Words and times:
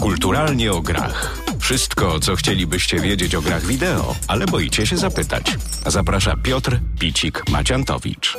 Kulturalnie 0.00 0.72
o 0.72 0.80
grach. 0.80 1.38
Wszystko, 1.58 2.20
co 2.20 2.36
chcielibyście 2.36 3.00
wiedzieć 3.00 3.34
o 3.34 3.42
grach 3.42 3.66
wideo, 3.66 4.14
ale 4.28 4.46
boicie 4.46 4.86
się 4.86 4.96
zapytać. 4.96 5.56
Zaprasza 5.86 6.36
Piotr 6.36 6.80
Picik-Maciantowicz. 7.00 8.38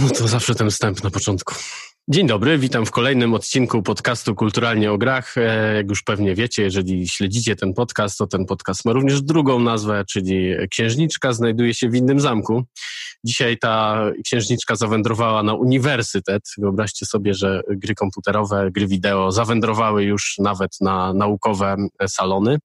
No 0.00 0.08
to 0.08 0.28
zawsze 0.28 0.54
ten 0.54 0.70
wstęp 0.70 1.04
na 1.04 1.10
początku. 1.10 1.54
Dzień 2.12 2.26
dobry, 2.26 2.58
witam 2.58 2.86
w 2.86 2.90
kolejnym 2.90 3.34
odcinku 3.34 3.82
podcastu 3.82 4.34
Kulturalnie 4.34 4.92
o 4.92 4.98
Grach. 4.98 5.38
E, 5.38 5.74
jak 5.74 5.88
już 5.88 6.02
pewnie 6.02 6.34
wiecie, 6.34 6.62
jeżeli 6.62 7.08
śledzicie 7.08 7.56
ten 7.56 7.74
podcast, 7.74 8.18
to 8.18 8.26
ten 8.26 8.46
podcast 8.46 8.84
ma 8.84 8.92
również 8.92 9.22
drugą 9.22 9.60
nazwę, 9.60 10.04
czyli 10.08 10.54
Księżniczka 10.70 11.32
znajduje 11.32 11.74
się 11.74 11.88
w 11.88 11.94
innym 11.94 12.20
zamku. 12.20 12.64
Dzisiaj 13.24 13.58
ta 13.58 14.04
księżniczka 14.24 14.76
zawędrowała 14.76 15.42
na 15.42 15.54
uniwersytet. 15.54 16.42
Wyobraźcie 16.58 17.06
sobie, 17.06 17.34
że 17.34 17.60
gry 17.68 17.94
komputerowe, 17.94 18.70
gry 18.70 18.86
wideo 18.86 19.32
zawędrowały 19.32 20.04
już 20.04 20.34
nawet 20.38 20.70
na 20.80 21.14
naukowe 21.14 21.76
salony. 22.08 22.58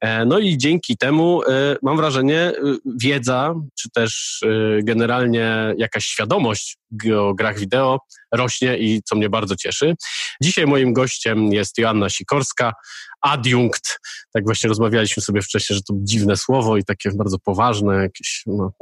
E, 0.00 0.24
no 0.24 0.38
i 0.38 0.58
dzięki 0.58 0.96
temu 0.96 1.42
e, 1.42 1.76
mam 1.82 1.96
wrażenie, 1.96 2.52
wiedza, 2.96 3.54
czy 3.78 3.90
też 3.90 4.40
generalnie 4.82 5.74
jakaś 5.78 6.04
świadomość 6.04 6.76
o 7.16 7.34
grach 7.34 7.58
wideo 7.58 7.98
rośnie 8.32 8.78
i 8.78 9.02
co 9.04 9.16
mnie 9.16 9.28
bardzo 9.28 9.56
cieszy. 9.56 9.94
Dzisiaj 10.42 10.66
moim 10.66 10.92
gościem 10.92 11.52
jest 11.52 11.78
Joanna 11.78 12.08
Sikorska, 12.08 12.72
adiunkt. 13.20 14.00
Tak 14.32 14.44
właśnie 14.44 14.68
rozmawialiśmy 14.68 15.22
sobie 15.22 15.42
wcześniej, 15.42 15.74
że 15.74 15.82
to 15.82 15.94
dziwne 15.96 16.36
słowo 16.36 16.76
i 16.76 16.84
takie 16.84 17.10
bardzo 17.14 17.38
poważne, 17.38 17.94
jakieś 17.94 18.42
no, 18.46 18.72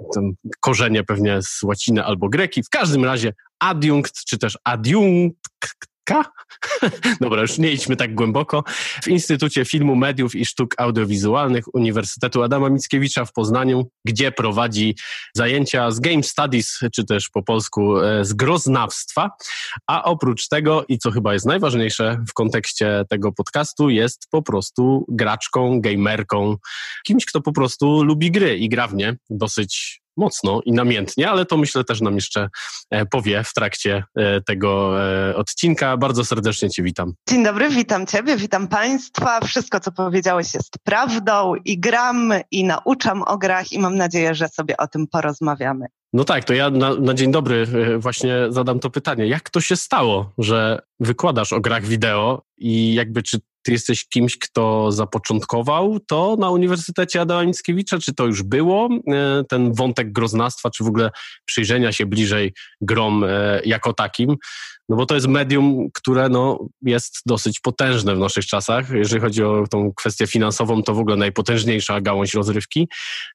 korzenie 0.60 1.04
pewnie 1.04 1.42
z 1.42 1.62
łaciny 1.62 2.04
albo 2.04 2.28
greki. 2.28 2.62
W 2.62 2.68
każdym 2.68 3.04
razie 3.04 3.32
adiunkt, 3.58 4.24
czy 4.24 4.38
też 4.38 4.58
adiunkt, 4.64 5.38
K? 6.04 6.24
Dobra, 7.20 7.40
już 7.42 7.58
nie 7.58 7.72
idźmy 7.72 7.96
tak 7.96 8.14
głęboko. 8.14 8.64
W 9.02 9.08
Instytucie 9.08 9.64
Filmu, 9.64 9.96
Mediów 9.96 10.34
i 10.34 10.46
Sztuk 10.46 10.74
Audiowizualnych 10.78 11.74
Uniwersytetu 11.74 12.42
Adama 12.42 12.68
Mickiewicza 12.68 13.24
w 13.24 13.32
Poznaniu, 13.32 13.90
gdzie 14.04 14.32
prowadzi 14.32 14.96
zajęcia 15.34 15.90
z 15.90 16.00
Game 16.00 16.22
Studies, 16.22 16.78
czy 16.94 17.04
też 17.04 17.28
po 17.28 17.42
polsku 17.42 18.00
e, 18.00 18.24
z 18.24 18.32
groznawstwa. 18.32 19.30
A 19.86 20.04
oprócz 20.04 20.48
tego, 20.48 20.84
i 20.88 20.98
co 20.98 21.10
chyba 21.10 21.32
jest 21.32 21.46
najważniejsze 21.46 22.24
w 22.28 22.32
kontekście 22.32 23.04
tego 23.08 23.32
podcastu, 23.32 23.90
jest 23.90 24.26
po 24.30 24.42
prostu 24.42 25.04
graczką, 25.08 25.80
gamerką, 25.80 26.56
kimś, 27.06 27.24
kto 27.24 27.40
po 27.40 27.52
prostu 27.52 28.04
lubi 28.04 28.30
gry 28.30 28.58
i 28.58 28.68
gra 28.68 28.88
w 28.88 28.94
nie 28.94 29.16
dosyć 29.30 30.01
mocno 30.16 30.60
i 30.64 30.72
namiętnie, 30.72 31.30
ale 31.30 31.46
to 31.46 31.56
myślę 31.56 31.84
też 31.84 32.00
nam 32.00 32.14
jeszcze 32.14 32.48
e, 32.90 33.06
powie 33.06 33.44
w 33.44 33.52
trakcie 33.54 34.04
e, 34.16 34.40
tego 34.40 35.02
e, 35.30 35.36
odcinka. 35.36 35.96
Bardzo 35.96 36.24
serdecznie 36.24 36.70
Cię 36.70 36.82
witam. 36.82 37.12
Dzień 37.28 37.44
dobry, 37.44 37.68
witam 37.68 38.06
Ciebie, 38.06 38.36
witam 38.36 38.68
Państwa. 38.68 39.40
Wszystko, 39.40 39.80
co 39.80 39.92
powiedziałeś 39.92 40.54
jest 40.54 40.78
prawdą 40.84 41.54
i 41.64 41.80
gram 41.80 42.32
i 42.50 42.64
nauczam 42.64 43.22
o 43.22 43.38
grach 43.38 43.72
i 43.72 43.78
mam 43.78 43.96
nadzieję, 43.96 44.34
że 44.34 44.48
sobie 44.48 44.76
o 44.76 44.86
tym 44.86 45.06
porozmawiamy. 45.06 45.86
No 46.12 46.24
tak, 46.24 46.44
to 46.44 46.54
ja 46.54 46.70
na, 46.70 46.94
na, 46.94 47.14
dzień 47.14 47.32
dobry 47.32 47.66
właśnie 47.98 48.34
zadam 48.48 48.80
to 48.80 48.90
pytanie. 48.90 49.26
Jak 49.26 49.50
to 49.50 49.60
się 49.60 49.76
stało, 49.76 50.32
że 50.38 50.82
wykładasz 51.00 51.52
o 51.52 51.60
grach 51.60 51.84
wideo 51.84 52.42
i 52.58 52.94
jakby 52.94 53.22
czy 53.22 53.38
ty 53.62 53.72
jesteś 53.72 54.08
kimś, 54.08 54.38
kto 54.38 54.92
zapoczątkował 54.92 56.00
to 56.00 56.36
na 56.38 56.50
Uniwersytecie 56.50 57.20
Adama 57.20 57.44
Mickiewicza? 57.44 57.98
Czy 57.98 58.14
to 58.14 58.26
już 58.26 58.42
było, 58.42 58.88
e, 59.08 59.44
ten 59.48 59.72
wątek 59.72 60.12
groznastwa, 60.12 60.70
czy 60.70 60.84
w 60.84 60.86
ogóle 60.86 61.10
przyjrzenia 61.44 61.92
się 61.92 62.06
bliżej 62.06 62.52
grom 62.80 63.24
e, 63.24 63.60
jako 63.64 63.92
takim? 63.92 64.36
No 64.88 64.96
bo 64.96 65.06
to 65.06 65.14
jest 65.14 65.26
medium, 65.26 65.88
które 65.94 66.28
no, 66.28 66.68
jest 66.82 67.20
dosyć 67.26 67.60
potężne 67.60 68.14
w 68.14 68.18
naszych 68.18 68.46
czasach. 68.46 68.90
Jeżeli 68.90 69.20
chodzi 69.20 69.44
o 69.44 69.64
tą 69.70 69.92
kwestię 69.96 70.26
finansową, 70.26 70.82
to 70.82 70.94
w 70.94 70.98
ogóle 70.98 71.16
najpotężniejsza 71.16 72.00
gałąź 72.00 72.34
rozrywki. 72.34 72.88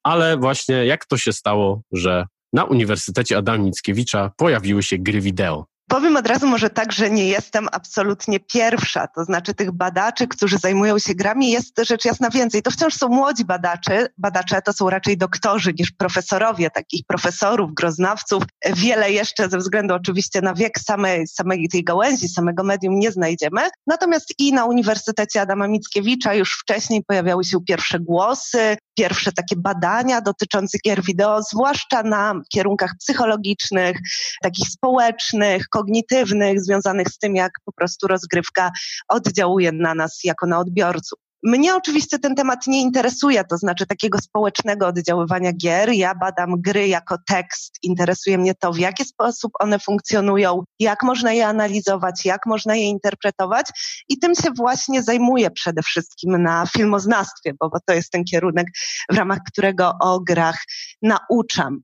Ale 0.04 0.38
właśnie 0.38 0.86
jak 0.86 1.06
to 1.06 1.18
się 1.18 1.34
stało, 1.34 1.82
że 1.92 2.26
na 2.54 2.64
Uniwersytecie 2.64 3.38
Adama 3.38 3.64
Mickiewicza 3.64 4.32
pojawiły 4.38 4.84
się 4.84 4.98
gry 4.98 5.22
wideo? 5.22 5.66
Powiem 5.90 6.18
od 6.18 6.28
razu 6.28 6.48
może 6.48 6.70
tak, 6.70 6.92
że 6.92 7.10
nie 7.10 7.28
jestem 7.28 7.68
absolutnie 7.72 8.40
pierwsza, 8.40 9.08
to 9.08 9.24
znaczy 9.24 9.54
tych 9.54 9.72
badaczy, 9.72 10.28
którzy 10.28 10.58
zajmują 10.58 11.00
się 11.00 11.16
grami 11.16 11.52
jest 11.52 11.80
rzecz 11.80 12.06
jasna 12.06 12.30
więcej. 12.30 12.62
To 12.62 12.72
wciąż 12.72 12.94
są 12.94 13.08
młodzi 13.08 13.46
badacze, 13.46 14.08
badacze 14.18 14.62
to 14.62 14.74
są 14.74 14.90
raczej 14.90 15.18
doktorzy 15.18 15.74
niż 15.80 15.92
profesorowie, 15.92 16.70
takich 16.70 17.06
profesorów, 17.08 17.74
groznawców. 17.74 18.44
Wiele 18.76 19.12
jeszcze 19.12 19.50
ze 19.50 19.58
względu 19.58 19.94
oczywiście 19.94 20.42
na 20.42 20.54
wiek 20.54 20.80
samej, 20.80 21.28
samej 21.28 21.70
tej 21.70 21.84
gałęzi, 21.84 22.30
samego 22.30 22.64
medium 22.64 23.00
nie 23.00 23.12
znajdziemy. 23.12 23.62
Natomiast 23.88 24.34
i 24.40 24.54
na 24.54 24.66
Uniwersytecie 24.66 25.42
Adama 25.42 25.68
Mickiewicza 25.68 26.34
już 26.34 26.60
wcześniej 26.62 27.04
pojawiały 27.04 27.44
się 27.44 27.58
pierwsze 27.68 28.00
głosy, 28.00 28.78
pierwsze 28.98 29.32
takie 29.32 29.56
badania 29.56 30.22
dotyczące 30.22 30.78
gier 30.86 31.04
wideo, 31.04 31.42
zwłaszcza 31.44 32.04
na 32.04 32.34
kierunkach 32.54 32.92
psychologicznych, 33.00 33.98
takich 34.42 34.68
społecznych, 34.68 35.66
kognitywnych, 35.78 36.62
związanych 36.62 37.08
z 37.08 37.18
tym, 37.18 37.36
jak 37.36 37.52
po 37.66 37.72
prostu 37.72 38.08
rozgrywka 38.08 38.72
oddziałuje 39.08 39.72
na 39.72 39.96
nas 39.96 40.20
jako 40.24 40.48
na 40.48 40.60
odbiorców. 40.60 41.27
Mnie 41.48 41.76
oczywiście 41.76 42.20
ten 42.20 42.36
temat 42.36 42.68
nie 42.68 42.82
interesuje, 42.82 43.44
to 43.44 43.58
znaczy 43.58 43.86
takiego 43.86 44.20
społecznego 44.20 44.88
oddziaływania 44.88 45.54
gier. 45.54 45.90
Ja 45.90 46.16
badam 46.16 46.62
gry 46.62 46.88
jako 46.88 47.18
tekst. 47.28 47.76
Interesuje 47.84 48.38
mnie 48.38 48.56
to, 48.56 48.74
w 48.74 48.78
jaki 48.78 49.06
sposób 49.06 49.52
one 49.60 49.80
funkcjonują, 49.80 50.64
jak 50.80 51.04
można 51.04 51.34
je 51.34 51.48
analizować, 51.48 52.26
jak 52.26 52.46
można 52.46 52.76
je 52.76 52.84
interpretować 52.84 53.66
i 54.10 54.20
tym 54.20 54.36
się 54.36 54.52
właśnie 54.58 55.04
zajmuję 55.04 55.52
przede 55.52 55.82
wszystkim 55.82 56.44
na 56.44 56.66
filmoznawstwie, 56.66 57.54
bo, 57.60 57.70
to 57.86 57.94
jest 57.94 58.12
ten 58.12 58.24
kierunek, 58.24 58.68
w 59.12 59.18
ramach 59.18 59.40
którego 59.48 59.94
o 60.02 60.20
grach 60.20 60.58
nauczam. 61.02 61.80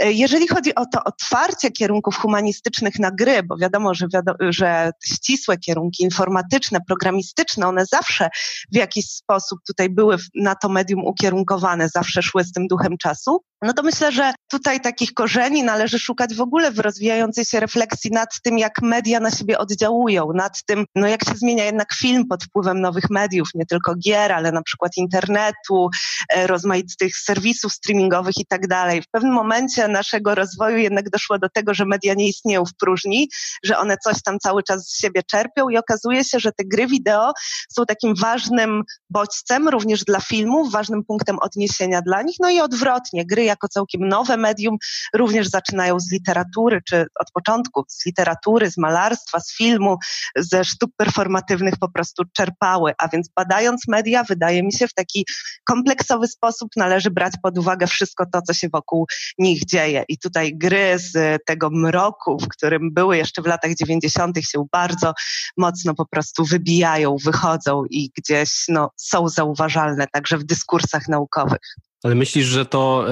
Jeżeli 0.00 0.48
chodzi 0.48 0.74
o 0.74 0.86
to 0.86 1.04
otwarcie 1.04 1.70
kierunków 1.70 2.16
humanistycznych 2.16 2.98
na 2.98 3.10
gry, 3.10 3.42
bo 3.42 3.56
wiadomo, 3.56 3.94
że, 3.94 4.06
że 4.40 4.90
ścisłe 5.04 5.56
kierunki 5.58 6.02
informatyczne, 6.02 6.78
programistyczne, 6.88 7.66
one 7.66 7.86
zawsze 7.86 8.28
w 8.72 8.76
jakiś 8.76 9.07
sposób 9.10 9.58
tutaj 9.66 9.88
były 9.88 10.16
na 10.34 10.54
to 10.54 10.68
medium 10.68 11.04
ukierunkowane, 11.06 11.88
zawsze 11.88 12.22
szły 12.22 12.44
z 12.44 12.52
tym 12.52 12.66
duchem 12.66 12.96
czasu, 12.98 13.42
no 13.62 13.72
to 13.72 13.82
myślę, 13.82 14.12
że 14.12 14.32
tutaj 14.50 14.80
takich 14.80 15.14
korzeni 15.14 15.62
należy 15.62 15.98
szukać 15.98 16.34
w 16.34 16.40
ogóle 16.40 16.70
w 16.70 16.78
rozwijającej 16.78 17.44
się 17.44 17.60
refleksji 17.60 18.10
nad 18.10 18.28
tym, 18.42 18.58
jak 18.58 18.72
media 18.82 19.20
na 19.20 19.30
siebie 19.30 19.58
oddziałują, 19.58 20.32
nad 20.34 20.64
tym, 20.66 20.84
no 20.94 21.08
jak 21.08 21.24
się 21.24 21.34
zmienia 21.34 21.64
jednak 21.64 21.94
film 21.94 22.26
pod 22.26 22.44
wpływem 22.44 22.80
nowych 22.80 23.10
mediów, 23.10 23.48
nie 23.54 23.66
tylko 23.66 23.94
gier, 23.94 24.32
ale 24.32 24.52
na 24.52 24.62
przykład 24.62 24.92
internetu, 24.96 25.88
e, 26.34 26.46
rozmaitych 26.46 27.16
serwisów 27.16 27.72
streamingowych 27.72 28.34
i 28.38 28.46
tak 28.46 28.66
dalej. 28.66 29.02
W 29.02 29.10
pewnym 29.10 29.32
momencie 29.32 29.88
naszego 29.88 30.34
rozwoju 30.34 30.76
jednak 30.76 31.10
doszło 31.10 31.38
do 31.38 31.48
tego, 31.48 31.74
że 31.74 31.84
media 31.84 32.14
nie 32.14 32.28
istnieją 32.28 32.64
w 32.64 32.74
próżni, 32.80 33.28
że 33.64 33.78
one 33.78 33.96
coś 34.04 34.22
tam 34.22 34.38
cały 34.38 34.62
czas 34.62 34.86
z 34.86 35.00
siebie 35.00 35.22
czerpią 35.30 35.68
i 35.68 35.76
okazuje 35.76 36.24
się, 36.24 36.40
że 36.40 36.52
te 36.52 36.64
gry 36.64 36.86
wideo 36.86 37.32
są 37.70 37.86
takim 37.86 38.14
ważnym 38.14 38.82
bodźcem 39.10 39.68
również 39.68 40.04
dla 40.04 40.20
filmów, 40.20 40.72
ważnym 40.72 41.04
punktem 41.04 41.38
odniesienia 41.38 42.02
dla 42.02 42.22
nich, 42.22 42.36
no 42.40 42.50
i 42.50 42.60
odwrotnie, 42.60 43.26
gry 43.26 43.44
jako 43.44 43.68
całkiem 43.68 44.08
nowe 44.08 44.36
medium 44.36 44.76
również 45.14 45.48
zaczynają 45.48 46.00
z 46.00 46.12
literatury, 46.12 46.80
czy 46.88 47.06
od 47.20 47.30
początku 47.32 47.84
z 47.88 48.06
literatury, 48.06 48.70
z 48.70 48.76
malarstwa, 48.76 49.40
z 49.40 49.56
filmu, 49.56 49.96
ze 50.36 50.64
sztuk 50.64 50.90
performatywnych 50.96 51.74
po 51.80 51.88
prostu 51.88 52.22
czerpały, 52.36 52.92
a 52.98 53.08
więc 53.08 53.28
badając 53.36 53.88
media, 53.88 54.24
wydaje 54.24 54.62
mi 54.62 54.72
się, 54.72 54.88
w 54.88 54.94
taki 54.94 55.26
kompleksowy 55.64 56.28
sposób 56.28 56.68
należy 56.76 57.10
brać 57.10 57.32
pod 57.42 57.58
uwagę 57.58 57.86
wszystko 57.86 58.24
to, 58.32 58.42
co 58.42 58.54
się 58.54 58.68
wokół 58.68 59.06
nich 59.38 59.64
dzieje. 59.64 60.04
I 60.08 60.18
tutaj 60.18 60.52
gry 60.56 60.98
z 60.98 61.42
tego 61.46 61.70
mroku, 61.70 62.38
w 62.38 62.48
którym 62.48 62.94
były 62.94 63.16
jeszcze 63.16 63.42
w 63.42 63.46
latach 63.46 63.74
90. 63.74 64.38
się 64.38 64.66
bardzo 64.72 65.12
mocno 65.56 65.94
po 65.94 66.06
prostu 66.06 66.44
wybijają, 66.44 67.16
wychodzą 67.24 67.84
i 67.90 68.10
gdzieś 68.16 68.64
no, 68.68 68.77
są 68.96 69.28
zauważalne 69.28 70.06
także 70.12 70.38
w 70.38 70.44
dyskursach 70.44 71.08
naukowych. 71.08 71.74
Ale 72.04 72.14
myślisz, 72.14 72.46
że 72.46 72.66
to, 72.66 73.06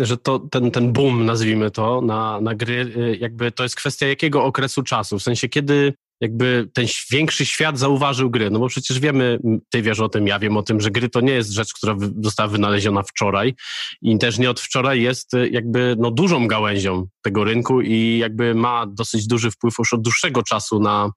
że 0.00 0.16
to 0.16 0.38
ten, 0.38 0.70
ten 0.70 0.92
boom, 0.92 1.26
nazwijmy 1.26 1.70
to, 1.70 2.00
na, 2.00 2.40
na 2.40 2.54
gry, 2.54 2.92
y, 2.96 3.16
jakby 3.20 3.52
to 3.52 3.62
jest 3.62 3.76
kwestia 3.76 4.06
jakiego 4.06 4.44
okresu 4.44 4.82
czasu? 4.82 5.18
W 5.18 5.22
sensie, 5.22 5.48
kiedy 5.48 5.94
jakby 6.22 6.68
ten 6.74 6.86
większy 7.10 7.46
świat 7.46 7.78
zauważył 7.78 8.30
gry. 8.30 8.50
No 8.50 8.58
bo 8.58 8.68
przecież 8.68 9.00
wiemy, 9.00 9.38
ty 9.70 9.82
wiesz 9.82 10.00
o 10.00 10.08
tym, 10.08 10.26
ja 10.26 10.38
wiem 10.38 10.56
o 10.56 10.62
tym, 10.62 10.80
że 10.80 10.90
gry 10.90 11.08
to 11.08 11.20
nie 11.20 11.32
jest 11.32 11.50
rzecz, 11.50 11.72
która 11.74 11.96
została 12.22 12.48
wynaleziona 12.48 13.02
wczoraj 13.02 13.54
i 14.02 14.18
też 14.18 14.38
nie 14.38 14.50
od 14.50 14.60
wczoraj 14.60 15.02
jest 15.02 15.34
y, 15.34 15.48
jakby 15.48 15.96
no, 15.98 16.10
dużą 16.10 16.46
gałęzią 16.46 17.06
tego 17.22 17.44
rynku 17.44 17.80
i 17.80 18.18
jakby 18.18 18.54
ma 18.54 18.86
dosyć 18.86 19.26
duży 19.26 19.50
wpływ 19.50 19.74
już 19.78 19.92
od 19.92 20.02
dłuższego 20.02 20.42
czasu 20.42 20.80
na 20.80 21.10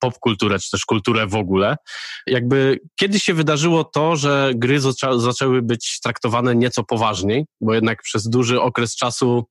popkulturę, 0.00 0.58
czy 0.58 0.70
też 0.70 0.84
kulturę 0.84 1.26
w 1.26 1.34
ogóle. 1.34 1.76
Jakby 2.26 2.80
kiedy 3.00 3.20
się 3.20 3.34
wydarzyło 3.34 3.84
to, 3.84 4.16
że 4.16 4.52
gry 4.54 4.80
zaczęły 5.16 5.62
być 5.62 6.00
traktowane 6.02 6.54
nieco 6.54 6.84
poważniej, 6.84 7.44
bo 7.60 7.74
jednak 7.74 8.02
przez 8.02 8.28
duży 8.28 8.60
okres 8.60 8.96
czasu 8.96 9.44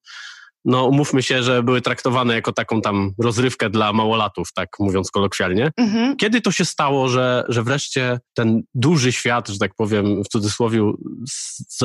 no 0.65 0.85
umówmy 0.85 1.23
się, 1.23 1.43
że 1.43 1.63
były 1.63 1.81
traktowane 1.81 2.33
jako 2.33 2.53
taką 2.53 2.81
tam 2.81 3.13
rozrywkę 3.19 3.69
dla 3.69 3.93
małolatów, 3.93 4.53
tak 4.53 4.69
mówiąc 4.79 5.11
kolokwialnie. 5.11 5.71
Mhm. 5.77 6.17
Kiedy 6.17 6.41
to 6.41 6.51
się 6.51 6.65
stało, 6.65 7.09
że, 7.09 7.43
że 7.47 7.63
wreszcie 7.63 8.19
ten 8.33 8.63
duży 8.73 9.11
świat, 9.11 9.49
że 9.49 9.57
tak 9.57 9.75
powiem 9.75 10.23
w 10.23 10.27
cudzysłowie, 10.27 10.91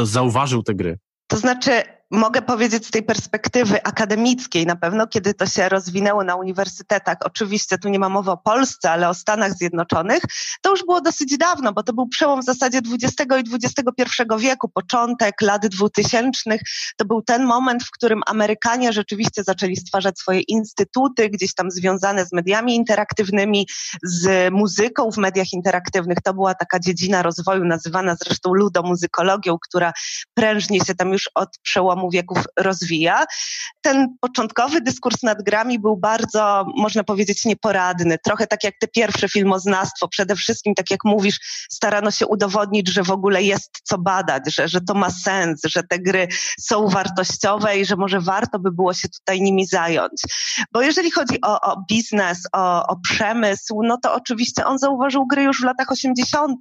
zauważył 0.02 0.62
te 0.62 0.75
gry? 0.75 0.99
To 1.26 1.37
znaczy, 1.37 1.82
mogę 2.11 2.43
powiedzieć 2.43 2.87
z 2.87 2.91
tej 2.91 3.03
perspektywy 3.03 3.82
akademickiej 3.82 4.67
na 4.67 4.76
pewno, 4.76 5.06
kiedy 5.06 5.35
to 5.35 5.47
się 5.47 5.69
rozwinęło 5.69 6.25
na 6.25 6.37
uniwersytetach, 6.37 7.17
oczywiście 7.25 7.79
tu 7.79 7.88
nie 7.88 7.99
ma 7.99 8.08
mowy 8.08 8.31
o 8.31 8.37
Polsce, 8.37 8.91
ale 8.91 9.08
o 9.08 9.14
Stanach 9.14 9.53
Zjednoczonych, 9.53 10.23
to 10.62 10.70
już 10.70 10.81
było 10.85 11.00
dosyć 11.00 11.38
dawno, 11.38 11.73
bo 11.73 11.82
to 11.82 11.93
był 11.93 12.08
przełom 12.08 12.41
w 12.41 12.44
zasadzie 12.44 12.79
XX 12.79 13.14
i 13.44 13.55
XXI 13.55 14.23
wieku, 14.38 14.69
początek 14.69 15.41
lat 15.43 15.67
dwutysięcznych. 15.67 16.61
To 16.97 17.05
był 17.05 17.23
ten 17.23 17.44
moment, 17.44 17.85
w 17.85 17.91
którym 17.91 18.23
Amerykanie 18.26 18.93
rzeczywiście 18.93 19.44
zaczęli 19.44 19.76
stwarzać 19.76 20.19
swoje 20.19 20.41
instytuty, 20.41 21.31
gdzieś 21.31 21.55
tam 21.55 21.70
związane 21.70 22.26
z 22.26 22.32
mediami 22.32 22.76
interaktywnymi, 22.76 23.67
z 24.03 24.53
muzyką 24.53 25.11
w 25.11 25.17
mediach 25.17 25.53
interaktywnych. 25.53 26.19
To 26.25 26.35
była 26.35 26.55
taka 26.55 26.81
dziedzina 26.81 27.23
rozwoju, 27.23 27.64
nazywana 27.64 28.17
zresztą 28.25 28.55
ludomuzykologią, 28.55 29.56
która 29.58 29.93
prężnie 30.35 30.81
się 30.81 30.94
tam 30.94 31.12
już 31.12 31.31
od 31.35 31.49
przełomu 31.62 31.95
przełomu 31.96 32.10
wieków 32.10 32.38
rozwija. 32.58 33.25
Ten 33.81 34.16
początkowy 34.20 34.81
dyskurs 34.81 35.22
nad 35.22 35.43
grami 35.43 35.78
był 35.78 35.96
bardzo, 35.96 36.64
można 36.76 37.04
powiedzieć, 37.04 37.44
nieporadny. 37.44 38.19
Trochę 38.25 38.46
tak 38.46 38.64
jak 38.64 38.75
te 38.81 38.88
pierwsze 38.88 39.28
filmoznawstwo. 39.28 40.08
Przede 40.08 40.37
wszystkim, 40.37 40.75
tak 40.75 40.90
jak 40.90 41.04
mówisz, 41.04 41.38
starano 41.70 42.10
się 42.10 42.26
udowodnić, 42.26 42.93
że 42.93 43.02
w 43.02 43.10
ogóle 43.10 43.43
jest 43.43 43.70
co 43.84 43.98
badać, 43.98 44.54
że, 44.54 44.69
że 44.69 44.81
to 44.81 44.94
ma 44.94 45.10
sens, 45.10 45.60
że 45.64 45.82
te 45.82 45.98
gry 45.98 46.28
są 46.60 46.88
wartościowe 46.88 47.78
i 47.78 47.84
że 47.84 47.96
może 47.96 48.20
warto 48.20 48.58
by 48.58 48.72
było 48.72 48.94
się 48.94 49.08
tutaj 49.08 49.40
nimi 49.40 49.66
zająć. 49.66 50.22
Bo 50.72 50.82
jeżeli 50.82 51.10
chodzi 51.10 51.40
o, 51.43 51.60
o 51.60 51.84
biznes, 51.88 52.38
o, 52.52 52.87
o 52.87 52.96
przemysł, 52.96 53.81
no 53.82 53.98
to 54.02 54.14
oczywiście 54.14 54.64
on 54.64 54.78
zauważył 54.78 55.26
gry 55.26 55.43
już 55.43 55.60
w 55.60 55.64
latach 55.64 55.93
80. 55.93 56.56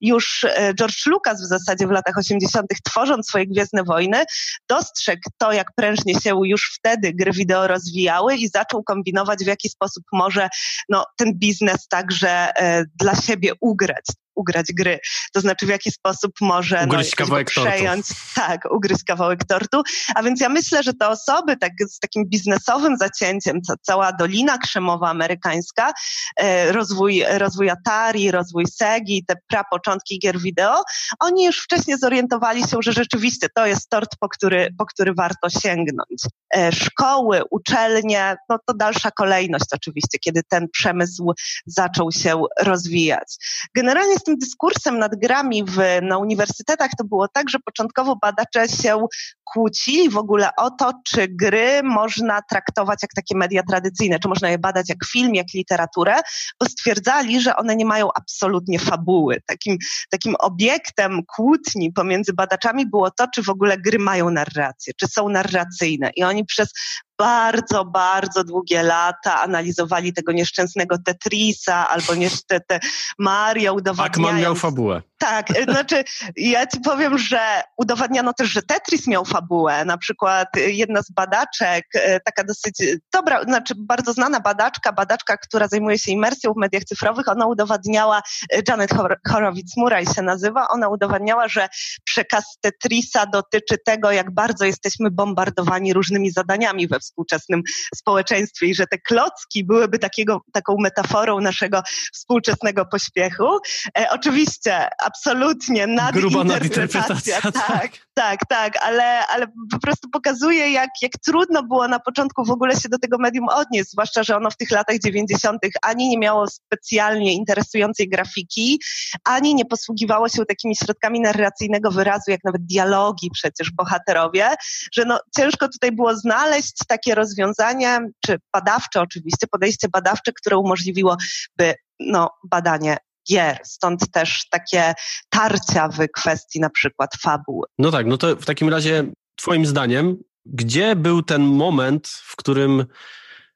Już 0.00 0.44
e, 0.44 0.74
George 0.74 1.06
Lucas 1.06 1.42
w 1.42 1.48
zasadzie 1.48 1.86
w 1.86 1.90
latach 1.90 2.18
80., 2.18 2.66
tworząc 2.84 3.28
swoje 3.28 3.46
Gwiezdne 3.46 3.84
Wojny, 3.84 4.24
dostrzegł 4.68 5.22
to, 5.38 5.52
jak 5.52 5.66
prężnie 5.76 6.14
się 6.20 6.34
już 6.44 6.74
wtedy 6.78 7.12
gry 7.14 7.32
wideo 7.32 7.66
rozwijały 7.66 8.36
i 8.36 8.48
zaczął 8.48 8.82
kombinować, 8.82 9.38
w 9.44 9.46
jaki 9.46 9.68
sposób 9.68 10.04
może 10.12 10.48
no, 10.88 11.04
ten 11.16 11.34
biznes 11.34 11.88
także 11.88 12.30
e, 12.30 12.84
dla 13.00 13.14
siebie 13.14 13.52
ugrać 13.60 14.04
ugrać 14.38 14.66
gry. 14.72 14.98
To 15.32 15.40
znaczy, 15.40 15.66
w 15.66 15.68
jaki 15.68 15.90
sposób 15.90 16.32
może 16.40 16.84
ugryźć 16.84 17.10
no, 17.18 17.24
kawałek 17.24 17.50
przejąć, 17.50 18.08
tortu. 18.08 18.22
tak, 18.34 18.60
ugryźć 18.70 19.04
kawałek 19.04 19.44
tortu. 19.44 19.82
A 20.14 20.22
więc 20.22 20.40
ja 20.40 20.48
myślę, 20.48 20.82
że 20.82 20.94
te 20.94 21.08
osoby 21.08 21.56
tak, 21.56 21.72
z 21.88 21.98
takim 21.98 22.24
biznesowym 22.26 22.96
zacięciem, 22.96 23.62
ca, 23.62 23.74
cała 23.82 24.12
Dolina 24.12 24.58
Krzemowa 24.58 25.10
amerykańska, 25.10 25.92
e, 26.36 26.72
rozwój, 26.72 27.24
rozwój 27.28 27.70
Atari, 27.70 28.30
rozwój 28.30 28.66
Segi, 28.66 29.24
te 29.26 29.34
prapoczątki 29.48 30.18
gier 30.18 30.38
wideo, 30.38 30.82
oni 31.20 31.44
już 31.44 31.58
wcześniej 31.58 31.98
zorientowali 31.98 32.62
się, 32.62 32.76
że 32.80 32.92
rzeczywiście 32.92 33.46
to 33.56 33.66
jest 33.66 33.90
tort, 33.90 34.10
po 34.20 34.28
który, 34.28 34.68
po 34.78 34.86
który 34.86 35.14
warto 35.14 35.50
sięgnąć. 35.50 36.22
E, 36.56 36.72
szkoły, 36.72 37.42
uczelnie, 37.50 38.36
no 38.48 38.58
to 38.66 38.74
dalsza 38.74 39.10
kolejność 39.10 39.64
oczywiście, 39.72 40.18
kiedy 40.18 40.40
ten 40.48 40.66
przemysł 40.72 41.32
zaczął 41.66 42.12
się 42.12 42.42
rozwijać. 42.60 43.36
Generalnie 43.74 44.18
z 44.18 44.22
tym 44.28 44.38
dyskursem 44.38 44.98
nad 44.98 45.12
grami 45.16 45.64
w, 45.64 45.76
na 46.02 46.18
uniwersytetach 46.18 46.90
to 46.98 47.04
było 47.04 47.28
tak, 47.28 47.50
że 47.50 47.58
początkowo 47.58 48.16
badacze 48.16 48.68
się 48.68 49.06
kłócili 49.44 50.10
w 50.10 50.16
ogóle 50.16 50.50
o 50.56 50.70
to, 50.70 50.92
czy 51.04 51.28
gry 51.28 51.82
można 51.82 52.40
traktować 52.50 52.98
jak 53.02 53.10
takie 53.16 53.36
media 53.36 53.62
tradycyjne, 53.62 54.18
czy 54.18 54.28
można 54.28 54.50
je 54.50 54.58
badać 54.58 54.88
jak 54.88 54.98
film, 55.12 55.34
jak 55.34 55.46
literaturę, 55.54 56.14
bo 56.60 56.66
stwierdzali, 56.66 57.40
że 57.40 57.56
one 57.56 57.76
nie 57.76 57.84
mają 57.84 58.08
absolutnie 58.14 58.78
fabuły. 58.78 59.40
Takim, 59.46 59.76
takim 60.10 60.34
obiektem 60.38 61.20
kłótni 61.36 61.92
pomiędzy 61.92 62.32
badaczami 62.32 62.86
było 62.86 63.10
to, 63.10 63.26
czy 63.34 63.42
w 63.42 63.48
ogóle 63.48 63.78
gry 63.78 63.98
mają 63.98 64.30
narrację, 64.30 64.92
czy 65.00 65.06
są 65.08 65.28
narracyjne. 65.28 66.10
I 66.16 66.24
oni 66.24 66.44
przez 66.44 66.68
bardzo, 67.18 67.84
bardzo 67.84 68.44
długie 68.44 68.82
lata 68.82 69.42
analizowali 69.42 70.12
tego 70.12 70.32
nieszczęsnego 70.32 70.98
Tetrisa 70.98 71.88
albo 71.88 72.14
niestety 72.14 72.78
Mario 73.18 73.74
udowadniając... 73.74 74.16
Pac-Man 74.16 74.40
miał 74.42 74.54
fabułę. 74.54 75.02
Tak, 75.18 75.50
y, 75.50 75.64
znaczy 75.64 76.04
ja 76.36 76.66
ci 76.66 76.80
powiem, 76.80 77.18
że 77.18 77.62
udowadniano 77.76 78.32
też, 78.32 78.48
że 78.48 78.62
Tetris 78.62 79.06
miał 79.06 79.24
fabułę. 79.24 79.84
Na 79.84 79.98
przykład 79.98 80.56
y, 80.56 80.72
jedna 80.72 81.02
z 81.02 81.10
badaczek, 81.10 81.84
y, 81.94 82.20
taka 82.24 82.44
dosyć 82.44 82.82
dobra, 83.12 83.42
znaczy 83.42 83.74
bardzo 83.76 84.12
znana 84.12 84.40
badaczka, 84.40 84.92
badaczka, 84.92 85.36
która 85.36 85.68
zajmuje 85.68 85.98
się 85.98 86.12
imersją 86.12 86.52
w 86.52 86.56
mediach 86.56 86.84
cyfrowych, 86.84 87.28
ona 87.28 87.46
udowadniała, 87.46 88.22
Janet 88.68 88.90
Horowitz-Murray 89.28 90.14
się 90.14 90.22
nazywa, 90.22 90.68
ona 90.68 90.88
udowadniała, 90.88 91.48
że 91.48 91.68
przekaz 92.04 92.44
Tetrisa 92.60 93.26
dotyczy 93.26 93.78
tego, 93.84 94.10
jak 94.10 94.34
bardzo 94.34 94.64
jesteśmy 94.64 95.10
bombardowani 95.10 95.92
różnymi 95.92 96.30
zadaniami 96.30 96.88
we 96.88 96.98
współczesnym 97.08 97.62
społeczeństwie 97.94 98.66
i 98.66 98.74
że 98.74 98.86
te 98.86 98.98
klocki 98.98 99.64
byłyby 99.64 99.98
takiego, 99.98 100.40
taką 100.52 100.76
metaforą 100.78 101.40
naszego 101.40 101.82
współczesnego 102.12 102.86
pośpiechu. 102.86 103.58
E, 103.98 104.06
oczywiście, 104.10 104.88
absolutnie 105.04 105.86
nadinterpretacja. 105.86 107.40
Tak, 107.40 107.52
tak, 107.52 107.92
tak, 108.14 108.40
tak, 108.48 108.82
ale, 108.82 109.26
ale 109.26 109.46
po 109.70 109.78
prostu 109.78 110.08
pokazuje, 110.10 110.72
jak, 110.72 110.90
jak 111.02 111.12
trudno 111.26 111.62
było 111.62 111.88
na 111.88 112.00
początku 112.00 112.44
w 112.44 112.50
ogóle 112.50 112.76
się 112.80 112.88
do 112.88 112.98
tego 112.98 113.18
medium 113.18 113.48
odnieść, 113.48 113.90
zwłaszcza, 113.90 114.22
że 114.22 114.36
ono 114.36 114.50
w 114.50 114.56
tych 114.56 114.70
latach 114.70 114.98
90. 114.98 115.58
ani 115.82 116.08
nie 116.08 116.18
miało 116.18 116.46
specjalnie 116.46 117.32
interesującej 117.32 118.08
grafiki, 118.08 118.80
ani 119.24 119.54
nie 119.54 119.64
posługiwało 119.64 120.28
się 120.28 120.44
takimi 120.44 120.76
środkami 120.76 121.20
narracyjnego 121.20 121.90
wyrazu, 121.90 122.30
jak 122.30 122.44
nawet 122.44 122.66
dialogi 122.66 123.30
przecież 123.32 123.70
bohaterowie, 123.70 124.48
że 124.92 125.04
no, 125.04 125.20
ciężko 125.36 125.68
tutaj 125.68 125.92
było 125.92 126.16
znaleźć 126.16 126.74
takie 126.98 127.14
rozwiązanie, 127.14 128.00
czy 128.26 128.36
badawcze 128.52 129.00
oczywiście, 129.00 129.46
podejście 129.46 129.88
badawcze, 129.88 130.32
które 130.32 130.56
umożliwiłoby 130.56 131.74
no, 132.00 132.30
badanie 132.50 132.96
gier, 133.30 133.58
stąd 133.64 134.10
też 134.10 134.48
takie 134.50 134.94
tarcia 135.28 135.88
w 135.88 136.08
kwestii 136.12 136.60
na 136.60 136.70
przykład 136.70 137.10
fabuły. 137.20 137.66
No 137.78 137.90
tak, 137.90 138.06
no 138.06 138.18
to 138.18 138.36
w 138.36 138.44
takim 138.44 138.68
razie 138.68 139.04
twoim 139.36 139.66
zdaniem, 139.66 140.16
gdzie 140.46 140.96
był 140.96 141.22
ten 141.22 141.42
moment, 141.42 142.08
w 142.08 142.36
którym 142.36 142.84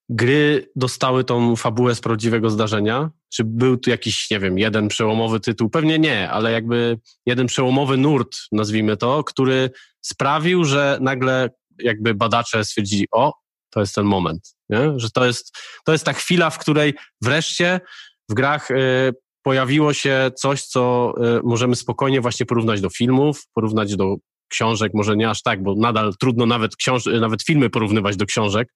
gry 0.09 0.71
dostały 0.77 1.25
tą 1.25 1.57
fabułę 1.57 1.95
z 1.95 2.01
prawdziwego 2.01 2.51
zdarzenia? 2.51 3.11
Czy 3.29 3.45
był 3.45 3.77
tu 3.77 3.91
jakiś, 3.91 4.31
nie 4.31 4.41
wiem, 4.41 4.59
jeden 4.59 4.89
przełomowy 4.89 5.41
tytuł? 5.41 5.71
Pewnie 5.71 5.99
nie, 5.99 6.31
ale 6.31 6.53
jakby 6.53 6.99
jeden 7.27 7.47
przełomowy 7.47 7.97
nurt, 7.97 8.37
nazwijmy 8.53 8.97
to, 8.97 9.25
który 9.25 9.71
sprawił, 10.01 10.65
że 10.65 10.99
nagle 11.01 11.51
jakby 11.79 12.15
badacze 12.15 12.65
stwierdzili, 12.65 13.07
o, 13.13 13.33
to 13.71 13.81
jest 13.81 13.95
ten 13.95 14.05
moment, 14.05 14.55
nie? 14.69 14.93
że 14.97 15.11
to 15.11 15.27
jest, 15.27 15.59
to 15.85 15.93
jest 15.93 16.05
ta 16.05 16.13
chwila, 16.13 16.51
w 16.51 16.59
której 16.59 16.95
wreszcie 17.21 17.81
w 18.29 18.35
grach 18.35 18.71
y, 18.71 19.15
pojawiło 19.43 19.93
się 19.93 20.31
coś, 20.37 20.63
co 20.63 21.15
y, 21.39 21.41
możemy 21.45 21.77
spokojnie 21.77 22.21
właśnie 22.21 22.47
porównać 22.47 22.81
do 22.81 22.91
filmów, 22.91 23.47
porównać 23.55 23.97
do 23.97 24.17
książek, 24.49 24.93
może 24.95 25.17
nie 25.17 25.31
aż 25.31 25.43
tak, 25.43 25.63
bo 25.63 25.75
nadal 25.75 26.13
trudno 26.21 26.47
nawet, 26.47 26.77
książ 26.77 27.07
nawet 27.07 27.43
filmy 27.43 27.71
porównywać 27.71 28.17
do 28.17 28.27
książek 28.27 28.69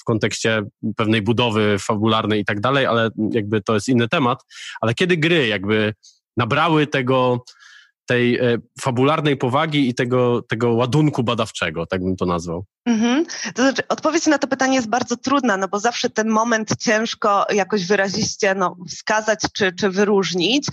w 0.00 0.04
kontekście 0.04 0.62
pewnej 0.96 1.22
budowy 1.22 1.76
fabularnej 1.78 2.40
i 2.40 2.44
tak 2.44 2.60
dalej, 2.60 2.86
ale 2.86 3.10
jakby 3.32 3.62
to 3.62 3.74
jest 3.74 3.88
inny 3.88 4.08
temat. 4.08 4.44
Ale 4.80 4.94
kiedy 4.94 5.16
gry 5.16 5.46
jakby 5.46 5.94
nabrały 6.36 6.86
tego, 6.86 7.44
tej 8.10 8.38
e, 8.38 8.58
fabularnej 8.80 9.36
powagi 9.36 9.88
i 9.88 9.94
tego, 9.94 10.42
tego 10.42 10.72
ładunku 10.72 11.22
badawczego, 11.22 11.86
tak 11.86 12.04
bym 12.04 12.16
to 12.16 12.26
nazwał. 12.26 12.64
Mhm. 12.86 13.26
To 13.54 13.62
znaczy, 13.62 13.82
odpowiedź 13.88 14.26
na 14.26 14.38
to 14.38 14.46
pytanie 14.46 14.74
jest 14.74 14.88
bardzo 14.88 15.16
trudna, 15.16 15.56
no 15.56 15.68
bo 15.68 15.78
zawsze 15.78 16.10
ten 16.10 16.28
moment 16.28 16.76
ciężko 16.78 17.46
jakoś 17.50 17.86
wyraziście 17.86 18.54
no, 18.54 18.76
wskazać 18.88 19.40
czy, 19.52 19.72
czy 19.72 19.90
wyróżnić. 19.90 20.66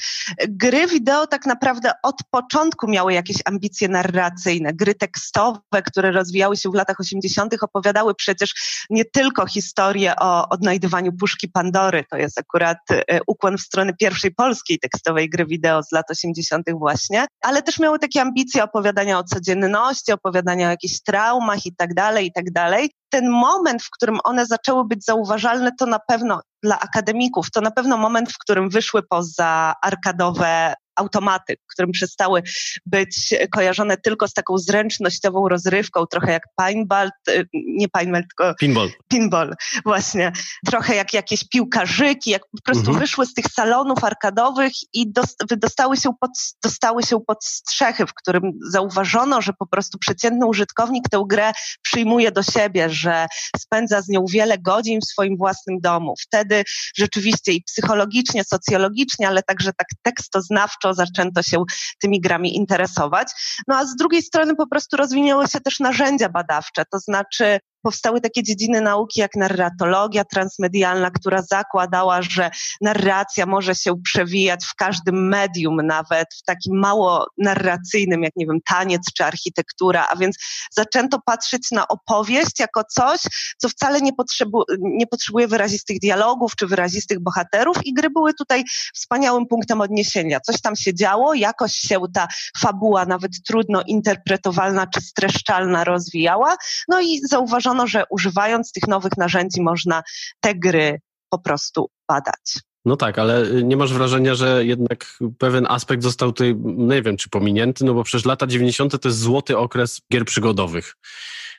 Gry 0.50 0.88
wideo 0.88 1.28
tak 1.28 1.46
naprawdę 1.46 1.92
od 2.04 2.16
początku 2.32 2.88
miały 2.88 3.14
jakieś 3.14 3.38
ambicje 3.46 3.88
narracyjne. 3.88 4.74
Gry 4.74 4.96
tekstowe, 4.96 5.82
które 5.86 6.12
rozwijały 6.12 6.58
się 6.58 6.70
w 6.70 6.74
latach 6.74 7.00
80., 7.00 7.54
opowiadały 7.62 8.16
przecież 8.16 8.54
nie 8.90 9.06
tylko 9.06 9.48
historię 9.48 10.14
o 10.20 10.50
odnajdywaniu 10.50 11.12
puszki 11.14 11.50
Pandory, 11.50 12.04
to 12.10 12.18
jest 12.18 12.40
akurat 12.40 12.78
e, 12.90 13.20
ukłon 13.28 13.58
w 13.58 13.62
stronę 13.62 13.94
pierwszej 14.00 14.32
polskiej 14.32 14.80
tekstowej 14.80 15.30
gry 15.30 15.46
wideo 15.46 15.84
z 15.84 15.92
lat 15.92 16.12
80. 16.12 16.66
właśnie, 16.72 17.27
ale 17.42 17.62
też 17.64 17.80
miały 17.80 18.00
takie 18.00 18.22
ambicje 18.22 18.64
opowiadania 18.64 19.20
o 19.20 19.24
codzienności, 19.24 20.12
opowiadania 20.12 20.68
o 20.68 20.70
jakichś 20.70 21.00
traumach 21.02 21.66
i 21.66 21.76
tak 21.76 21.94
dalej, 21.94 22.28
i 22.28 22.32
tak 22.32 22.52
dalej. 22.52 22.92
Ten 23.10 23.30
moment, 23.30 23.84
w 23.84 23.90
którym 23.90 24.20
one 24.24 24.46
zaczęły 24.46 24.86
być 24.88 25.06
zauważalne, 25.06 25.72
to 25.80 25.86
na 25.86 26.00
pewno 26.00 26.42
dla 26.64 26.80
akademików, 26.80 27.52
to 27.52 27.62
na 27.62 27.72
pewno 27.72 27.98
moment, 27.98 28.32
w 28.32 28.38
którym 28.38 28.70
wyszły 28.70 29.04
poza 29.10 29.74
arkadowe 29.82 30.74
automaty, 30.98 31.56
którym 31.68 31.92
przestały 31.92 32.44
być 32.86 33.34
kojarzone 33.52 33.98
tylko 33.98 34.28
z 34.28 34.34
taką 34.34 34.58
zręcznościową 34.58 35.50
rozrywką, 35.50 36.06
trochę 36.06 36.32
jak 36.32 36.44
pinball, 36.66 37.10
nie 37.54 37.88
pinball, 37.90 38.24
tylko 38.24 38.56
pinball. 38.60 38.90
Pinball, 39.08 39.56
właśnie. 39.86 40.32
Trochę 40.66 40.96
jak 40.96 41.14
jakieś 41.14 41.44
piłkarzyki, 41.50 42.30
jak 42.30 42.42
po 42.42 42.62
prostu 42.64 42.86
mhm. 42.86 43.00
wyszły 43.00 43.26
z 43.26 43.34
tych 43.34 43.46
salonów 43.46 44.04
arkadowych 44.04 44.72
i 44.94 45.12
dostały 45.58 45.98
się, 45.98 46.10
pod, 46.20 46.32
dostały 46.64 47.04
się 47.04 47.20
pod 47.28 47.46
strzechy, 47.46 48.06
w 48.06 48.14
którym 48.14 48.52
zauważono, 48.72 49.42
że 49.42 49.54
po 49.60 49.68
prostu 49.68 49.98
przeciętny 49.98 50.46
użytkownik 50.46 51.10
tę 51.10 51.24
grę 51.30 51.52
przyjmuje 51.82 52.32
do 52.32 52.44
siebie, 52.44 52.90
że 52.90 53.28
spędza 53.58 54.02
z 54.02 54.08
nią 54.10 54.26
wiele 54.30 54.58
godzin 54.58 55.00
w 55.02 55.06
swoim 55.06 55.38
własnym 55.38 55.80
domu. 55.80 56.14
Wtedy 56.22 56.64
rzeczywiście 56.96 57.52
i 57.52 57.64
psychologicznie, 57.64 58.44
socjologicznie, 58.44 59.28
ale 59.28 59.44
także 59.44 59.72
tak 59.74 59.88
tekstoznawczo 60.04 60.87
zaczęto 60.94 61.44
się 61.44 61.64
tymi 62.02 62.22
grami 62.22 62.56
interesować. 62.56 63.28
No 63.68 63.76
a 63.76 63.86
z 63.86 63.96
drugiej 63.96 64.22
strony 64.22 64.56
po 64.56 64.68
prostu 64.68 64.98
rozwinęły 64.98 65.48
się 65.48 65.60
też 65.60 65.80
narzędzia 65.80 66.30
badawcze, 66.30 66.84
to 66.92 67.00
znaczy 67.00 67.60
powstały 67.82 68.22
takie 68.22 68.44
dziedziny 68.44 68.82
nauki 68.82 69.20
jak 69.20 69.36
narratologia 69.36 70.26
transmedialna, 70.26 71.12
która 71.12 71.42
zakładała, 71.42 72.22
że 72.22 72.50
narracja 72.82 73.46
może 73.46 73.76
się 73.76 74.02
przewijać 74.02 74.66
w 74.66 74.76
każdym 74.76 75.28
medium, 75.28 75.76
nawet 75.86 76.28
w 76.40 76.44
takim 76.44 76.80
mało 76.80 77.28
narracyjnym, 77.38 78.24
jak 78.24 78.36
nie 78.36 78.46
wiem, 78.46 78.60
taniec 78.66 79.02
czy 79.18 79.26
architektura, 79.26 80.08
a 80.10 80.16
więc 80.16 80.36
zaczęto 80.72 81.20
patrzeć 81.26 81.72
na 81.72 81.88
opowieść 81.88 82.60
jako 82.60 82.84
coś, 82.84 83.22
co 83.58 83.70
wcale 83.70 84.02
nie, 84.02 84.14
potrzebu 84.14 84.64
nie 84.80 85.08
potrzebuje 85.08 85.48
wyrazistych 85.48 86.00
dialogów 86.00 86.56
czy 86.56 86.68
wyrazistych 86.68 87.20
bohaterów 87.20 87.78
i 87.86 87.94
gry 87.94 88.10
były 88.10 88.34
tutaj 88.34 88.64
wspaniałym 88.94 89.46
punktem 89.48 89.82
odniesienia. 89.82 90.40
Coś 90.40 90.62
tam 90.62 90.76
się 90.76 90.94
działo, 90.94 91.34
jakoś 91.34 91.74
się 91.74 91.98
ta 92.14 92.28
fabuła, 92.58 93.06
nawet 93.06 93.32
trudno 93.48 93.82
interpretowalna 93.88 94.88
czy 94.88 95.02
streszczalna 95.02 95.84
rozwijała, 95.84 96.56
no 96.88 97.02
i 97.02 97.20
zauważono 97.30 97.77
stwierdzono, 97.78 97.88
że 97.88 98.04
używając 98.10 98.72
tych 98.72 98.88
nowych 98.88 99.18
narzędzi 99.18 99.62
można 99.62 100.04
te 100.40 100.56
gry 100.56 101.00
po 101.30 101.40
prostu 101.40 101.90
badać. 102.08 102.60
No 102.86 102.96
tak, 102.96 103.20
ale 103.20 103.64
nie 103.64 103.78
masz 103.78 103.94
wrażenia, 103.94 104.36
że 104.36 104.66
jednak 104.66 105.18
pewien 105.38 105.66
aspekt 105.70 106.04
został 106.04 106.32
tutaj, 106.32 106.56
nie 106.66 107.02
wiem, 107.02 107.18
czy 107.18 107.30
pominięty, 107.30 107.86
no 107.86 107.94
bo 107.94 108.04
przecież 108.04 108.26
lata 108.26 108.48
90. 108.48 109.02
to 109.02 109.10
jest 109.10 109.20
złoty 109.20 109.58
okres 109.58 110.02
gier 110.14 110.26
przygodowych, 110.26 110.96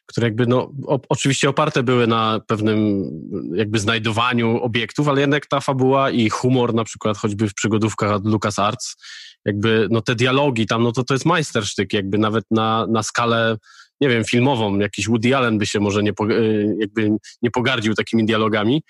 które 0.07 0.27
jakby, 0.27 0.47
no, 0.47 0.71
o, 0.87 1.01
oczywiście 1.09 1.49
oparte 1.49 1.83
były 1.83 2.07
na 2.07 2.41
pewnym 2.47 3.11
jakby 3.55 3.79
znajdowaniu 3.79 4.63
obiektów, 4.63 5.09
ale 5.09 5.21
jednak 5.21 5.47
ta 5.47 5.61
fabuła 5.61 6.11
i 6.11 6.31
humor 6.31 6.75
na 6.75 6.85
przykład 6.85 7.17
choćby 7.19 7.49
w 7.49 7.55
przygodówkach 7.55 8.13
od 8.13 8.27
LucasArts, 8.27 8.97
jakby, 9.45 9.89
no 9.91 10.01
te 10.01 10.15
dialogi 10.15 10.67
tam, 10.67 10.83
no 10.83 10.93
to 10.93 11.05
to 11.05 11.15
jest 11.15 11.27
majstersztyk, 11.27 11.93
jakby 11.93 12.19
nawet 12.19 12.45
na, 12.51 12.87
na 12.91 13.03
skalę 13.03 13.57
nie 14.01 14.09
wiem, 14.09 14.25
filmową, 14.25 14.79
jakiś 14.79 15.09
Woody 15.09 15.37
Allen 15.37 15.59
by 15.59 15.67
się 15.67 15.81
może 15.81 16.03
nie, 16.03 16.11
y, 16.31 16.77
jakby 16.81 17.11
nie 17.43 17.51
pogardził 17.51 17.95
takimi 17.95 18.27
dialogami. 18.27 18.83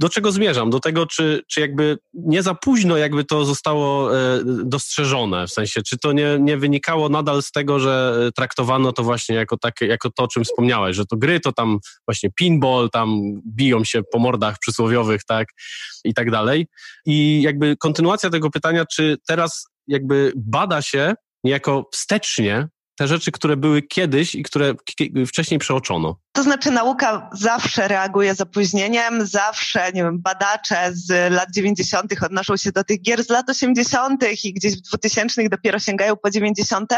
Do 0.00 0.08
czego 0.08 0.32
zmierzam? 0.32 0.70
Do 0.70 0.80
tego, 0.80 1.06
czy, 1.06 1.42
czy 1.48 1.60
jakby 1.60 1.98
nie 2.14 2.42
za 2.42 2.54
późno 2.54 2.96
jakby 2.96 3.24
to 3.24 3.44
zostało 3.44 4.18
e, 4.18 4.40
dostrzeżone, 4.44 5.46
w 5.46 5.50
sensie, 5.50 5.82
czy 5.82 5.98
to 5.98 6.12
nie, 6.12 6.38
nie 6.40 6.56
wynikało 6.56 7.08
nadal 7.08 7.42
z 7.42 7.50
tego, 7.50 7.80
że 7.80 8.14
traktowano 8.36 8.92
to 8.92 9.02
właśnie 9.02 9.36
jako, 9.36 9.56
takie, 9.56 9.86
jako 9.86 10.10
to, 10.10 10.22
o 10.22 10.28
czym 10.28 10.44
wspomniałeś, 10.44 10.96
że 10.96 11.06
to 11.06 11.16
gry 11.16 11.40
to 11.40 11.52
tam 11.52 11.78
właśnie 12.06 12.30
pinball, 12.30 12.90
tam 12.90 13.20
biją 13.46 13.84
się 13.84 14.02
po 14.12 14.18
mordach 14.18 14.58
przysłowiowych, 14.58 15.24
tak, 15.24 15.48
i 16.04 16.14
tak 16.14 16.30
dalej. 16.30 16.66
I 17.06 17.42
jakby 17.42 17.76
kontynuacja 17.76 18.30
tego 18.30 18.50
pytania, 18.50 18.84
czy 18.86 19.16
teraz 19.26 19.66
jakby 19.86 20.32
bada 20.36 20.82
się 20.82 21.14
niejako 21.44 21.88
wstecznie 21.92 22.68
te 22.98 23.08
rzeczy, 23.08 23.32
które 23.32 23.56
były 23.56 23.82
kiedyś 23.82 24.34
i 24.34 24.42
które 24.42 24.74
wcześniej 25.26 25.60
przeoczono. 25.60 26.20
To 26.38 26.42
znaczy 26.42 26.70
nauka 26.70 27.30
zawsze 27.32 27.88
reaguje 27.88 28.34
z 28.34 28.40
opóźnieniem, 28.40 29.26
zawsze, 29.26 29.92
nie 29.92 30.02
wiem, 30.02 30.20
badacze 30.20 30.90
z 30.92 31.32
lat 31.32 31.48
90. 31.54 32.12
odnoszą 32.22 32.56
się 32.56 32.72
do 32.72 32.84
tych 32.84 33.02
gier 33.02 33.24
z 33.24 33.28
lat 33.28 33.50
80. 33.50 34.24
i 34.44 34.52
gdzieś 34.52 34.76
w 34.76 34.80
2000 34.80 35.48
dopiero 35.48 35.78
sięgają 35.78 36.16
po 36.16 36.30
90. 36.30 36.90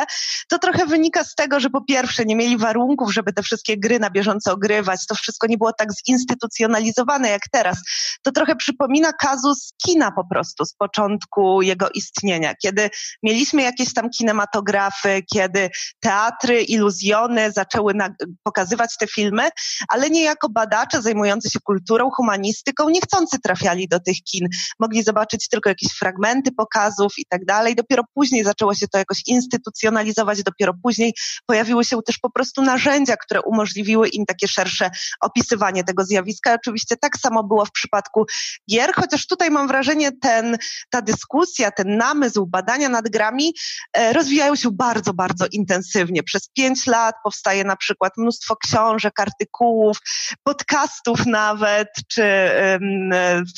To 0.49 0.59
trochę 0.59 0.87
wynika 0.87 1.25
z 1.25 1.35
tego, 1.35 1.61
że 1.61 1.70
po 1.70 1.85
pierwsze 1.85 2.25
nie 2.25 2.37
mieli 2.37 2.59
warunków, 2.59 3.12
żeby 3.12 3.32
te 3.32 3.42
wszystkie 3.42 3.76
gry 3.78 3.99
na 3.99 4.11
bieżąco 4.11 4.52
ogrywać. 4.52 5.06
To 5.06 5.14
wszystko 5.14 5.47
nie 5.47 5.59
było 5.59 5.73
tak 5.73 5.88
zinstytucjonalizowane 6.06 7.30
jak 7.30 7.42
teraz. 7.52 7.78
To 8.23 8.32
trochę 8.32 8.56
przypomina 8.56 9.12
kazus 9.12 9.73
kina 9.87 10.12
po 10.12 10.25
prostu 10.25 10.64
z 10.64 10.75
początku 10.75 11.62
jego 11.62 11.88
istnienia, 11.94 12.54
kiedy 12.62 12.90
mieliśmy 13.23 13.62
jakieś 13.62 13.94
tam 13.94 14.11
kinematografy, 14.11 15.23
kiedy 15.35 15.70
teatry, 16.00 16.62
iluzjony 16.62 17.52
zaczęły 17.52 17.94
pokazywać 18.42 18.97
te 18.97 19.06
filmy, 19.06 19.29
filmy, 19.30 19.50
ale 19.88 20.10
nie 20.10 20.22
jako 20.22 20.49
badacze 20.49 21.02
zajmujący 21.02 21.50
się 21.50 21.58
kulturą, 21.60 22.10
humanistyką, 22.10 22.88
niechcący 22.88 23.38
trafiali 23.38 23.88
do 23.88 24.00
tych 24.00 24.16
kin. 24.16 24.49
Mogli 24.78 25.02
zobaczyć 25.02 25.49
tylko 25.49 25.68
jakieś 25.68 25.92
fragmenty 25.92 26.52
pokazów 26.52 27.12
i 27.18 27.25
tak 27.28 27.44
dalej. 27.44 27.75
Dopiero 27.75 28.02
później 28.14 28.44
zaczęło 28.44 28.75
się 28.75 28.88
to 28.88 28.99
jakoś 28.99 29.22
instytucjonalizować, 29.26 30.42
dopiero 30.42 30.72
później 30.82 31.14
pojawiły 31.46 31.84
się 31.84 32.02
też 32.06 32.18
po 32.18 32.30
prostu 32.30 32.62
narzędzia, 32.62 33.16
które 33.16 33.40
umożliwiły 33.42 34.08
im 34.08 34.26
takie 34.26 34.49
szersze 34.49 34.90
opisywanie 35.20 35.84
tego 35.84 36.04
zjawiska. 36.04 36.54
Oczywiście 36.54 36.96
tak 36.96 37.18
samo 37.18 37.44
było 37.44 37.64
w 37.64 37.72
przypadku 37.72 38.26
gier, 38.70 38.92
chociaż 38.94 39.26
tutaj 39.26 39.50
mam 39.50 39.68
wrażenie, 39.68 40.12
ten, 40.12 40.56
ta 40.90 41.02
dyskusja, 41.02 41.70
ten 41.70 41.96
namysł 41.96 42.46
badania 42.46 42.88
nad 42.88 43.08
grami 43.08 43.54
e, 43.92 44.12
rozwijają 44.12 44.56
się 44.56 44.70
bardzo, 44.72 45.14
bardzo 45.14 45.46
intensywnie. 45.52 46.22
Przez 46.22 46.49
pięć 46.49 46.87
lat 46.87 47.14
powstaje 47.25 47.64
na 47.64 47.76
przykład 47.76 48.12
mnóstwo 48.16 48.56
książek, 48.56 49.09
artykułów, 49.18 49.98
podcastów 50.42 51.26
nawet, 51.26 51.88
czy 52.08 52.22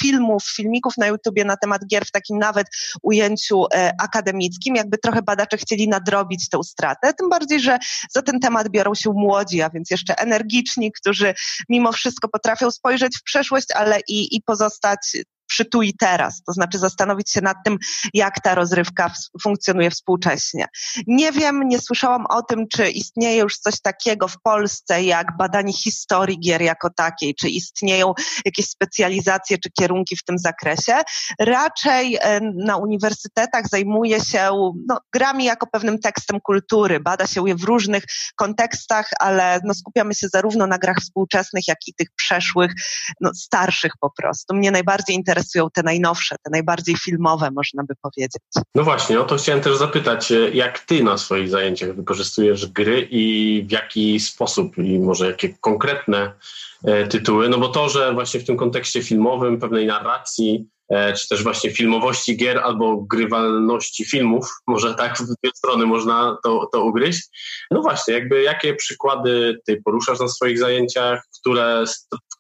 filmów, 0.01 0.45
filmików 0.57 0.97
na 0.99 1.07
YouTubie 1.07 1.45
na 1.45 1.57
temat 1.57 1.87
gier 1.87 2.05
w 2.05 2.11
takim 2.11 2.39
nawet 2.39 2.67
ujęciu 3.03 3.65
e, 3.75 3.93
akademickim, 4.01 4.77
jakby 4.77 4.99
trochę 4.99 5.23
badacze 5.23 5.57
chcieli 5.57 5.89
nadrobić 5.89 6.49
tę 6.49 6.63
stratę, 6.65 7.15
tym 7.15 7.29
bardziej, 7.29 7.61
że 7.61 7.79
za 8.11 8.23
ten 8.23 8.41
temat 8.41 8.69
biorą 8.69 8.95
się 8.95 9.11
młodzi, 9.11 9.63
a 9.63 9.71
więc 9.71 9.91
jeszcze 9.91 10.19
energiczni, 10.19 10.93
którzy 10.93 11.35
mimo 11.69 11.93
wszystko 11.93 12.29
potrafią 12.29 12.71
spojrzeć 12.71 13.19
w 13.19 13.23
przeszłość, 13.23 13.67
ale 13.75 14.01
i, 14.09 14.37
i 14.37 14.43
pozostać 14.43 15.17
przy 15.53 15.65
tu 15.65 15.83
i 15.83 15.95
teraz, 15.95 16.43
to 16.47 16.53
znaczy 16.53 16.79
zastanowić 16.79 17.31
się 17.31 17.41
nad 17.41 17.57
tym, 17.65 17.79
jak 18.15 18.41
ta 18.41 18.55
rozrywka 18.55 19.13
funkcjonuje 19.43 19.91
współcześnie. 19.91 20.67
Nie 21.07 21.33
wiem, 21.33 21.69
nie 21.69 21.79
słyszałam 21.79 22.27
o 22.27 22.43
tym, 22.43 22.69
czy 22.69 22.91
istnieje 22.91 23.43
już 23.43 23.59
coś 23.59 23.81
takiego 23.81 24.29
w 24.29 24.41
Polsce 24.43 25.03
jak 25.03 25.37
badanie 25.37 25.73
historii 25.73 26.41
gier 26.41 26.63
jako 26.63 26.91
takiej, 26.91 27.35
czy 27.35 27.49
istnieją 27.49 28.15
jakieś 28.45 28.67
specjalizacje 28.67 29.59
czy 29.59 29.71
kierunki 29.71 30.17
w 30.17 30.25
tym 30.25 30.39
zakresie. 30.39 30.93
Raczej 31.41 32.19
na 32.55 32.77
uniwersytetach 32.77 33.69
zajmuje 33.69 34.21
się 34.21 34.73
no, 34.89 35.01
grami 35.13 35.45
jako 35.45 35.67
pewnym 35.67 35.99
tekstem 35.99 36.41
kultury, 36.41 37.01
bada 37.01 37.27
się 37.27 37.49
je 37.49 37.55
w 37.55 37.65
różnych 37.65 38.05
kontekstach, 38.37 39.11
ale 39.21 39.61
no, 39.65 39.75
skupiamy 39.75 40.15
się 40.15 40.29
zarówno 40.29 40.67
na 40.67 40.79
grach 40.79 40.97
współczesnych, 40.97 41.69
jak 41.69 41.79
i 41.87 41.95
tych 41.95 42.09
przeszłych, 42.17 42.73
no, 43.21 43.31
starszych 43.35 43.93
po 44.01 44.11
prostu. 44.11 44.55
Mnie 44.55 44.71
najbardziej 44.71 45.17
interesuje 45.17 45.42
interesują 45.43 45.71
te 45.71 45.83
najnowsze, 45.83 46.37
te 46.45 46.51
najbardziej 46.51 46.97
filmowe, 46.97 47.51
można 47.51 47.83
by 47.85 47.95
powiedzieć. 48.03 48.43
No 48.75 48.85
właśnie, 48.85 49.21
o 49.21 49.25
to 49.25 49.37
chciałem 49.37 49.61
też 49.61 49.77
zapytać, 49.77 50.33
e, 50.33 50.51
jak 50.51 50.79
ty 50.79 51.05
na 51.05 51.19
swoich 51.19 51.49
zajęciach 51.49 51.97
wykorzystujesz 51.97 52.67
gry 52.67 53.09
i 53.11 53.65
w 53.69 53.71
jaki 53.71 54.21
sposób 54.21 54.79
i 54.79 54.99
może 54.99 55.27
jakie 55.27 55.55
konkretne 55.61 56.33
e, 56.85 57.07
tytuły, 57.07 57.49
no 57.49 57.59
bo 57.59 57.69
to, 57.69 57.89
że 57.89 58.13
właśnie 58.15 58.41
w 58.41 58.45
tym 58.45 58.57
kontekście 58.57 59.03
filmowym, 59.03 59.61
pewnej 59.61 59.87
narracji, 59.87 60.67
e, 60.89 61.13
czy 61.13 61.29
też 61.29 61.43
właśnie 61.43 61.71
filmowości 61.71 62.37
gier 62.37 62.59
albo 62.59 62.97
grywalności 62.97 64.05
filmów, 64.05 64.47
może 64.67 64.95
tak 64.95 65.19
w 65.19 65.23
dwie 65.23 65.51
strony 65.55 65.87
można 65.87 66.39
to, 66.45 66.69
to 66.73 66.85
ugryźć. 66.85 67.23
No 67.71 67.83
właśnie, 67.83 68.15
jakby 68.15 68.43
jakie 68.43 68.75
przykłady 68.75 69.61
ty 69.67 69.83
poruszasz 69.85 70.21
na 70.21 70.29
swoich 70.29 70.59
zajęciach, 70.59 71.23
które, 71.41 71.85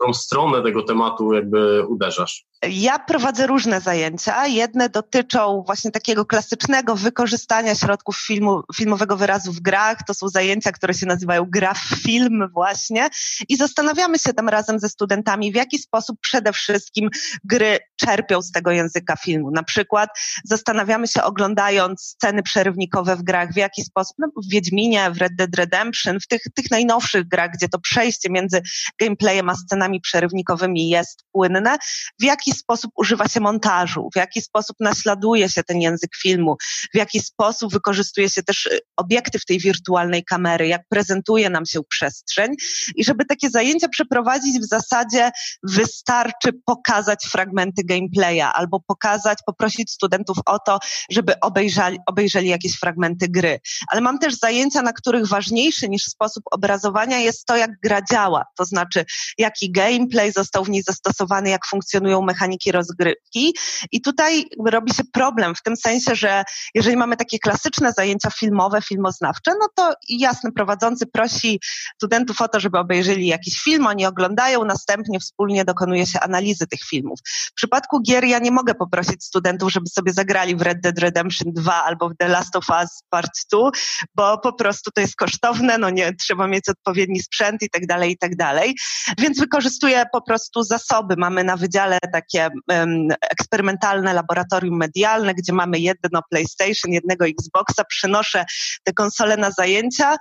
którą 0.03 0.15
stronę 0.15 0.63
tego 0.63 0.83
tematu 0.83 1.33
jakby 1.33 1.87
uderzasz? 1.87 2.47
Ja 2.71 2.99
prowadzę 2.99 3.47
różne 3.47 3.81
zajęcia. 3.81 4.47
Jedne 4.47 4.89
dotyczą 4.89 5.63
właśnie 5.67 5.91
takiego 5.91 6.27
klasycznego 6.27 6.97
wykorzystania 6.97 7.75
środków 7.75 8.17
filmu, 8.27 8.63
filmowego 8.75 9.17
wyrazu 9.17 9.53
w 9.53 9.61
grach. 9.61 9.99
To 10.07 10.15
są 10.15 10.29
zajęcia, 10.29 10.73
które 10.73 10.95
się 10.95 11.07
nazywają 11.07 11.47
gra 11.49 11.75
w 11.75 12.03
film 12.05 12.49
właśnie. 12.53 13.09
I 13.49 13.57
zastanawiamy 13.57 14.19
się 14.19 14.33
tam 14.33 14.49
razem 14.49 14.79
ze 14.79 14.89
studentami, 14.89 15.53
w 15.53 15.55
jaki 15.55 15.79
sposób 15.79 16.17
przede 16.21 16.53
wszystkim 16.53 17.09
gry 17.45 17.79
czerpią 17.97 18.43
z 18.43 18.53
tego 18.53 18.71
języka 18.71 19.17
filmu. 19.17 19.51
Na 19.51 19.63
przykład 19.63 20.11
zastanawiamy 20.45 21.09
się 21.09 21.23
oglądając 21.23 22.03
sceny 22.03 22.43
przerywnikowe 22.43 23.17
w 23.17 23.23
grach, 23.23 23.53
w 23.53 23.57
jaki 23.57 23.83
sposób, 23.83 24.17
no, 24.19 24.29
w 24.47 24.51
Wiedźminie, 24.51 25.11
w 25.11 25.19
Red 25.19 25.37
Dead 25.37 25.57
Redemption, 25.57 26.21
w 26.21 26.27
tych, 26.27 26.43
tych 26.55 26.71
najnowszych 26.71 27.29
grach, 27.29 27.51
gdzie 27.51 27.69
to 27.69 27.79
przejście 27.79 28.31
między 28.31 28.63
gameplayem 29.01 29.49
a 29.49 29.55
scenami 29.55 29.92
dialogami 29.93 30.01
przerywnikowymi 30.01 30.89
jest 30.89 31.25
płynne, 31.33 31.77
w 32.21 32.25
jaki 32.25 32.53
sposób 32.53 32.91
używa 32.97 33.29
się 33.29 33.41
montażu, 33.41 34.09
w 34.15 34.17
jaki 34.17 34.43
sposób 34.43 34.77
naśladuje 34.81 35.49
się 35.49 35.63
ten 35.63 35.81
język 35.81 36.11
filmu, 36.23 36.57
w 36.95 36.97
jaki 36.97 37.21
sposób 37.21 37.73
wykorzystuje 37.73 38.31
się 38.31 38.43
też 38.43 38.67
y, 38.67 38.79
obiektyw 38.97 39.45
tej 39.45 39.59
wirtualnej 39.59 40.25
kamery, 40.25 40.69
jak 40.69 40.83
prezentuje 40.89 41.51
nam 41.51 41.67
się 41.67 41.81
przestrzeń 41.89 42.55
i 42.97 43.05
żeby 43.05 43.25
takie 43.25 43.51
zajęcia 43.51 43.89
przeprowadzić 43.89 44.61
w 44.61 44.69
zasadzie 44.69 45.31
wystarczy 45.63 46.53
pokazać 46.65 47.25
fragmenty 47.25 47.83
gameplaya 47.85 48.53
albo 48.55 48.81
pokazać, 48.81 49.39
poprosić 49.47 49.91
studentów 49.91 50.39
o 50.47 50.59
to, 50.59 50.79
żeby 51.11 51.41
obejrzeli, 51.41 51.99
obejrzeli 52.07 52.49
jakieś 52.49 52.79
fragmenty 52.79 53.29
gry. 53.29 53.61
Ale 53.89 54.01
mam 54.01 54.19
też 54.19 54.35
zajęcia, 54.35 54.83
na 54.83 54.93
których 54.93 55.29
ważniejszy 55.29 55.89
niż 55.89 56.05
sposób 56.05 56.45
obrazowania 56.51 57.19
jest 57.19 57.47
to, 57.47 57.57
jak 57.57 57.71
gra 57.83 58.01
działa, 58.11 58.45
to 58.57 58.65
znaczy 58.65 59.05
jaki 59.39 59.73
gameplay 59.91 60.33
został 60.33 60.65
w 60.65 60.69
niej 60.69 60.83
zastosowany, 60.83 61.51
jak 61.51 61.67
funkcjonują 61.67 62.23
mechaniki 62.23 62.73
rozgrywki. 62.73 63.55
I 63.93 64.01
tutaj 64.01 64.45
robi 64.67 64.95
się 64.95 65.03
problem 65.13 65.55
w 65.55 65.63
tym 65.63 65.77
sensie, 65.77 66.15
że 66.15 66.45
jeżeli 66.75 66.97
mamy 66.97 67.17
takie 67.17 67.39
klasyczne 67.39 67.93
zajęcia 67.93 68.31
filmowe, 68.31 68.83
filmoznawcze, 68.83 69.53
no 69.61 69.69
to 69.77 69.95
jasne, 70.09 70.53
prowadzący 70.53 71.07
prosi 71.07 71.61
studentów 71.95 72.41
o 72.41 72.49
to, 72.49 72.61
żeby 72.61 72.79
obejrzeli 72.79 73.27
jakiś 73.27 73.63
film, 73.63 73.87
oni 73.87 74.07
oglądają, 74.07 74.65
następnie 74.65 75.21
wspólnie 75.21 75.65
dokonuje 75.65 76.07
się 76.07 76.21
analizy 76.21 76.67
tych 76.67 76.81
filmów. 76.81 77.19
W 77.25 77.55
przypadku 77.55 78.01
gier 78.03 78.25
ja 78.25 78.39
nie 78.39 78.51
mogę 78.51 78.75
poprosić 78.75 79.25
studentów, 79.25 79.73
żeby 79.73 79.87
sobie 79.89 80.13
zagrali 80.13 80.57
w 80.57 80.63
Red 80.63 80.81
Dead 80.81 80.99
Redemption 80.99 81.53
2 81.53 81.85
albo 81.85 82.09
w 82.09 82.17
The 82.19 82.29
Last 82.29 82.57
of 82.57 82.65
Us 82.71 83.03
Part 83.11 83.31
2, 83.53 83.71
bo 84.15 84.39
po 84.39 84.53
prostu 84.53 84.91
to 84.95 85.01
jest 85.01 85.17
kosztowne, 85.17 85.79
no 85.79 85.91
nie, 85.91 86.15
trzeba 86.15 86.47
mieć 86.47 86.69
odpowiedni 86.69 87.23
sprzęt 87.23 87.63
i 87.63 87.71
tak 87.71 87.87
dalej, 87.87 88.11
i 88.11 88.19
tak 88.19 88.37
dalej. 88.37 88.75
Więc 89.19 89.41
wykorzystuję 89.63 90.05
po 90.13 90.23
prostu 90.23 90.63
zasoby. 90.63 91.15
Mamy 91.19 91.45
na 91.45 91.57
wydziale 91.57 91.99
takie 92.13 92.49
um, 92.69 93.09
eksperymentalne 93.31 94.13
laboratorium 94.13 94.77
medialne, 94.77 95.35
gdzie 95.35 95.53
mamy 95.53 95.79
jedno 95.79 96.21
PlayStation, 96.31 96.93
jednego 96.93 97.27
Xboxa, 97.27 97.85
przynoszę 97.85 98.45
te 98.85 98.93
konsole 98.93 99.37
na 99.37 99.51
zajęcia, 99.51 100.17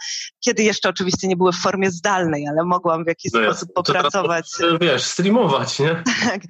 kiedy 0.45 0.63
jeszcze 0.63 0.89
oczywiście 0.89 1.27
nie 1.27 1.35
były 1.35 1.51
w 1.51 1.55
formie 1.55 1.91
zdalnej, 1.91 2.47
ale 2.47 2.63
mogłam 2.63 3.03
w 3.03 3.07
jakiś 3.07 3.31
no 3.33 3.41
sposób 3.43 3.73
popracować. 3.73 4.49
Teraz, 4.57 4.79
wiesz, 4.81 5.03
streamować, 5.03 5.79
nie? 5.79 6.03
Tak. 6.31 6.41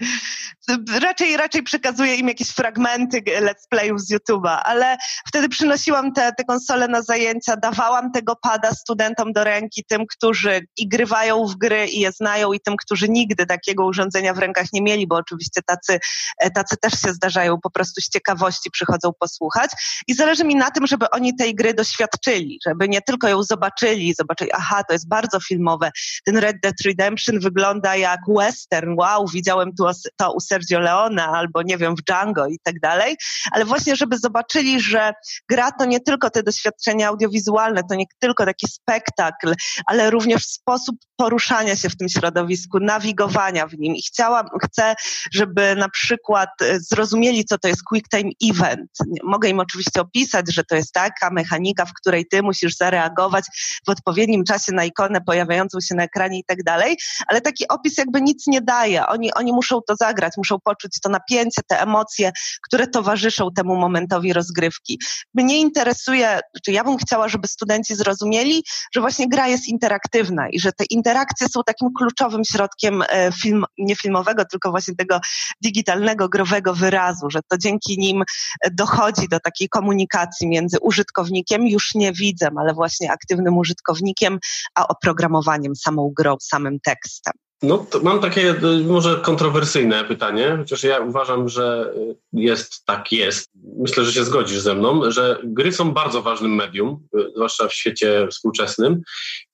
Raczej, 1.02 1.38
raczej 1.38 1.64
przekazuję 1.64 2.16
im 2.16 2.28
jakieś 2.28 2.50
fragmenty 2.50 3.22
let's 3.22 3.68
playów 3.70 4.02
z 4.02 4.12
YouTube'a, 4.12 4.58
ale 4.64 4.98
wtedy 5.28 5.50
przynosiłam 5.50 6.14
te, 6.14 6.32
te 6.38 6.44
konsole 6.44 6.88
na 6.88 7.02
zajęcia, 7.02 7.56
dawałam 7.58 8.12
tego 8.12 8.36
pada 8.36 8.72
studentom 8.72 9.34
do 9.34 9.44
ręki, 9.44 9.84
tym, 9.88 10.06
którzy 10.08 10.62
i 10.78 10.88
grywają 10.88 11.46
w 11.46 11.56
gry 11.56 11.88
i 11.88 12.00
je 12.00 12.12
znają 12.12 12.54
i 12.54 12.60
tym, 12.60 12.76
którzy 12.82 13.10
nigdy 13.10 13.46
takiego 13.46 13.86
urządzenia 13.86 14.34
w 14.34 14.38
rękach 14.38 14.66
nie 14.74 14.82
mieli, 14.82 15.08
bo 15.08 15.16
oczywiście 15.16 15.62
tacy, 15.66 16.00
e, 16.38 16.52
tacy 16.52 16.78
też 16.78 16.94
się 16.94 17.14
zdarzają, 17.14 17.58
po 17.64 17.70
prostu 17.70 18.02
z 18.02 18.10
ciekawości 18.10 18.72
przychodzą 18.72 19.12
posłuchać. 19.20 19.72
I 20.08 20.14
zależy 20.14 20.44
mi 20.44 20.56
na 20.56 20.72
tym, 20.72 20.88
żeby 20.88 21.10
oni 21.10 21.36
tej 21.36 21.56
gry 21.56 21.74
doświadczyli, 21.74 22.60
żeby 22.66 22.90
nie 22.90 23.02
tylko 23.02 23.28
ją 23.28 23.44
zobaczyli, 23.44 24.14
zobaczyli, 24.14 24.52
aha, 24.54 24.84
to 24.88 24.94
jest 24.94 25.08
bardzo 25.08 25.40
filmowe, 25.40 25.92
ten 26.26 26.38
Red 26.38 26.58
Dead 26.64 26.76
Redemption 26.86 27.40
wygląda 27.40 27.96
jak 27.96 28.20
western, 28.28 28.94
wow, 28.98 29.28
widziałem 29.28 29.70
tu 29.76 29.86
to 30.18 30.34
u 30.34 30.40
Sergio 30.40 30.80
Leone 30.80 31.26
albo 31.26 31.62
nie 31.62 31.78
wiem, 31.78 31.96
w 31.96 32.02
Django 32.02 32.48
i 32.48 32.60
tak 32.64 32.80
dalej, 32.80 33.16
ale 33.52 33.66
właśnie, 33.66 33.96
żeby 33.96 34.18
zobaczyli, 34.18 34.82
że 34.82 35.14
gra 35.50 35.72
to 35.72 35.86
nie 35.86 36.00
tylko 36.00 36.30
te 36.30 36.44
doświadczenia 36.44 37.08
audiowizualne, 37.08 37.82
to 37.90 37.96
nie 37.96 38.06
tylko 38.20 38.46
taki 38.46 38.68
spektakl, 38.68 39.54
ale 39.86 40.10
również 40.10 40.46
sposób 40.46 40.96
poruszania 41.16 41.76
się 41.76 41.90
w 41.90 41.98
tym 41.98 42.10
środowisku, 42.10 42.71
nawigowania 42.80 43.68
w 43.68 43.74
nim 43.74 43.96
i 43.96 44.02
chciałam, 44.02 44.46
chcę, 44.64 44.96
żeby 45.34 45.76
na 45.76 45.90
przykład 45.90 46.50
e, 46.62 46.80
zrozumieli, 46.80 47.46
co 47.46 47.58
to 47.58 47.68
jest 47.68 47.84
quick 47.84 48.10
time 48.10 48.30
event. 48.52 48.92
Mogę 49.24 49.50
im 49.50 49.60
oczywiście 49.60 50.02
opisać, 50.02 50.54
że 50.54 50.64
to 50.64 50.76
jest 50.76 50.94
taka 50.94 51.30
mechanika, 51.30 51.86
w 51.86 51.94
której 51.94 52.26
ty 52.26 52.44
musisz 52.44 52.76
zareagować 52.76 53.46
w 53.88 53.90
odpowiednim 53.90 54.44
czasie 54.44 54.72
na 54.72 54.86
ikonę 54.86 55.22
pojawiającą 55.22 55.80
się 55.82 55.96
na 55.96 56.04
ekranie 56.04 56.40
i 56.40 56.44
tak 56.44 56.64
dalej, 56.64 56.98
ale 57.28 57.42
taki 57.42 57.68
opis 57.68 57.98
jakby 57.98 58.22
nic 58.22 58.48
nie 58.48 58.62
daje. 58.62 59.08
Oni, 59.08 59.34
oni 59.34 59.54
muszą 59.54 59.82
to 59.88 59.96
zagrać, 59.96 60.34
muszą 60.38 60.60
poczuć 60.64 61.00
to 61.04 61.10
napięcie, 61.10 61.62
te 61.68 61.82
emocje, 61.82 62.32
które 62.66 62.88
towarzyszą 62.88 63.48
temu 63.56 63.76
momentowi 63.76 64.34
rozgrywki. 64.34 65.00
Mnie 65.34 65.58
interesuje, 65.58 66.40
czy 66.66 66.72
ja 66.72 66.84
bym 66.84 66.98
chciała, 66.98 67.28
żeby 67.28 67.48
studenci 67.48 67.96
zrozumieli, 67.96 68.64
że 68.96 69.02
właśnie 69.02 69.30
gra 69.30 69.48
jest 69.48 69.68
interaktywna 69.68 70.50
i 70.50 70.60
że 70.60 70.72
te 70.72 70.84
interakcje 70.90 71.48
są 71.48 71.62
takim 71.66 71.90
kluczowym 71.98 72.46
środkiem 72.46 72.61
e, 73.10 73.32
film, 73.32 73.66
nie 73.78 73.96
filmowego, 73.96 74.46
tylko 74.46 74.72
właśnie 74.72 74.96
tego 74.96 75.20
digitalnego, 75.62 76.30
growego 76.30 76.74
wyrazu, 76.74 77.30
że 77.30 77.40
to 77.50 77.58
dzięki 77.58 77.98
nim 78.00 78.24
dochodzi 78.72 79.28
do 79.28 79.40
takiej 79.40 79.70
komunikacji 79.70 80.48
między 80.48 80.80
użytkownikiem, 80.80 81.68
już 81.68 81.96
nie 81.96 82.12
widzem, 82.14 82.58
ale 82.58 82.74
właśnie 82.74 83.12
aktywnym 83.12 83.58
użytkownikiem, 83.58 84.40
a 84.76 84.88
oprogramowaniem, 84.88 85.76
samą 85.76 86.12
grą, 86.16 86.36
samym 86.42 86.80
tekstem. 86.80 87.34
No, 87.62 87.86
mam 88.04 88.20
takie 88.20 88.50
e, 88.50 88.84
może 88.88 89.16
kontrowersyjne 89.16 90.04
pytanie, 90.04 90.56
chociaż 90.58 90.84
ja 90.84 91.00
uważam, 91.00 91.50
że 91.50 91.94
e, 91.98 92.14
jest 92.34 92.86
tak 92.86 93.12
jest. 93.12 93.50
Myślę, 93.78 94.06
że 94.06 94.14
się 94.14 94.24
zgodzisz 94.24 94.60
ze 94.60 94.76
mną, 94.76 95.12
że 95.12 95.40
gry 95.44 95.72
są 95.72 95.92
bardzo 95.92 96.22
ważnym 96.22 96.56
medium, 96.56 97.08
e, 97.16 97.20
zwłaszcza 97.36 97.68
w 97.68 97.74
świecie 97.74 98.28
współczesnym. 98.32 99.02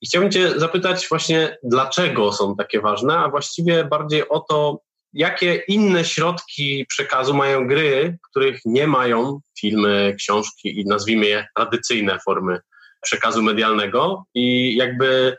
I 0.00 0.06
chciałbym 0.06 0.30
Cię 0.30 0.60
zapytać 0.60 1.08
właśnie, 1.08 1.58
dlaczego 1.62 2.32
są 2.32 2.56
takie 2.56 2.80
ważne, 2.80 3.18
a 3.18 3.28
właściwie 3.28 3.84
bardziej 3.84 4.28
o 4.28 4.40
to, 4.40 4.80
jakie 5.12 5.62
inne 5.68 6.04
środki 6.04 6.86
przekazu 6.88 7.34
mają 7.34 7.68
gry, 7.68 8.18
których 8.30 8.60
nie 8.64 8.86
mają 8.86 9.40
filmy, 9.60 10.14
książki 10.18 10.80
i 10.80 10.84
nazwijmy 10.84 11.26
je 11.26 11.46
tradycyjne 11.56 12.18
formy 12.24 12.60
przekazu 13.02 13.42
medialnego 13.42 14.24
i 14.34 14.76
jakby 14.76 15.36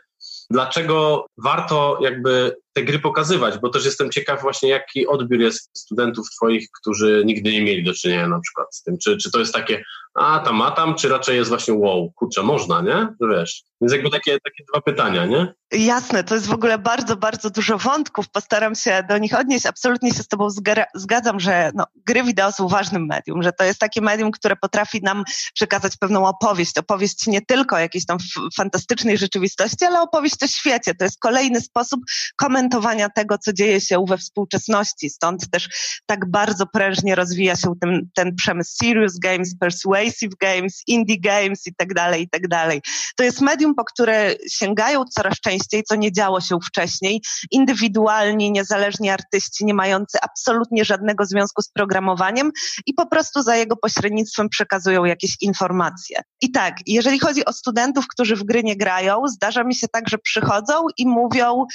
dlaczego 0.50 1.26
warto 1.38 1.98
jakby 2.00 2.56
te 2.72 2.82
gry 2.82 2.98
pokazywać, 2.98 3.58
bo 3.58 3.68
też 3.68 3.84
jestem 3.84 4.10
ciekaw 4.10 4.42
właśnie, 4.42 4.68
jaki 4.68 5.06
odbiór 5.06 5.40
jest 5.40 5.70
studentów 5.78 6.26
twoich, 6.36 6.68
którzy 6.80 7.22
nigdy 7.26 7.52
nie 7.52 7.62
mieli 7.62 7.84
do 7.84 7.94
czynienia 7.94 8.28
na 8.28 8.40
przykład 8.40 8.76
z 8.76 8.82
tym. 8.82 8.98
Czy, 8.98 9.16
czy 9.16 9.30
to 9.30 9.38
jest 9.38 9.54
takie, 9.54 9.84
a 10.14 10.38
tam, 10.38 10.62
a 10.62 10.70
tam, 10.70 10.94
czy 10.94 11.08
raczej 11.08 11.36
jest 11.36 11.48
właśnie 11.48 11.74
wow, 11.74 12.12
kurczę, 12.12 12.42
można, 12.42 12.80
nie? 12.80 13.08
Wiesz, 13.30 13.62
więc 13.80 13.92
jakby 13.92 14.10
takie, 14.10 14.32
takie 14.32 14.64
dwa 14.72 14.80
pytania, 14.80 15.26
nie? 15.26 15.54
Jasne, 15.72 16.24
to 16.24 16.34
jest 16.34 16.46
w 16.46 16.52
ogóle 16.52 16.78
bardzo, 16.78 17.16
bardzo 17.16 17.50
dużo 17.50 17.78
wątków. 17.78 18.28
Postaram 18.28 18.74
się 18.74 19.02
do 19.08 19.18
nich 19.18 19.38
odnieść. 19.38 19.66
Absolutnie 19.66 20.14
się 20.14 20.22
z 20.22 20.28
Tobą 20.28 20.48
zgadzam, 20.94 21.40
że 21.40 21.70
no, 21.74 21.84
gry 22.06 22.22
wideo 22.22 22.52
są 22.52 22.68
ważnym 22.68 23.06
medium, 23.06 23.42
że 23.42 23.52
to 23.52 23.64
jest 23.64 23.80
takie 23.80 24.00
medium, 24.00 24.30
które 24.30 24.56
potrafi 24.56 25.00
nam 25.02 25.24
przekazać 25.54 25.96
pewną 25.96 26.26
opowieść. 26.26 26.78
Opowieść 26.78 27.26
nie 27.26 27.40
tylko 27.42 27.78
jakiejś 27.78 28.06
tam 28.06 28.18
fantastycznej 28.56 29.18
rzeczywistości, 29.18 29.84
ale 29.84 30.00
opowieść 30.00 30.42
o 30.42 30.46
świecie. 30.46 30.94
To 30.94 31.04
jest 31.04 31.18
kolejny 31.18 31.60
sposób 31.60 32.00
komentowania 32.36 32.59
tego, 33.14 33.38
co 33.38 33.52
dzieje 33.52 33.80
się 33.80 34.04
we 34.08 34.18
współczesności. 34.18 35.10
Stąd 35.10 35.50
też 35.50 35.68
tak 36.06 36.30
bardzo 36.30 36.66
prężnie 36.66 37.14
rozwija 37.14 37.56
się 37.56 37.72
ten, 37.80 38.08
ten 38.14 38.34
przemysł 38.34 38.76
serious 38.82 39.18
games, 39.18 39.54
persuasive 39.60 40.34
games, 40.40 40.82
indie 40.86 41.20
games 41.20 41.66
i 41.66 41.74
tak 41.74 41.94
dalej, 41.94 42.22
i 42.22 42.28
tak 42.28 42.48
dalej. 42.48 42.80
To 43.16 43.24
jest 43.24 43.40
medium, 43.40 43.74
po 43.74 43.84
które 43.84 44.34
sięgają 44.50 45.04
coraz 45.04 45.40
częściej, 45.40 45.82
co 45.82 45.94
nie 45.96 46.12
działo 46.12 46.40
się 46.40 46.58
wcześniej. 46.66 47.22
Indywidualni, 47.50 48.52
niezależni 48.52 49.10
artyści, 49.10 49.64
nie 49.64 49.74
mający 49.74 50.18
absolutnie 50.22 50.84
żadnego 50.84 51.24
związku 51.24 51.62
z 51.62 51.68
programowaniem 51.68 52.50
i 52.86 52.94
po 52.94 53.06
prostu 53.06 53.42
za 53.42 53.56
jego 53.56 53.76
pośrednictwem 53.76 54.48
przekazują 54.48 55.04
jakieś 55.04 55.36
informacje. 55.40 56.22
I 56.40 56.50
tak, 56.50 56.76
jeżeli 56.86 57.18
chodzi 57.18 57.44
o 57.44 57.52
studentów, 57.52 58.04
którzy 58.08 58.36
w 58.36 58.44
gry 58.44 58.62
nie 58.62 58.76
grają, 58.76 59.22
zdarza 59.28 59.64
mi 59.64 59.74
się 59.74 59.88
tak, 59.88 60.08
że 60.08 60.18
przychodzą 60.18 60.74
i 60.96 61.06
mówią, 61.06 61.66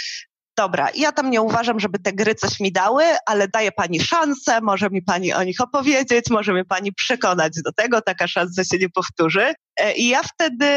dobra, 0.57 0.89
ja 0.95 1.11
tam 1.11 1.29
nie 1.29 1.41
uważam, 1.41 1.79
żeby 1.79 1.99
te 1.99 2.13
gry 2.13 2.35
coś 2.35 2.59
mi 2.59 2.71
dały, 2.71 3.03
ale 3.25 3.47
daje 3.47 3.71
pani 3.71 3.99
szansę, 3.99 4.61
może 4.61 4.89
mi 4.89 5.01
pani 5.01 5.33
o 5.33 5.43
nich 5.43 5.61
opowiedzieć, 5.61 6.25
może 6.29 6.53
mnie 6.53 6.65
pani 6.65 6.93
przekonać 6.93 7.53
do 7.65 7.71
tego, 7.73 8.01
taka 8.01 8.27
szansa 8.27 8.63
się 8.63 8.77
nie 8.77 8.89
powtórzy. 8.89 9.53
E, 9.79 9.93
I 9.93 10.07
ja 10.07 10.21
wtedy, 10.23 10.67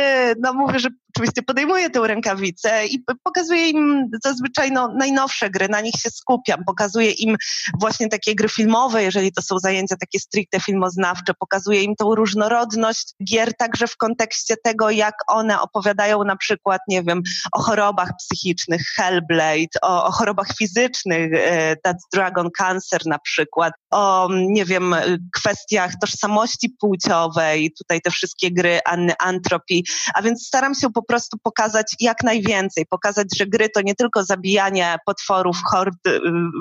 no 0.40 0.52
mówię, 0.52 0.78
że 0.78 0.88
oczywiście 1.18 1.42
podejmuję 1.42 1.90
tę 1.90 2.00
rękawicę 2.06 2.87
i 2.87 3.04
pokazuję 3.24 3.68
im 3.68 4.11
zazwyczaj 4.24 4.72
no, 4.72 4.94
najnowsze 4.98 5.50
gry, 5.50 5.68
na 5.68 5.80
nich 5.80 5.94
się 5.94 6.11
skupiam, 6.11 6.64
pokazuję 6.64 7.11
im 7.11 7.37
właśnie 7.80 8.08
takie 8.08 8.34
gry 8.34 8.48
filmowe, 8.48 9.02
jeżeli 9.02 9.32
to 9.32 9.42
są 9.42 9.58
zajęcia 9.58 9.96
takie 10.00 10.18
stricte 10.20 10.61
filmoznawcze, 10.61 11.34
pokazuję 11.38 11.82
im 11.82 11.96
tą 11.96 12.14
różnorodność 12.14 13.14
gier 13.24 13.56
także 13.56 13.87
w 13.87 13.96
kontekście 13.96 14.54
tego, 14.64 14.90
jak 14.90 15.14
one 15.26 15.61
opowiadają 15.61 16.24
na 16.24 16.37
przykład, 16.37 16.80
nie 16.88 17.02
wiem, 17.02 17.22
o 17.52 17.62
chorobach 17.62 18.11
psychicznych, 18.18 18.82
Hellblade, 18.96 19.80
o, 19.82 20.04
o 20.04 20.12
chorobach 20.12 20.48
fizycznych, 20.58 21.32
e, 21.34 21.76
That's 21.87 22.02
Dragon 22.12 22.50
Cancer 22.50 23.06
na 23.06 23.18
przykład, 23.18 23.72
o, 23.90 24.28
nie 24.32 24.64
wiem, 24.64 24.94
kwestiach 25.34 25.92
tożsamości 26.00 26.70
płciowej, 26.80 27.72
tutaj 27.78 28.00
te 28.00 28.11
wszystkie 28.11 28.50
gry 28.50 28.80
Antropii, 29.18 29.85
a 30.14 30.22
więc 30.22 30.46
staram 30.46 30.74
się 30.74 30.90
po 30.90 31.03
prostu 31.03 31.38
pokazać 31.42 31.94
jak 32.01 32.22
najwięcej, 32.22 32.87
pokazać, 32.87 33.27
że 33.38 33.46
gry 33.46 33.68
to 33.68 33.81
nie 33.81 33.94
tylko 33.94 34.24
zabijanie 34.24 34.96
potworów, 35.07 35.57
hord 35.70 36.07
y, 36.07 36.20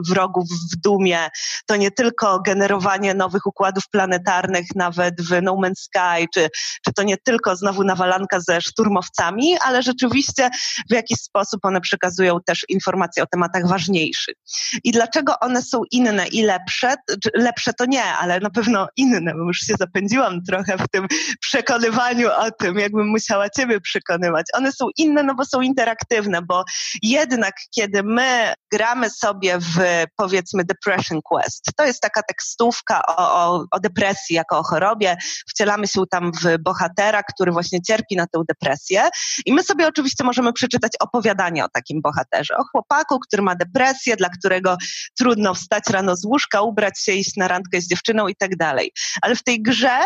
wrogów 0.09 0.47
w 0.49 0.75
dumie, 0.75 1.29
to 1.65 1.75
nie 1.75 1.91
tylko 1.91 2.41
generowanie 2.41 3.13
nowych 3.13 3.45
układów 3.45 3.83
planetarnych 3.89 4.65
nawet 4.75 5.21
w 5.21 5.41
No 5.41 5.55
Man's 5.55 5.79
Sky, 5.79 6.25
czy, 6.33 6.49
czy 6.85 6.93
to 6.95 7.03
nie 7.03 7.17
tylko 7.17 7.55
znowu 7.55 7.83
nawalanka 7.83 8.39
ze 8.39 8.61
szturmowcami, 8.61 9.57
ale 9.57 9.83
rzeczywiście 9.83 10.49
w 10.89 10.93
jakiś 10.93 11.17
sposób 11.17 11.65
one 11.65 11.81
przekazują 11.81 12.37
też 12.45 12.65
informacje 12.69 13.23
o 13.23 13.27
tematach 13.27 13.67
ważniejszych. 13.67 14.35
I 14.83 14.91
dlaczego 14.91 15.39
one 15.39 15.61
są 15.61 15.81
inne 15.91 16.27
i 16.27 16.43
lepsze? 16.43 16.95
Lepsze 17.33 17.73
to 17.73 17.85
nie, 17.85 18.03
ale 18.03 18.39
na 18.39 18.49
pewno 18.49 18.87
inne, 18.95 19.33
bo 19.33 19.43
już 19.43 19.59
się 19.59 19.73
zapędziłam 19.79 20.43
trochę 20.43 20.77
w 20.77 20.87
tym 20.91 21.07
przekonywaniu 21.41 22.16
o 22.25 22.51
tym, 22.51 22.77
jakbym 22.77 23.07
musiała 23.07 23.49
ciebie 23.49 23.81
przekonywać. 23.81 24.45
One 24.53 24.71
są 24.71 24.85
inne, 24.97 25.23
no 25.23 25.35
bo 25.35 25.45
są 25.45 25.61
interaktywne, 25.61 26.41
bo 26.41 26.63
jednak 27.01 27.55
kiedy 27.75 28.03
my 28.03 28.53
gramy 28.71 29.09
sobie 29.09 29.59
w 29.59 30.05
powiedzmy 30.15 30.63
Depression 30.63 31.21
Quest, 31.21 31.65
to 31.75 31.85
jest 31.85 32.01
taka 32.01 32.21
tekstówka 32.23 33.01
o, 33.07 33.17
o, 33.17 33.65
o 33.71 33.79
depresji 33.79 34.35
jako 34.35 34.59
o 34.59 34.63
chorobie, 34.63 35.17
wcielamy 35.49 35.87
się 35.87 36.03
tam 36.11 36.31
w 36.31 36.57
bohatera, 36.59 37.23
który 37.23 37.51
właśnie 37.51 37.81
cierpi 37.81 38.15
na 38.15 38.27
tę 38.27 38.41
depresję 38.47 39.09
i 39.45 39.53
my 39.53 39.63
sobie 39.63 39.87
oczywiście 39.87 40.23
możemy 40.23 40.53
przeczytać 40.53 40.91
opowiadanie 40.99 41.65
o 41.65 41.69
takim 41.69 42.01
bohaterze, 42.01 42.57
o 42.57 42.63
chłopaku, 42.63 43.19
który 43.19 43.43
ma 43.43 43.55
depresję, 43.55 44.15
dla 44.15 44.29
którego 44.29 44.77
trudno 45.19 45.53
wstać 45.53 45.83
rano 45.89 46.15
z 46.15 46.25
łóżka, 46.25 46.61
ubrać 46.61 46.99
się, 46.99 47.11
iść 47.11 47.35
na 47.37 47.47
randkę 47.47 47.81
z 47.81 47.87
dziewczyną 47.87 48.27
i 48.27 48.35
tak 48.35 48.55
dalej. 48.55 48.91
Ale 49.21 49.35
w 49.35 49.43
tej 49.43 49.61
grze 49.61 49.99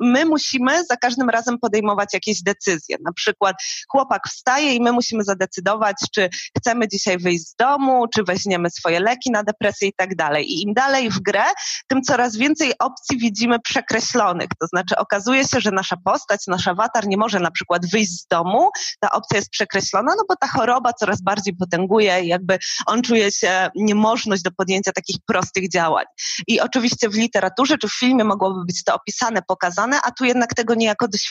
my 0.00 0.24
musimy 0.24 0.84
za 0.84 0.96
każdym 0.96 1.30
razem 1.30 1.39
podejmować 1.62 2.14
jakieś 2.14 2.42
decyzje. 2.42 2.96
Na 3.04 3.12
przykład 3.12 3.56
chłopak 3.88 4.28
wstaje 4.28 4.74
i 4.74 4.80
my 4.80 4.92
musimy 4.92 5.24
zadecydować, 5.24 5.96
czy 6.14 6.28
chcemy 6.58 6.88
dzisiaj 6.88 7.18
wyjść 7.18 7.48
z 7.48 7.54
domu, 7.54 8.06
czy 8.14 8.24
weźmiemy 8.24 8.70
swoje 8.70 9.00
leki 9.00 9.30
na 9.30 9.42
depresję 9.42 9.88
i 9.88 9.92
tak 9.92 10.16
dalej. 10.16 10.52
I 10.52 10.62
im 10.62 10.74
dalej 10.74 11.10
w 11.10 11.20
grę, 11.20 11.44
tym 11.88 12.02
coraz 12.02 12.36
więcej 12.36 12.72
opcji 12.78 13.18
widzimy 13.18 13.60
przekreślonych. 13.60 14.48
To 14.60 14.66
znaczy 14.66 14.96
okazuje 14.96 15.44
się, 15.44 15.60
że 15.60 15.70
nasza 15.70 15.96
postać, 16.04 16.40
nasz 16.46 16.68
awatar 16.68 17.06
nie 17.06 17.16
może 17.16 17.40
na 17.40 17.50
przykład 17.50 17.90
wyjść 17.90 18.10
z 18.10 18.26
domu, 18.26 18.70
ta 19.00 19.10
opcja 19.10 19.36
jest 19.36 19.50
przekreślona, 19.50 20.12
no 20.16 20.22
bo 20.28 20.36
ta 20.36 20.46
choroba 20.48 20.92
coraz 20.92 21.22
bardziej 21.22 21.54
potęguje 21.56 22.20
i 22.20 22.28
jakby 22.28 22.58
on 22.86 23.02
czuje 23.02 23.32
się 23.32 23.70
niemożność 23.74 24.42
do 24.42 24.50
podjęcia 24.50 24.92
takich 24.92 25.16
prostych 25.26 25.70
działań. 25.70 26.04
I 26.46 26.60
oczywiście 26.60 27.08
w 27.08 27.14
literaturze 27.14 27.78
czy 27.78 27.88
w 27.88 27.98
filmie 27.98 28.24
mogłoby 28.24 28.64
być 28.64 28.84
to 28.84 28.94
opisane, 28.94 29.42
pokazane, 29.42 30.00
a 30.02 30.10
tu 30.10 30.24
jednak 30.24 30.54
tego 30.54 30.74
niejako 30.74 31.08
doświadczamy. 31.08 31.29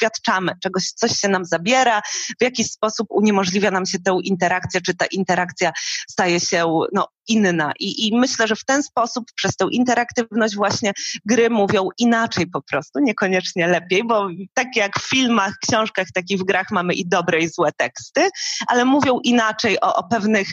Czegoś, 0.64 0.92
coś 0.92 1.12
się 1.12 1.28
nam 1.28 1.46
zabiera, 1.46 2.02
w 2.40 2.44
jakiś 2.44 2.72
sposób 2.72 3.08
uniemożliwia 3.10 3.72
nam 3.72 3.86
się 3.86 4.00
tę 4.00 4.18
interakcję, 4.24 4.82
czy 4.82 4.96
ta 4.96 5.06
interakcja 5.06 5.72
staje 6.10 6.40
się 6.40 6.66
no, 6.94 7.08
inna. 7.30 7.72
I, 7.80 8.08
I 8.08 8.18
myślę, 8.18 8.48
że 8.48 8.56
w 8.56 8.66
ten 8.66 8.84
sposób, 8.84 9.26
przez 9.36 9.56
tę 9.56 9.68
interaktywność 9.72 10.56
właśnie 10.56 10.94
gry 11.26 11.50
mówią 11.50 11.90
inaczej 11.98 12.48
po 12.48 12.62
prostu, 12.62 13.00
niekoniecznie 13.00 13.68
lepiej, 13.68 14.04
bo 14.04 14.28
tak 14.54 14.68
jak 14.76 15.00
w 15.00 15.10
filmach, 15.10 15.54
książkach, 15.68 16.08
tak 16.14 16.30
i 16.30 16.38
w 16.38 16.44
grach 16.44 16.72
mamy 16.72 16.94
i 16.94 17.08
dobre 17.08 17.40
i 17.40 17.50
złe 17.50 17.72
teksty, 17.78 18.30
ale 18.68 18.86
mówią 18.86 19.20
inaczej 19.24 19.80
o, 19.82 19.96
o 19.96 20.04
pewnych 20.04 20.48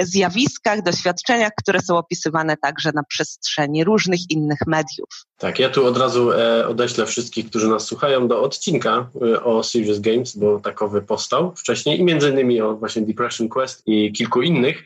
zjawiskach, 0.00 0.82
doświadczeniach, 0.82 1.52
które 1.58 1.80
są 1.80 1.98
opisywane 1.98 2.56
także 2.56 2.90
na 2.94 3.02
przestrzeni 3.02 3.84
różnych 3.84 4.30
innych 4.30 4.58
mediów. 4.66 5.08
Tak, 5.38 5.58
ja 5.58 5.68
tu 5.68 5.86
od 5.86 5.96
razu 5.96 6.32
e, 6.32 6.68
odeślę 6.68 7.06
wszystkich, 7.06 7.50
którzy 7.50 7.68
nas 7.68 7.84
słuchają 7.84 8.28
do 8.28 8.42
odcinka 8.42 9.10
e, 9.22 9.44
o 9.44 9.62
Serious 9.62 10.00
Games, 10.00 10.36
bo 10.36 10.60
takowy 10.60 11.02
powstał 11.02 11.54
wcześniej 11.56 12.00
i 12.00 12.04
między 12.04 12.30
innymi 12.30 12.60
o 12.60 12.76
właśnie 12.76 13.02
Depression 13.02 13.48
Quest 13.48 13.82
i 13.86 14.12
kilku 14.12 14.42
innych, 14.42 14.84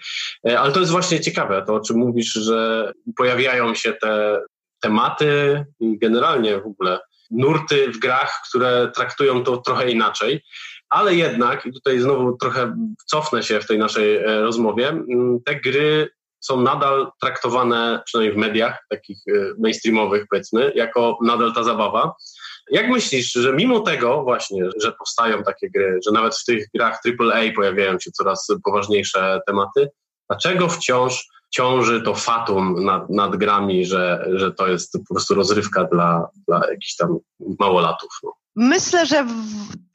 e, 0.49 0.61
ale 0.61 0.73
to 0.73 0.81
jest 0.81 0.93
właśnie 0.93 1.21
ciekawe, 1.21 1.36
to 1.67 1.75
o 1.75 1.81
czym 1.81 1.97
mówisz, 1.97 2.33
że 2.33 2.93
pojawiają 3.17 3.75
się 3.75 3.93
te 3.93 4.41
tematy 4.81 5.65
i 5.81 5.99
generalnie 5.99 6.61
w 6.61 6.67
ogóle 6.67 6.99
nurty 7.31 7.93
w 7.93 7.99
grach, 7.99 8.43
które 8.49 8.91
traktują 8.95 9.45
to 9.45 9.57
trochę 9.57 9.91
inaczej, 9.91 10.43
ale 10.89 11.15
jednak, 11.15 11.67
i 11.67 11.73
tutaj 11.73 11.99
znowu 11.99 12.37
trochę 12.37 12.77
cofnę 13.07 13.43
się 13.43 13.61
w 13.61 13.67
tej 13.67 13.79
naszej 13.79 14.19
rozmowie, 14.23 15.05
te 15.45 15.61
gry 15.61 16.09
są 16.41 16.61
nadal 16.61 17.11
traktowane, 17.21 18.03
przynajmniej 18.05 18.35
w 18.35 18.41
mediach 18.41 18.87
takich 18.91 19.19
e, 19.29 19.33
mainstreamowych 19.59 20.25
powiedzmy, 20.31 20.73
jako 20.75 21.19
nadal 21.23 21.55
ta 21.55 21.63
zabawa. 21.63 22.15
Jak 22.71 22.89
myślisz, 22.89 23.33
że 23.33 23.53
mimo 23.53 23.81
tego 23.81 24.23
właśnie, 24.23 24.63
że 24.77 24.93
powstają 24.93 25.43
takie 25.43 25.71
gry, 25.71 25.99
że 26.07 26.13
nawet 26.13 26.37
w 26.37 26.45
tych 26.45 26.67
grach 26.75 27.01
AAA 27.21 27.53
pojawiają 27.55 27.99
się 28.01 28.11
coraz 28.11 28.47
poważniejsze 28.65 29.41
tematy, 29.47 29.89
dlaczego 30.29 30.69
wciąż 30.69 31.29
ciąży 31.51 32.03
to 32.03 32.15
fatum 32.15 32.85
nad, 32.85 33.11
nad 33.11 33.37
grami, 33.37 33.87
że, 33.87 34.29
że 34.35 34.53
to 34.53 34.67
jest 34.67 34.93
po 35.09 35.15
prostu 35.15 35.35
rozrywka 35.35 35.85
dla, 35.85 36.29
dla 36.49 36.71
jakichś 36.71 36.97
tam 36.97 37.19
małolatów? 37.61 38.09
No? 38.23 38.33
Myślę, 38.57 39.07
że 39.07 39.27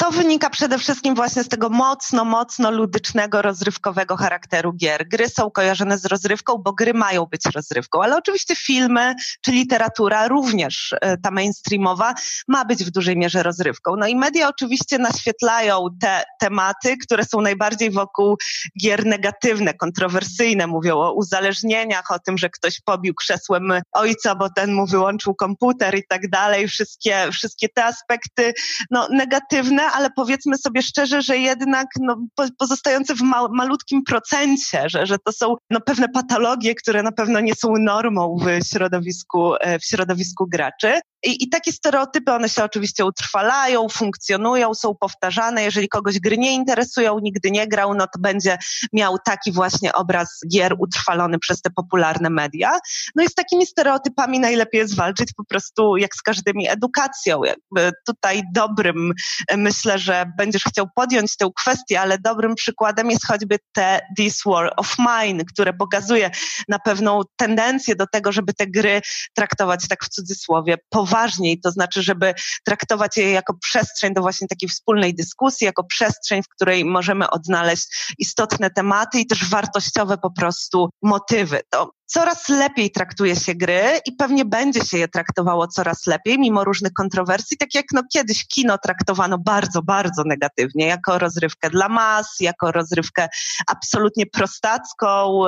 to 0.02 0.12
wynika 0.12 0.50
przede 0.50 0.78
wszystkim 0.78 1.16
właśnie 1.16 1.44
z 1.44 1.48
tego 1.48 1.70
mocno, 1.70 2.26
mocno 2.26 2.72
ludycznego, 2.72 3.42
rozrywkowego 3.42 4.18
charakteru 4.18 4.74
gier. 4.74 5.08
Gry 5.08 5.30
są 5.30 5.52
kojarzone 5.52 5.98
z 5.98 6.06
rozrywką, 6.06 6.58
bo 6.58 6.74
gry 6.74 6.94
mają 6.94 7.26
być 7.26 7.42
rozrywką, 7.56 8.04
ale 8.04 8.18
oczywiście 8.18 8.56
filmy 8.56 9.16
czy 9.42 9.52
literatura, 9.52 10.28
również 10.28 10.96
e, 11.02 11.18
ta 11.18 11.32
mainstreamowa, 11.32 12.14
ma 12.48 12.66
być 12.66 12.84
w 12.84 12.92
dużej 12.92 13.18
mierze 13.18 13.44
rozrywką. 13.44 13.96
No 13.96 14.08
i 14.08 14.16
media 14.16 14.48
oczywiście 14.48 14.98
naświetlają 14.98 15.88
te 16.02 16.24
tematy, 16.40 16.98
które 16.98 17.26
są 17.26 17.42
najbardziej 17.42 17.92
wokół 17.92 18.38
gier 18.82 19.06
negatywne, 19.06 19.74
kontrowersyjne. 19.74 20.68
Mówią 20.68 20.98
o 20.98 21.14
uzależnieniach, 21.14 22.12
o 22.12 22.20
tym, 22.20 22.38
że 22.38 22.50
ktoś 22.50 22.82
pobił 22.86 23.14
krzesłem 23.14 23.74
ojca, 23.92 24.36
bo 24.36 24.50
ten 24.50 24.74
mu 24.74 24.88
wyłączył 24.88 25.36
komputer 25.36 25.98
i 25.98 26.04
tak 26.10 26.30
dalej. 26.30 26.68
Wszystkie, 26.68 27.32
wszystkie 27.32 27.70
te 27.70 27.86
aspekty 27.86 28.54
no, 28.92 29.08
negatywne, 29.12 29.91
ale 29.94 30.10
powiedzmy 30.16 30.58
sobie 30.58 30.82
szczerze, 30.82 31.22
że 31.22 31.38
jednak 31.38 31.88
no, 32.00 32.18
pozostające 32.58 33.16
w 33.16 33.22
ma 33.22 33.48
malutkim 33.48 34.04
procencie, 34.04 34.90
że, 34.90 35.06
że 35.06 35.18
to 35.26 35.32
są 35.32 35.56
no, 35.70 35.82
pewne 35.82 36.10
patologie, 36.10 36.76
które 36.76 37.04
na 37.04 37.12
pewno 37.12 37.40
nie 37.40 37.56
są 37.56 37.74
normą 37.80 38.38
w 38.38 38.68
środowisku, 38.68 39.56
e, 39.56 39.80
w 39.80 39.86
środowisku 39.86 40.48
graczy. 40.48 41.02
I, 41.24 41.44
I, 41.44 41.50
takie 41.50 41.72
stereotypy, 41.72 42.32
one 42.32 42.50
się 42.50 42.64
oczywiście 42.64 43.06
utrwalają, 43.06 43.90
funkcjonują, 43.90 44.74
są 44.74 44.96
powtarzane. 45.00 45.64
Jeżeli 45.64 45.90
kogoś 45.90 46.20
gry 46.20 46.38
nie 46.38 46.54
interesują, 46.54 47.20
nigdy 47.20 47.52
nie 47.52 47.68
grał, 47.68 47.94
no 47.94 48.06
to 48.08 48.20
będzie 48.20 48.58
miał 48.94 49.18
taki 49.26 49.52
właśnie 49.52 49.94
obraz 49.94 50.40
gier 50.52 50.76
utrwalony 50.80 51.40
przez 51.40 51.62
te 51.62 51.70
popularne 51.70 52.30
media. 52.30 52.80
No 53.16 53.24
i 53.24 53.28
z 53.28 53.34
takimi 53.34 53.66
stereotypami 53.66 54.40
najlepiej 54.40 54.80
jest 54.80 54.96
walczyć 54.96 55.30
po 55.38 55.46
prostu 55.46 55.98
jak 55.98 56.16
z 56.16 56.22
każdymi 56.22 56.70
edukacją. 56.70 57.44
Jakby 57.44 57.92
tutaj 58.06 58.42
dobrym, 58.54 59.14
e, 59.48 59.58
myślę, 59.86 60.00
że 60.00 60.26
będziesz 60.38 60.64
chciał 60.64 60.88
podjąć 60.96 61.38
tę 61.38 61.50
kwestię, 61.56 62.02
ale 62.02 62.18
dobrym 62.20 62.56
przykładem 62.56 63.10
jest 63.12 63.28
choćby 63.28 63.60
te 63.72 64.02
This 64.18 64.42
War 64.46 64.74
of 64.78 64.96
Mine, 65.00 65.46
które 65.46 65.74
pokazuje 65.74 66.32
na 66.68 66.80
pewną 66.80 67.22
tendencję 67.36 67.96
do 67.96 68.06
tego, 68.08 68.32
żeby 68.32 68.54
te 68.54 68.68
gry 68.68 69.02
traktować 69.36 69.88
tak 69.88 70.06
w 70.06 70.10
cudzysłowie 70.10 70.78
poważniej, 70.90 71.60
to 71.60 71.72
znaczy, 71.72 72.04
żeby 72.04 72.34
traktować 72.66 73.18
je 73.18 73.32
jako 73.32 73.54
przestrzeń 73.54 74.14
do 74.14 74.22
właśnie 74.22 74.48
takiej 74.48 74.70
wspólnej 74.70 75.16
dyskusji, 75.16 75.66
jako 75.66 75.84
przestrzeń, 75.84 76.44
w 76.44 76.48
której 76.48 76.86
możemy 76.86 77.30
odnaleźć 77.30 78.14
istotne 78.18 78.70
tematy 78.70 79.20
i 79.20 79.28
też 79.28 79.50
wartościowe 79.50 80.18
po 80.18 80.32
prostu 80.32 80.90
motywy. 81.02 81.62
To 81.70 81.92
coraz 82.12 82.50
lepiej 82.50 82.92
traktuje 82.92 83.36
się 83.36 83.56
gry 83.56 84.00
i 84.06 84.12
pewnie 84.12 84.46
będzie 84.46 84.86
się 84.86 84.98
je 84.98 85.08
traktowało 85.08 85.68
coraz 85.68 86.08
lepiej, 86.08 86.40
mimo 86.40 86.64
różnych 86.64 86.94
kontrowersji, 86.94 87.58
tak 87.58 87.76
jak 87.76 87.86
no, 87.94 88.02
kiedyś 88.14 88.48
kino 88.48 88.78
traktowano 88.78 89.38
bardzo, 89.38 89.71
bardzo 89.82 90.24
negatywnie, 90.26 90.86
jako 90.86 91.20
rozrywkę 91.20 91.70
dla 91.70 91.90
mas, 91.90 92.36
jako 92.40 92.72
rozrywkę 92.72 93.28
absolutnie 93.68 94.26
prostacką, 94.26 95.46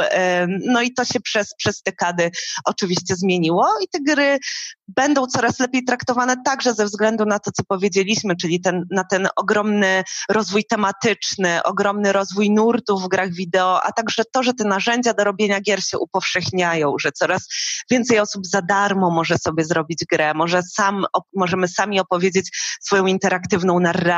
no 0.65 0.81
i 0.81 0.93
to 0.93 1.05
się 1.05 1.19
przez, 1.19 1.55
przez 1.57 1.81
dekady 1.81 2.31
oczywiście 2.65 3.15
zmieniło 3.15 3.67
i 3.83 3.87
te 3.87 3.99
gry 4.13 4.39
będą 4.87 5.27
coraz 5.27 5.59
lepiej 5.59 5.83
traktowane 5.83 6.35
także 6.45 6.73
ze 6.73 6.85
względu 6.85 7.25
na 7.25 7.39
to, 7.39 7.51
co 7.51 7.63
powiedzieliśmy, 7.63 8.35
czyli 8.35 8.61
ten, 8.61 8.85
na 8.91 9.03
ten 9.03 9.27
ogromny 9.35 10.03
rozwój 10.29 10.65
tematyczny, 10.65 11.63
ogromny 11.63 12.11
rozwój 12.11 12.51
nurtów 12.51 13.03
w 13.03 13.07
grach 13.07 13.33
wideo, 13.33 13.83
a 13.83 13.91
także 13.91 14.23
to, 14.31 14.43
że 14.43 14.53
te 14.53 14.63
narzędzia 14.63 15.13
do 15.13 15.23
robienia 15.23 15.61
gier 15.61 15.83
się 15.83 15.97
upowszechniają, 15.97 16.95
że 16.99 17.11
coraz 17.11 17.47
więcej 17.91 18.19
osób 18.19 18.45
za 18.45 18.61
darmo 18.61 19.09
może 19.09 19.37
sobie 19.37 19.65
zrobić 19.65 20.05
grę, 20.11 20.33
może 20.33 20.63
sam, 20.63 21.05
możemy 21.35 21.67
sami 21.67 21.99
opowiedzieć 21.99 22.77
swoją 22.81 23.05
interaktywną 23.05 23.79
narrację, 23.79 24.12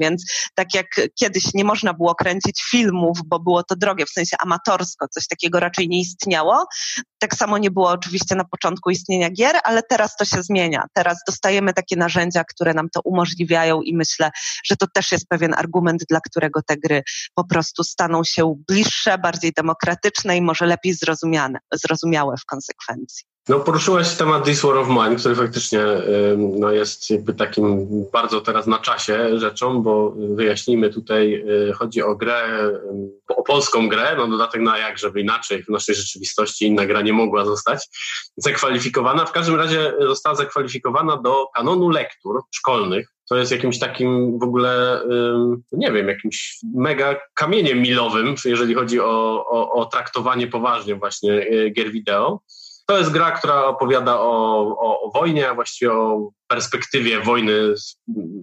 więc 0.00 0.24
tak 0.54 0.74
jak 0.74 0.86
kiedyś 1.18 1.54
nie 1.54 1.64
można 1.64 1.94
było 1.94 2.14
kręcić 2.14 2.62
filmów, 2.70 3.18
bo 3.26 3.40
było 3.40 3.62
to 3.62 3.76
drogie, 3.76 4.06
w 4.06 4.10
sensie 4.10 4.36
amatorsko, 4.40 5.08
coś 5.08 5.28
takiego 5.28 5.60
raczej 5.60 5.88
nie 5.88 6.00
istniało, 6.00 6.66
tak 7.18 7.34
samo 7.34 7.58
nie 7.58 7.70
było 7.70 7.90
oczywiście 7.90 8.34
na 8.34 8.44
początku 8.44 8.90
istnienia 8.90 9.30
gier, 9.30 9.56
ale 9.64 9.82
teraz 9.82 10.16
to 10.16 10.24
się 10.24 10.42
zmienia. 10.42 10.84
Teraz 10.94 11.18
dostajemy 11.26 11.72
takie 11.72 11.96
narzędzia, 11.96 12.44
które 12.44 12.74
nam 12.74 12.88
to 12.94 13.00
umożliwiają 13.04 13.82
i 13.82 13.96
myślę, 13.96 14.30
że 14.64 14.76
to 14.76 14.86
też 14.94 15.12
jest 15.12 15.28
pewien 15.28 15.54
argument, 15.54 16.02
dla 16.08 16.20
którego 16.20 16.62
te 16.62 16.76
gry 16.76 17.02
po 17.34 17.44
prostu 17.44 17.84
staną 17.84 18.24
się 18.24 18.54
bliższe, 18.68 19.18
bardziej 19.18 19.52
demokratyczne 19.52 20.36
i 20.36 20.42
może 20.42 20.66
lepiej 20.66 20.94
zrozumiane, 20.94 21.58
zrozumiałe 21.72 22.36
w 22.36 22.44
konsekwencji. 22.44 23.33
No, 23.48 23.60
poruszyłeś 23.60 24.14
temat 24.14 24.44
This 24.44 24.62
War 24.62 24.76
of 24.76 24.88
Mine, 24.88 25.16
który 25.16 25.34
faktycznie 25.34 25.80
no, 26.36 26.72
jest 26.72 27.10
jakby 27.10 27.34
takim 27.34 27.86
bardzo 28.12 28.40
teraz 28.40 28.66
na 28.66 28.78
czasie 28.78 29.38
rzeczą, 29.38 29.82
bo 29.82 30.10
wyjaśnijmy 30.10 30.90
tutaj, 30.90 31.34
y, 31.34 31.72
chodzi 31.72 32.02
o 32.02 32.16
grę, 32.16 32.70
o 33.28 33.42
polską 33.42 33.88
grę, 33.88 34.14
no 34.18 34.28
dodatek 34.28 34.60
na 34.60 34.78
jak, 34.78 34.98
żeby 34.98 35.20
inaczej 35.20 35.62
w 35.62 35.68
naszej 35.68 35.94
rzeczywistości 35.94 36.66
inna 36.66 36.86
gra 36.86 37.02
nie 37.02 37.12
mogła 37.12 37.44
zostać 37.44 37.88
zakwalifikowana. 38.36 39.26
W 39.26 39.32
każdym 39.32 39.56
razie 39.56 39.92
została 40.00 40.36
zakwalifikowana 40.36 41.16
do 41.16 41.46
kanonu 41.54 41.88
lektur 41.88 42.42
szkolnych, 42.50 43.08
to 43.28 43.36
jest 43.36 43.52
jakimś 43.52 43.78
takim 43.78 44.38
w 44.38 44.42
ogóle, 44.42 45.00
nie 45.72 45.92
wiem, 45.92 46.08
jakimś 46.08 46.58
mega 46.74 47.16
kamieniem 47.34 47.82
milowym, 47.82 48.34
jeżeli 48.44 48.74
chodzi 48.74 49.00
o, 49.00 49.44
o, 49.46 49.72
o 49.72 49.86
traktowanie 49.86 50.46
poważnie 50.46 50.94
właśnie 50.94 51.32
y, 51.32 51.70
gier 51.70 51.92
wideo. 51.92 52.40
To 52.86 52.98
jest 52.98 53.10
gra, 53.10 53.30
która 53.30 53.64
opowiada 53.64 54.20
o, 54.20 54.60
o, 54.78 55.00
o 55.00 55.10
wojnie, 55.10 55.50
a 55.50 55.54
właściwie 55.54 55.92
o 55.92 56.30
perspektywie 56.48 57.20
wojny 57.20 57.76
z, 57.76 57.96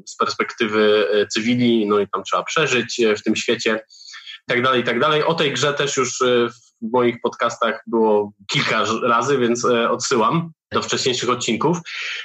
z, 0.06 0.16
perspektywy 0.16 1.08
e, 1.14 1.28
cywili, 1.28 1.88
no 1.88 2.00
i 2.00 2.08
tam 2.08 2.24
trzeba 2.24 2.44
przeżyć 2.44 3.00
e, 3.00 3.16
w 3.16 3.24
tym 3.24 3.36
świecie, 3.36 3.86
tak 4.48 4.62
dalej, 4.62 4.84
tak 4.84 5.00
dalej. 5.00 5.24
O 5.24 5.34
tej 5.34 5.54
grze 5.54 5.74
też 5.74 5.98
już 5.98 6.22
e, 6.22 6.50
w 6.82 6.92
moich 6.92 7.22
podcastach 7.22 7.84
było 7.88 8.32
kilka 8.52 8.86
razy, 9.04 9.38
więc 9.38 9.66
odsyłam 9.66 10.52
do 10.72 10.82
wcześniejszych 10.82 11.30
odcinków. 11.30 11.78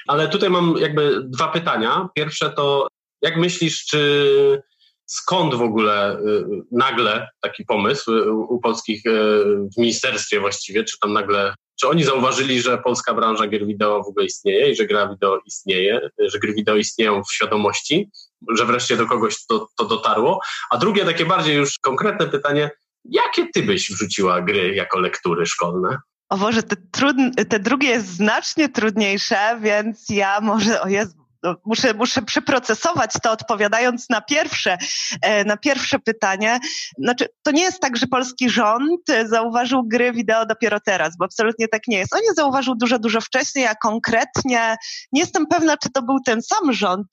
Ale 0.06 0.28
tutaj 0.28 0.50
mam 0.50 0.74
jakby 0.78 1.20
dwa 1.24 1.48
pytania. 1.48 2.08
Pierwsze 2.14 2.50
to, 2.50 2.88
jak 3.22 3.36
myślisz, 3.36 3.84
czy 3.86 4.62
skąd 5.06 5.54
w 5.54 5.62
ogóle 5.62 6.18
nagle 6.72 7.28
taki 7.40 7.64
pomysł 7.64 8.12
u 8.48 8.60
polskich 8.60 9.02
w 9.74 9.78
ministerstwie 9.78 10.40
właściwie, 10.40 10.84
czy 10.84 10.98
tam 10.98 11.12
nagle 11.12 11.54
czy 11.80 11.88
oni 11.88 12.04
zauważyli, 12.04 12.60
że 12.60 12.78
polska 12.78 13.14
branża 13.14 13.46
gier 13.46 13.66
wideo 13.66 14.02
w 14.02 14.08
ogóle 14.08 14.26
istnieje 14.26 14.70
i 14.70 14.76
że 14.76 14.86
gra 14.86 15.08
wideo 15.08 15.38
istnieje, 15.46 16.10
że 16.18 16.38
gry 16.38 16.54
wideo 16.54 16.76
istnieją 16.76 17.22
w 17.24 17.32
świadomości, 17.32 18.10
że 18.56 18.66
wreszcie 18.66 18.96
do 18.96 19.06
kogoś 19.06 19.46
to, 19.46 19.68
to 19.76 19.84
dotarło? 19.84 20.40
A 20.70 20.78
drugie, 20.78 21.04
takie 21.04 21.26
bardziej 21.26 21.56
już 21.56 21.78
konkretne 21.78 22.26
pytanie, 22.26 22.70
jakie 23.04 23.46
ty 23.54 23.62
byś 23.62 23.90
wrzuciła 23.90 24.42
gry 24.42 24.74
jako 24.74 24.98
lektury 24.98 25.46
szkolne? 25.46 25.98
O 26.28 26.36
Boże, 26.36 26.62
te, 26.62 26.76
trudne, 26.76 27.30
te 27.30 27.58
drugie 27.58 27.88
jest 27.88 28.06
znacznie 28.06 28.68
trudniejsze, 28.68 29.58
więc 29.62 30.04
ja 30.08 30.40
może, 30.40 30.80
o 30.80 30.88
Jezu, 30.88 31.25
muszę, 31.64 31.94
muszę 31.94 32.22
przeprocesować 32.22 33.10
to 33.22 33.30
odpowiadając 33.30 34.10
na 34.10 34.20
pierwsze, 34.20 34.78
e, 35.22 35.44
na 35.44 35.56
pierwsze 35.56 35.98
pytanie. 35.98 36.58
Znaczy, 36.98 37.28
to 37.42 37.50
nie 37.50 37.62
jest 37.62 37.80
tak, 37.80 37.96
że 37.96 38.06
polski 38.06 38.50
rząd 38.50 39.00
zauważył 39.24 39.84
gry 39.88 40.12
wideo 40.12 40.46
dopiero 40.46 40.80
teraz, 40.80 41.16
bo 41.18 41.24
absolutnie 41.24 41.68
tak 41.68 41.82
nie 41.88 41.98
jest. 41.98 42.14
On 42.14 42.20
je 42.20 42.34
zauważył 42.34 42.74
dużo, 42.74 42.98
dużo 42.98 43.20
wcześniej, 43.20 43.66
a 43.66 43.74
konkretnie 43.74 44.76
nie 45.12 45.20
jestem 45.20 45.46
pewna, 45.46 45.76
czy 45.76 45.90
to 45.90 46.02
był 46.02 46.16
ten 46.26 46.42
sam 46.42 46.72
rząd, 46.72 47.06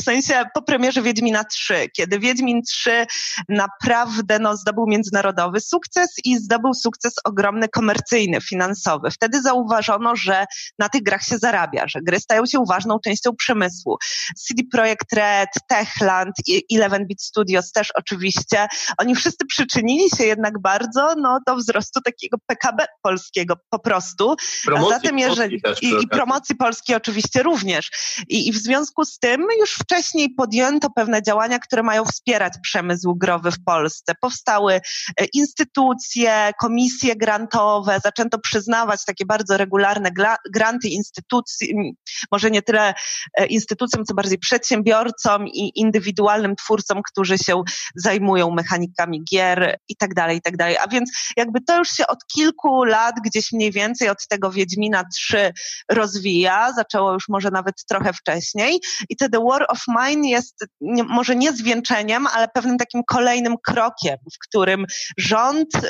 w 0.00 0.02
sensie 0.02 0.44
po 0.54 0.62
premierze 0.62 1.02
Wiedźmina 1.02 1.44
3, 1.44 1.88
kiedy 1.96 2.18
Wiedźmin 2.18 2.62
3 2.62 3.06
naprawdę 3.48 4.38
no, 4.38 4.56
zdobył 4.56 4.86
międzynarodowy 4.86 5.60
sukces 5.60 6.10
i 6.24 6.38
zdobył 6.38 6.74
sukces 6.74 7.14
ogromny 7.24 7.68
komercyjny, 7.68 8.40
finansowy. 8.40 9.10
Wtedy 9.10 9.42
zauważono, 9.42 10.16
że 10.16 10.44
na 10.78 10.88
tych 10.88 11.02
grach 11.02 11.22
się 11.22 11.38
zarabia, 11.38 11.84
że 11.88 12.00
gry 12.02 12.20
stają 12.20 12.46
się 12.46 12.64
ważną 12.68 12.98
częścią 13.04 13.36
przemysłu. 13.36 13.96
CD 14.46 14.62
Projekt 14.72 15.12
Red, 15.12 15.48
Techland, 15.68 16.34
Eleven 16.72 17.06
Beat 17.06 17.22
Studios 17.22 17.72
też 17.72 17.90
oczywiście. 17.94 18.66
Oni 18.98 19.14
wszyscy 19.14 19.46
przyczynili 19.46 20.10
się 20.10 20.24
jednak 20.24 20.60
bardzo 20.60 21.14
no, 21.18 21.40
do 21.46 21.56
wzrostu 21.56 22.00
takiego 22.00 22.36
PKB 22.46 22.86
polskiego 23.02 23.54
po 23.70 23.78
prostu. 23.78 24.36
Promocji 24.64 24.94
A 24.94 24.96
zatem 24.96 25.18
jeżeli, 25.18 25.60
i, 25.82 25.88
i, 26.02 26.08
promocji 26.08 26.56
polskiej 26.56 26.96
oczywiście 26.96 27.42
również. 27.42 27.90
I, 28.28 28.48
I 28.48 28.52
w 28.52 28.56
związku 28.56 29.04
z 29.04 29.18
tym 29.18 29.46
już 29.60 29.78
wcześniej 29.86 30.30
podjęto 30.30 30.90
pewne 30.90 31.22
działania, 31.22 31.58
które 31.58 31.82
mają 31.82 32.04
wspierać 32.04 32.52
przemysł 32.62 33.14
growy 33.14 33.50
w 33.50 33.64
Polsce. 33.64 34.12
Powstały 34.20 34.74
e, 34.74 34.80
instytucje, 35.32 36.50
komisje 36.60 37.16
grantowe, 37.16 38.00
zaczęto 38.04 38.38
przyznawać 38.38 39.04
takie 39.04 39.26
bardzo 39.26 39.56
regularne 39.56 40.10
granty 40.52 40.88
instytucji, 40.88 41.74
może 42.32 42.50
nie 42.50 42.62
tyle 42.62 42.94
e, 43.38 43.46
instytucjom, 43.46 44.04
co 44.04 44.14
bardziej 44.14 44.38
przedsiębiorcom 44.38 45.48
i 45.48 45.80
indywidualnym 45.80 46.56
twórcom, 46.56 47.00
którzy 47.10 47.38
się 47.38 47.62
zajmują 47.94 48.50
mechanikami 48.50 49.24
gier 49.24 49.78
i 49.88 49.96
tak 49.96 50.14
dalej, 50.14 50.36
i 50.36 50.42
tak 50.42 50.56
dalej. 50.56 50.76
A 50.78 50.88
więc 50.88 51.10
jakby 51.36 51.60
to 51.60 51.78
już 51.78 51.88
się 51.88 52.06
od 52.06 52.26
kilku 52.26 52.84
lat 52.84 53.14
gdzieś 53.24 53.52
mniej 53.52 53.72
więcej 53.72 54.08
od 54.08 54.26
tego 54.28 54.50
Wiedźmina 54.50 55.04
3 55.14 55.52
rozwija, 55.90 56.72
zaczęło 56.72 57.12
już 57.12 57.28
może 57.28 57.50
nawet 57.50 57.74
trochę 57.88 58.12
wcześniej 58.12 58.80
i 59.08 59.16
te 59.16 59.28
The 59.28 59.44
War 59.44 59.66
of 59.68 59.75
of 59.76 59.84
Mine 59.88 60.28
jest 60.28 60.64
nie, 60.80 61.04
może 61.04 61.36
nie 61.36 61.52
zwieńczeniem, 61.52 62.26
ale 62.26 62.48
pewnym 62.48 62.78
takim 62.78 63.02
kolejnym 63.04 63.56
krokiem, 63.66 64.16
w 64.34 64.38
którym 64.48 64.86
rząd 65.18 65.74
y, 65.74 65.80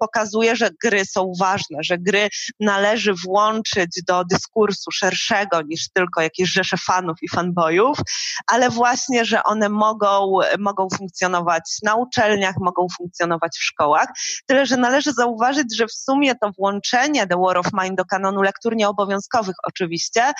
pokazuje, 0.00 0.56
że 0.56 0.70
gry 0.84 1.04
są 1.04 1.32
ważne, 1.40 1.78
że 1.80 1.98
gry 1.98 2.28
należy 2.60 3.14
włączyć 3.26 4.02
do 4.06 4.24
dyskursu 4.24 4.90
szerszego 4.90 5.62
niż 5.62 5.88
tylko 5.94 6.20
jakieś 6.20 6.52
rzesze 6.52 6.76
fanów 6.86 7.16
i 7.22 7.28
fanboyów, 7.28 7.98
ale 8.46 8.70
właśnie, 8.70 9.24
że 9.24 9.42
one 9.42 9.68
mogą, 9.68 10.38
mogą 10.58 10.88
funkcjonować 10.96 11.62
na 11.82 11.94
uczelniach, 11.94 12.54
mogą 12.60 12.86
funkcjonować 12.96 13.52
w 13.58 13.64
szkołach. 13.64 14.08
Tyle, 14.46 14.66
że 14.66 14.76
należy 14.76 15.12
zauważyć, 15.12 15.76
że 15.76 15.86
w 15.86 15.92
sumie 15.92 16.34
to 16.34 16.50
włączenie 16.58 17.26
The 17.26 17.36
War 17.36 17.58
of 17.58 17.66
Mine 17.72 17.94
do 17.94 18.04
kanonu 18.04 18.42
lektur 18.42 18.76
nieobowiązkowych 18.76 19.56
oczywiście, 19.64 20.32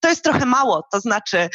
to 0.00 0.08
jest 0.08 0.24
trochę 0.24 0.46
mało. 0.46 0.86
To 0.92 1.00
znaczy, 1.00 1.48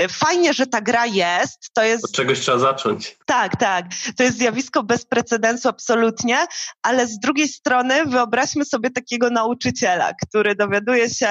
y, 0.00 0.08
fajnie 0.08 0.47
że 0.52 0.66
ta 0.66 0.80
gra 0.80 1.06
jest. 1.06 1.70
To 1.74 1.82
jest. 1.82 2.04
Od 2.04 2.12
czegoś 2.12 2.40
trzeba 2.40 2.58
zacząć. 2.58 3.16
Tak, 3.26 3.56
tak. 3.56 3.86
To 4.16 4.22
jest 4.22 4.38
zjawisko 4.38 4.82
bez 4.82 5.06
precedensu 5.06 5.68
absolutnie, 5.68 6.38
ale 6.82 7.06
z 7.06 7.18
drugiej 7.18 7.48
strony 7.48 8.06
wyobraźmy 8.06 8.64
sobie 8.64 8.90
takiego 8.90 9.30
nauczyciela, 9.30 10.12
który 10.28 10.54
dowiaduje 10.54 11.10
się 11.10 11.28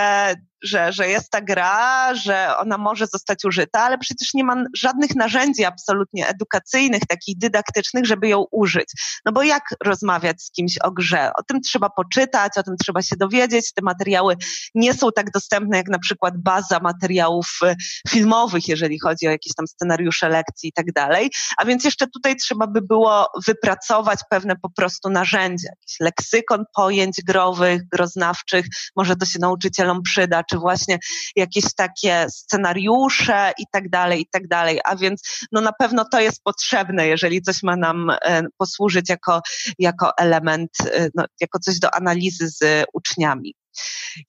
że, 0.63 0.93
że 0.93 1.09
jest 1.09 1.31
ta 1.31 1.41
gra, 1.41 2.15
że 2.15 2.57
ona 2.57 2.77
może 2.77 3.07
zostać 3.07 3.45
użyta, 3.45 3.79
ale 3.81 3.97
przecież 3.97 4.33
nie 4.33 4.43
ma 4.43 4.63
żadnych 4.75 5.15
narzędzi 5.15 5.65
absolutnie 5.65 6.27
edukacyjnych, 6.27 7.01
takich 7.07 7.37
dydaktycznych, 7.37 8.05
żeby 8.05 8.27
ją 8.27 8.45
użyć. 8.51 8.89
No 9.25 9.31
bo 9.31 9.43
jak 9.43 9.63
rozmawiać 9.83 10.41
z 10.41 10.51
kimś 10.51 10.77
o 10.77 10.91
grze? 10.91 11.31
O 11.35 11.43
tym 11.43 11.61
trzeba 11.61 11.89
poczytać, 11.89 12.57
o 12.57 12.63
tym 12.63 12.75
trzeba 12.83 13.01
się 13.01 13.15
dowiedzieć. 13.15 13.73
Te 13.73 13.81
materiały 13.81 14.35
nie 14.75 14.93
są 14.93 15.11
tak 15.15 15.31
dostępne 15.31 15.77
jak 15.77 15.87
na 15.89 15.99
przykład 15.99 16.33
baza 16.37 16.79
materiałów 16.79 17.59
y, 17.63 17.75
filmowych, 18.09 18.67
jeżeli 18.67 18.99
chodzi 18.99 19.27
o 19.27 19.31
jakieś 19.31 19.53
tam 19.53 19.67
scenariusze 19.67 20.29
lekcji 20.29 20.69
i 20.69 20.73
tak 20.73 20.91
dalej. 20.91 21.31
A 21.57 21.65
więc 21.65 21.83
jeszcze 21.83 22.07
tutaj 22.07 22.35
trzeba 22.35 22.67
by 22.67 22.81
było 22.81 23.27
wypracować 23.47 24.19
pewne 24.29 24.55
po 24.55 24.69
prostu 24.69 25.09
narzędzia, 25.09 25.69
jakiś 25.69 25.99
leksykon 25.99 26.63
pojęć 26.75 27.21
growych, 27.27 27.87
groznawczych, 27.87 28.65
może 28.95 29.15
to 29.15 29.25
się 29.25 29.39
nauczycielom 29.39 30.01
przyda, 30.01 30.43
czy 30.49 30.57
właśnie 30.57 30.99
jakieś 31.35 31.63
takie 31.75 32.25
scenariusze 32.29 33.51
i 33.57 33.63
tak 33.71 33.89
dalej, 33.89 34.21
i 34.21 34.27
tak 34.31 34.47
dalej. 34.47 34.79
A 34.85 34.95
więc 34.95 35.47
no 35.51 35.61
na 35.61 35.71
pewno 35.79 36.05
to 36.11 36.19
jest 36.19 36.43
potrzebne, 36.43 37.07
jeżeli 37.07 37.41
coś 37.41 37.63
ma 37.63 37.75
nam 37.75 38.09
e, 38.09 38.43
posłużyć 38.57 39.09
jako, 39.09 39.41
jako 39.79 40.11
element, 40.17 40.71
e, 40.91 41.09
no, 41.15 41.25
jako 41.41 41.59
coś 41.59 41.79
do 41.79 41.95
analizy 41.95 42.49
z 42.49 42.85
uczniami. 42.93 43.55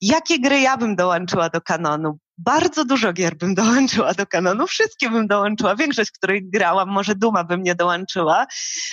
Jakie 0.01 0.39
gry 0.39 0.59
ja 0.59 0.77
bym 0.77 0.95
dołączyła 0.95 1.49
do 1.49 1.61
kanonu? 1.61 2.19
Bardzo 2.37 2.85
dużo 2.85 3.13
gier 3.13 3.37
bym 3.37 3.55
dołączyła 3.55 4.13
do 4.13 4.25
kanonu, 4.25 4.67
wszystkie 4.67 5.09
bym 5.09 5.27
dołączyła, 5.27 5.75
większość, 5.75 6.11
których 6.11 6.49
grałam, 6.49 6.89
może 6.89 7.15
Duma 7.15 7.43
bym 7.43 7.63
nie 7.63 7.75
dołączyła, 7.75 8.45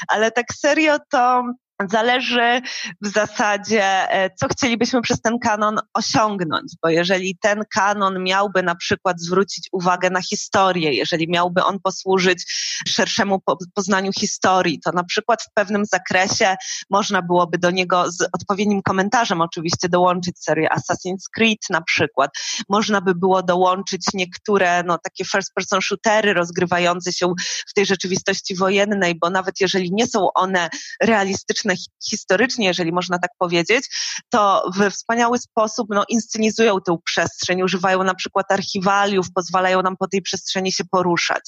ale 0.09 0.31
tak 0.31 0.47
serio 0.55 0.97
to 1.11 1.45
Zależy 1.85 2.61
w 3.03 3.09
zasadzie, 3.09 3.85
e, 4.11 4.31
co 4.31 4.49
chcielibyśmy 4.49 5.03
przez 5.03 5.21
ten 5.21 5.39
kanon 5.39 5.79
osiągnąć, 5.95 6.73
bo 6.83 6.89
jeżeli 6.89 7.37
ten 7.41 7.63
kanon 7.75 8.23
miałby 8.23 8.63
na 8.63 8.75
przykład 8.75 9.21
zwrócić 9.21 9.69
uwagę 9.73 10.11
na 10.11 10.23
historię, 10.23 10.93
jeżeli 10.93 11.29
miałby 11.29 11.65
on 11.65 11.81
posłużyć 11.81 12.45
szerszemu 12.89 13.43
poznaniu 13.75 14.11
historii, 14.19 14.81
to 14.85 14.91
na 14.93 15.05
przykład 15.05 15.43
w 15.43 15.53
pewnym 15.55 15.85
zakresie 15.85 16.57
można 16.91 17.23
byłoby 17.23 17.59
do 17.59 17.71
niego 17.71 18.13
z 18.13 18.29
odpowiednim 18.33 18.83
komentarzem 18.83 19.41
oczywiście 19.41 19.89
dołączyć 19.89 20.45
serię 20.45 20.69
Assassin's 20.69 21.25
Creed 21.35 21.71
na 21.71 21.83
przykład. 21.83 22.31
Można 22.69 23.01
by 23.01 23.15
było 23.15 23.43
dołączyć 23.43 24.07
niektóre 24.15 24.83
no, 24.83 24.99
takie 24.99 25.25
first 25.25 25.55
person 25.55 25.81
shootery 25.81 26.35
rozgrywające 26.35 27.13
się 27.13 27.35
w 27.69 27.75
tej 27.75 27.87
rzeczywistości 27.87 28.55
wojennej, 28.55 29.15
bo 29.15 29.31
nawet 29.31 29.61
jeżeli 29.61 29.93
nie 29.93 30.07
są 30.07 30.33
one 30.33 30.69
realistyczne, 31.03 31.66
historycznie, 32.11 32.67
jeżeli 32.67 32.93
można 32.93 33.19
tak 33.19 33.31
powiedzieć, 33.39 33.85
to 34.29 34.71
w 34.77 34.91
wspaniały 34.91 35.39
sposób 35.39 35.87
no, 35.91 36.05
inscenizują 36.09 36.81
tę 36.87 36.97
przestrzeń, 37.05 37.63
używają 37.63 38.05
na 38.05 38.15
przykład 38.15 38.53
archiwaliów, 38.53 39.27
pozwalają 39.35 39.83
nam 39.83 39.97
po 39.97 40.09
tej 40.09 40.23
przestrzeni 40.23 40.73
się 40.73 40.85
poruszać. 40.85 41.43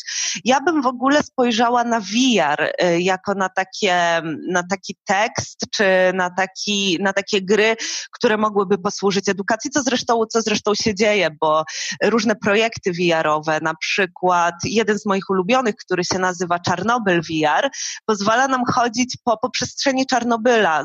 Ja 0.44 0.61
bym 0.61 0.83
w 0.83 0.87
ogóle 0.87 1.22
spojrzała 1.22 1.85
na 1.85 2.00
VR 2.00 2.72
y, 2.83 3.00
jako 3.00 3.35
na, 3.35 3.48
takie, 3.48 4.22
na 4.50 4.62
taki 4.70 4.96
tekst, 5.07 5.61
czy 5.70 5.85
na, 6.14 6.31
taki, 6.31 6.98
na 7.00 7.12
takie 7.12 7.42
gry, 7.42 7.76
które 8.12 8.37
mogłyby 8.37 8.78
posłużyć 8.78 9.28
edukacji, 9.28 9.70
co 9.70 9.83
zresztą, 9.83 10.26
co 10.33 10.42
zresztą 10.42 10.74
się 10.74 10.94
dzieje, 10.94 11.31
bo 11.40 11.64
różne 12.02 12.37
projekty 12.37 12.92
VR-owe, 12.92 13.61
na 13.62 13.74
przykład 13.74 14.54
jeden 14.64 14.98
z 14.98 15.07
moich 15.07 15.31
ulubionych, 15.31 15.74
który 15.76 16.04
się 16.04 16.18
nazywa 16.18 16.59
Czarnobyl 16.59 17.22
VR, 17.22 17.70
pozwala 18.07 18.48
nam 18.48 18.62
chodzić 18.74 19.16
po, 19.24 19.38
po 19.38 19.50
przestrzeni 19.50 20.07
Czarnobyla, 20.11 20.85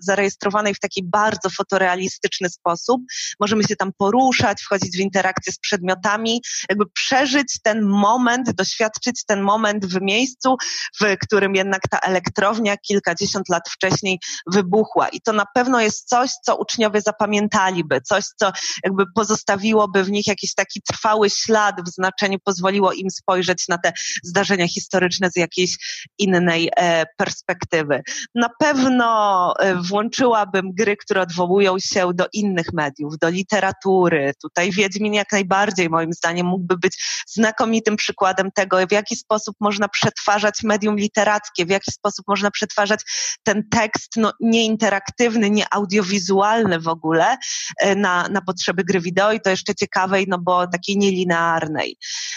zarejestrowanej 0.00 0.74
w 0.74 0.80
taki 0.80 1.02
bardzo 1.04 1.50
fotorealistyczny 1.50 2.48
sposób. 2.48 3.02
Możemy 3.40 3.64
się 3.64 3.76
tam 3.76 3.92
poruszać, 3.98 4.62
wchodzić 4.62 4.96
w 4.96 5.00
interakcję 5.00 5.52
z 5.52 5.58
przedmiotami, 5.58 6.42
jakby 6.68 6.84
przeżyć 6.86 7.58
ten 7.62 7.82
moment, 7.82 8.52
doświadczyć 8.52 9.24
ten 9.26 9.42
moment 9.42 9.86
w 9.86 10.00
miejscu, 10.00 10.56
w 11.00 11.16
którym 11.22 11.54
jednak 11.54 11.82
ta 11.90 11.98
elektrownia 11.98 12.76
kilkadziesiąt 12.76 13.48
lat 13.48 13.68
wcześniej 13.68 14.18
wybuchła. 14.46 15.08
I 15.08 15.20
to 15.20 15.32
na 15.32 15.44
pewno 15.54 15.80
jest 15.80 16.08
coś, 16.08 16.30
co 16.44 16.56
uczniowie 16.56 17.00
zapamiętaliby, 17.00 18.00
coś, 18.00 18.24
co 18.36 18.52
jakby 18.84 19.04
pozostawiłoby 19.14 20.04
w 20.04 20.10
nich 20.10 20.26
jakiś 20.26 20.54
taki 20.54 20.82
trwały 20.82 21.30
ślad 21.30 21.76
w 21.86 21.90
znaczeniu, 21.94 22.38
pozwoliło 22.44 22.92
im 22.92 23.10
spojrzeć 23.10 23.68
na 23.68 23.78
te 23.78 23.92
zdarzenia 24.22 24.68
historyczne 24.68 25.30
z 25.30 25.36
jakiejś 25.36 25.76
innej 26.18 26.70
e, 26.76 27.06
perspektywy. 27.16 28.02
Na 28.34 28.48
pewno 28.64 29.54
e, 29.58 29.74
włączyłabym 29.74 30.72
gry, 30.72 30.96
które 30.96 31.20
odwołują 31.20 31.78
się 31.78 32.10
do 32.14 32.26
innych 32.32 32.72
mediów, 32.72 33.18
do 33.18 33.28
literatury. 33.28 34.32
Tutaj 34.42 34.70
Wiedźmin 34.70 35.14
jak 35.14 35.32
najbardziej 35.32 35.90
moim 35.90 36.12
zdaniem 36.12 36.46
mógłby 36.46 36.78
być 36.78 37.24
znakomitym 37.28 37.96
przykładem 37.96 38.50
tego, 38.52 38.86
w 38.86 38.92
jaki 38.92 39.16
sposób 39.16 39.56
można 39.60 39.88
przetwarzać 39.88 40.62
medium 40.62 40.96
literackie, 40.96 41.66
w 41.66 41.70
jaki 41.70 41.92
sposób 41.92 42.28
można 42.28 42.50
przetwarzać 42.50 43.00
ten 43.42 43.68
tekst 43.68 44.12
no, 44.16 44.32
nieinteraktywny, 44.40 45.50
nieaudiowizualny 45.50 46.80
w 46.80 46.88
ogóle 46.88 47.36
e, 47.80 47.94
na, 47.94 48.28
na 48.28 48.40
potrzeby 48.40 48.84
gry 48.84 49.00
wideo 49.00 49.32
i 49.32 49.40
to 49.40 49.50
jeszcze 49.50 49.74
ciekawej, 49.74 50.26
no 50.28 50.38
bo 50.38 50.66
takiej 50.66 50.96
nielinearnej. 50.96 51.96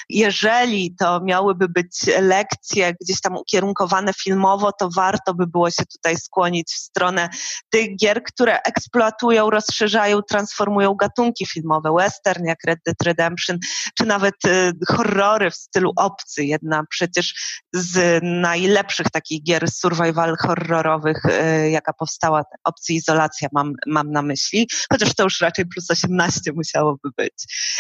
Jeżeli 0.09 0.95
to 0.95 1.21
miałyby 1.21 1.69
być 1.69 1.89
lekcje 2.21 2.93
gdzieś 3.01 3.21
tam 3.21 3.37
ukierunkowane 3.37 4.13
filmowo, 4.13 4.71
to 4.71 4.89
warto 4.95 5.33
by 5.33 5.47
było 5.47 5.71
się 5.71 5.85
tutaj 5.85 6.16
skłonić 6.17 6.67
w 6.67 6.77
stronę 6.77 7.29
tych 7.69 7.97
gier, 7.97 8.23
które 8.23 8.61
eksploatują, 8.61 9.49
rozszerzają, 9.49 10.21
transformują 10.21 10.93
gatunki 10.93 11.45
filmowe, 11.45 11.93
western 11.97 12.45
jak 12.45 12.63
Red 12.65 12.79
Dead 12.85 13.01
Redemption, 13.05 13.57
czy 13.97 14.05
nawet 14.05 14.35
y, 14.45 14.71
horrory 14.87 15.51
w 15.51 15.55
stylu 15.55 15.91
Obcy, 15.95 16.45
jedna 16.45 16.83
przecież 16.89 17.33
z 17.73 18.23
najlepszych 18.23 19.09
takich 19.09 19.43
gier 19.43 19.71
survival 19.71 20.35
horrorowych, 20.37 21.25
y, 21.25 21.69
jaka 21.69 21.93
powstała, 21.93 22.43
Obcy 22.63 22.93
Izolacja 22.93 23.49
mam, 23.53 23.73
mam 23.87 24.11
na 24.11 24.21
myśli, 24.21 24.67
chociaż 24.91 25.15
to 25.15 25.23
już 25.23 25.41
raczej 25.41 25.65
plus 25.65 25.91
18 25.91 26.51
musiałoby 26.55 27.09
być. 27.17 27.33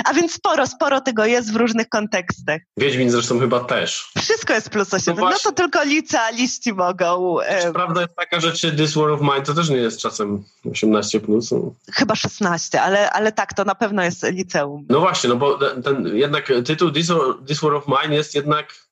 A 0.05 0.13
więc 0.13 0.33
sporo, 0.33 0.67
sporo 0.67 1.01
tego 1.01 1.25
jest 1.25 1.53
w 1.53 1.55
różnych 1.55 1.89
kontekstach. 1.89 2.61
Wiedźmin 2.77 3.11
zresztą 3.11 3.39
chyba 3.39 3.59
też. 3.59 4.11
Wszystko 4.17 4.53
jest 4.53 4.69
plus 4.69 4.93
18, 4.93 5.21
no, 5.21 5.29
no 5.29 5.37
to 5.43 5.51
tylko 5.51 5.83
licealiści 5.83 6.73
mogą. 6.73 7.41
E... 7.41 7.73
Prawda 7.73 8.01
jest 8.01 8.15
taka, 8.15 8.26
że 8.37 8.53
czy 8.53 8.71
This 8.71 8.95
War 8.95 9.09
of 9.09 9.21
Mine 9.21 9.41
to 9.41 9.53
też 9.53 9.69
nie 9.69 9.77
jest 9.77 9.99
czasem 9.99 10.43
18 10.71 11.19
plus. 11.19 11.53
Chyba 11.93 12.15
16, 12.15 12.81
ale, 12.81 13.11
ale 13.11 13.31
tak, 13.31 13.53
to 13.53 13.63
na 13.63 13.75
pewno 13.75 14.03
jest 14.03 14.23
liceum. 14.23 14.85
No 14.89 14.99
właśnie, 14.99 15.29
no 15.29 15.35
bo 15.35 15.59
ten, 15.83 16.17
jednak 16.17 16.51
tytuł 16.65 16.91
This 16.91 17.11
This 17.47 17.61
War 17.61 17.73
of 17.73 17.83
Mine 17.87 18.15
jest 18.15 18.35
jednak 18.35 18.86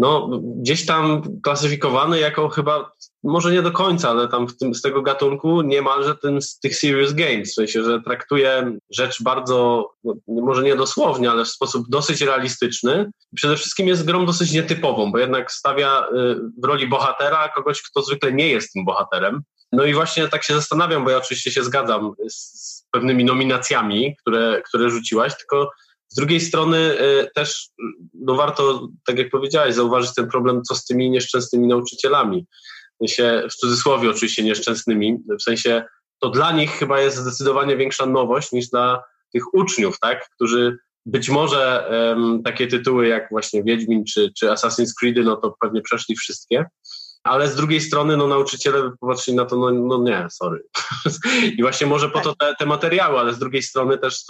no, 0.00 0.28
gdzieś 0.56 0.86
tam 0.86 1.22
klasyfikowany 1.42 2.18
jako 2.18 2.48
chyba, 2.48 2.92
może 3.22 3.52
nie 3.52 3.62
do 3.62 3.72
końca, 3.72 4.10
ale 4.10 4.28
tam 4.28 4.48
w 4.48 4.56
tym, 4.56 4.74
z 4.74 4.82
tego 4.82 5.02
gatunku 5.02 5.62
niemalże 5.62 6.14
z 6.40 6.58
tych 6.58 6.76
serious 6.76 7.12
games, 7.12 7.50
w 7.50 7.54
sensie, 7.54 7.84
że 7.84 8.00
traktuje 8.00 8.78
rzecz 8.90 9.22
bardzo, 9.22 9.90
no, 10.04 10.14
może 10.28 10.62
nie 10.62 10.76
dosłownie, 10.76 11.30
ale 11.30 11.44
w 11.44 11.48
sposób 11.48 11.86
dosyć 11.88 12.20
realistyczny. 12.20 13.10
Przede 13.34 13.56
wszystkim 13.56 13.88
jest 13.88 14.04
grą 14.04 14.26
dosyć 14.26 14.52
nietypową, 14.52 15.12
bo 15.12 15.18
jednak 15.18 15.52
stawia 15.52 16.02
y, 16.02 16.34
w 16.62 16.64
roli 16.64 16.88
bohatera 16.88 17.48
kogoś, 17.48 17.82
kto 17.82 18.02
zwykle 18.02 18.32
nie 18.32 18.48
jest 18.48 18.72
tym 18.72 18.84
bohaterem. 18.84 19.42
No 19.72 19.84
i 19.84 19.94
właśnie 19.94 20.28
tak 20.28 20.44
się 20.44 20.54
zastanawiam, 20.54 21.04
bo 21.04 21.10
ja 21.10 21.16
oczywiście 21.16 21.50
się 21.50 21.64
zgadzam 21.64 22.12
z 22.28 22.86
pewnymi 22.90 23.24
nominacjami, 23.24 24.16
które, 24.16 24.62
które 24.68 24.90
rzuciłaś, 24.90 25.36
tylko 25.38 25.70
z 26.10 26.14
drugiej 26.14 26.40
strony 26.40 26.78
y, 26.78 27.28
też 27.34 27.68
no 28.14 28.34
warto, 28.34 28.88
tak 29.06 29.18
jak 29.18 29.30
powiedziałeś, 29.30 29.74
zauważyć 29.74 30.14
ten 30.14 30.28
problem, 30.28 30.62
co 30.62 30.74
z 30.74 30.84
tymi 30.84 31.10
nieszczęsnymi 31.10 31.68
nauczycielami. 31.68 32.46
W, 32.94 32.98
sensie, 32.98 33.42
w 33.50 33.54
cudzysłowie 33.54 34.10
oczywiście 34.10 34.42
nieszczęsnymi, 34.42 35.18
w 35.38 35.42
sensie 35.42 35.84
to 36.18 36.30
dla 36.30 36.52
nich 36.52 36.70
chyba 36.70 37.00
jest 37.00 37.16
zdecydowanie 37.16 37.76
większa 37.76 38.06
nowość 38.06 38.52
niż 38.52 38.68
dla 38.68 39.02
tych 39.32 39.54
uczniów, 39.54 39.98
tak, 40.00 40.28
którzy 40.34 40.76
być 41.06 41.28
może 41.28 41.88
um, 41.90 42.42
takie 42.42 42.66
tytuły 42.66 43.08
jak 43.08 43.30
właśnie 43.30 43.64
Wiedźmin 43.64 44.04
czy, 44.04 44.30
czy 44.38 44.46
Assassin's 44.46 44.90
Creed, 45.00 45.16
no 45.24 45.36
to 45.36 45.54
pewnie 45.60 45.82
przeszli 45.82 46.16
wszystkie, 46.16 46.64
ale 47.24 47.48
z 47.48 47.56
drugiej 47.56 47.80
strony 47.80 48.16
no, 48.16 48.26
nauczyciele 48.26 48.92
popatrzyli 49.00 49.36
na 49.36 49.44
to, 49.44 49.56
no, 49.56 49.70
no 49.70 50.02
nie, 50.02 50.26
sorry. 50.30 50.62
I 51.58 51.62
właśnie 51.62 51.86
może 51.86 52.10
po 52.10 52.20
to 52.20 52.34
te, 52.34 52.54
te 52.58 52.66
materiały, 52.66 53.18
ale 53.18 53.34
z 53.34 53.38
drugiej 53.38 53.62
strony 53.62 53.98
też 53.98 54.24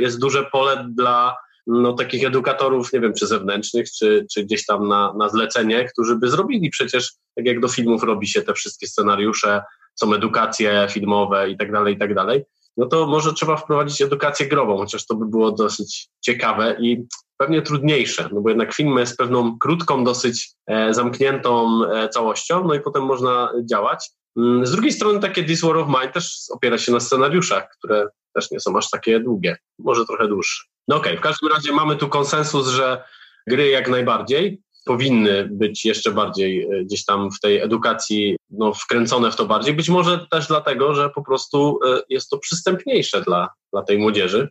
jest 0.00 0.20
duże 0.20 0.44
pole 0.44 0.86
dla 0.90 1.36
no, 1.66 1.92
takich 1.92 2.24
edukatorów, 2.24 2.92
nie 2.92 3.00
wiem, 3.00 3.14
czy 3.14 3.26
zewnętrznych, 3.26 3.90
czy, 3.90 4.26
czy 4.32 4.44
gdzieś 4.44 4.66
tam 4.66 4.88
na, 4.88 5.14
na 5.18 5.28
zlecenie, 5.28 5.84
którzy 5.84 6.16
by 6.16 6.30
zrobili 6.30 6.70
przecież, 6.70 7.12
tak 7.34 7.46
jak 7.46 7.60
do 7.60 7.68
filmów 7.68 8.02
robi 8.02 8.28
się 8.28 8.42
te 8.42 8.54
wszystkie 8.54 8.86
scenariusze, 8.86 9.62
są 9.94 10.14
edukacje 10.14 10.86
filmowe 10.90 11.50
i 11.50 11.56
tak 11.56 11.72
dalej, 11.72 11.94
i 11.94 11.98
tak 11.98 12.14
dalej, 12.14 12.44
no 12.76 12.86
to 12.86 13.06
może 13.06 13.32
trzeba 13.32 13.56
wprowadzić 13.56 14.02
edukację 14.02 14.46
grową, 14.46 14.78
chociaż 14.78 15.06
to 15.06 15.14
by 15.14 15.26
było 15.26 15.52
dosyć 15.52 16.08
ciekawe 16.20 16.76
i 16.80 17.06
pewnie 17.38 17.62
trudniejsze, 17.62 18.28
no 18.32 18.40
bo 18.40 18.48
jednak 18.48 18.74
film 18.74 18.98
jest 18.98 19.16
pewną 19.16 19.58
krótką, 19.58 20.04
dosyć 20.04 20.50
e, 20.66 20.94
zamkniętą 20.94 21.80
e, 21.84 22.08
całością, 22.08 22.64
no 22.66 22.74
i 22.74 22.80
potem 22.80 23.02
można 23.02 23.52
działać. 23.70 24.10
Mm, 24.36 24.66
z 24.66 24.70
drugiej 24.70 24.92
strony 24.92 25.20
takie 25.20 25.44
This 25.44 25.60
War 25.60 25.76
of 25.76 25.88
Mine 25.88 26.12
też 26.12 26.36
opiera 26.50 26.78
się 26.78 26.92
na 26.92 27.00
scenariuszach, 27.00 27.68
które 27.78 28.08
też 28.34 28.50
nie 28.50 28.60
są 28.60 28.78
aż 28.78 28.90
takie 28.90 29.20
długie, 29.20 29.56
może 29.78 30.04
trochę 30.04 30.28
dłuższe. 30.28 30.64
No 30.88 30.96
okej, 30.96 31.12
okay, 31.12 31.18
w 31.18 31.22
każdym 31.22 31.52
razie 31.52 31.72
mamy 31.72 31.96
tu 31.96 32.08
konsensus, 32.08 32.68
że 32.68 33.04
gry 33.46 33.68
jak 33.68 33.88
najbardziej 33.88 34.62
powinny 34.84 35.48
być 35.50 35.84
jeszcze 35.84 36.12
bardziej 36.12 36.62
e, 36.62 36.84
gdzieś 36.84 37.04
tam 37.04 37.30
w 37.30 37.40
tej 37.40 37.58
edukacji 37.60 38.36
no, 38.50 38.72
wkręcone 38.72 39.30
w 39.30 39.36
to 39.36 39.46
bardziej. 39.46 39.74
Być 39.74 39.88
może 39.88 40.26
też 40.30 40.46
dlatego, 40.46 40.94
że 40.94 41.10
po 41.10 41.22
prostu 41.22 41.80
jest 42.08 42.30
to 42.30 42.38
przystępniejsze 42.38 43.22
dla, 43.22 43.48
dla 43.72 43.82
tej 43.82 43.98
młodzieży. 43.98 44.48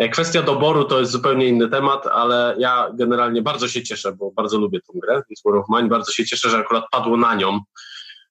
E, 0.00 0.08
kwestia 0.08 0.42
doboru 0.42 0.84
to 0.84 1.00
jest 1.00 1.12
zupełnie 1.12 1.48
inny 1.48 1.68
temat, 1.68 2.06
ale 2.06 2.54
ja 2.58 2.90
generalnie 2.94 3.42
bardzo 3.42 3.68
się 3.68 3.82
cieszę, 3.82 4.12
bo 4.12 4.30
bardzo 4.30 4.58
lubię 4.58 4.80
tę 4.80 4.98
grę, 5.02 5.22
This 5.28 5.42
War 5.44 5.56
of 5.56 5.66
Mine. 5.68 5.88
Bardzo 5.88 6.12
się 6.12 6.24
cieszę, 6.24 6.50
że 6.50 6.58
akurat 6.58 6.84
padło 6.90 7.16
na 7.16 7.34
nią, 7.34 7.60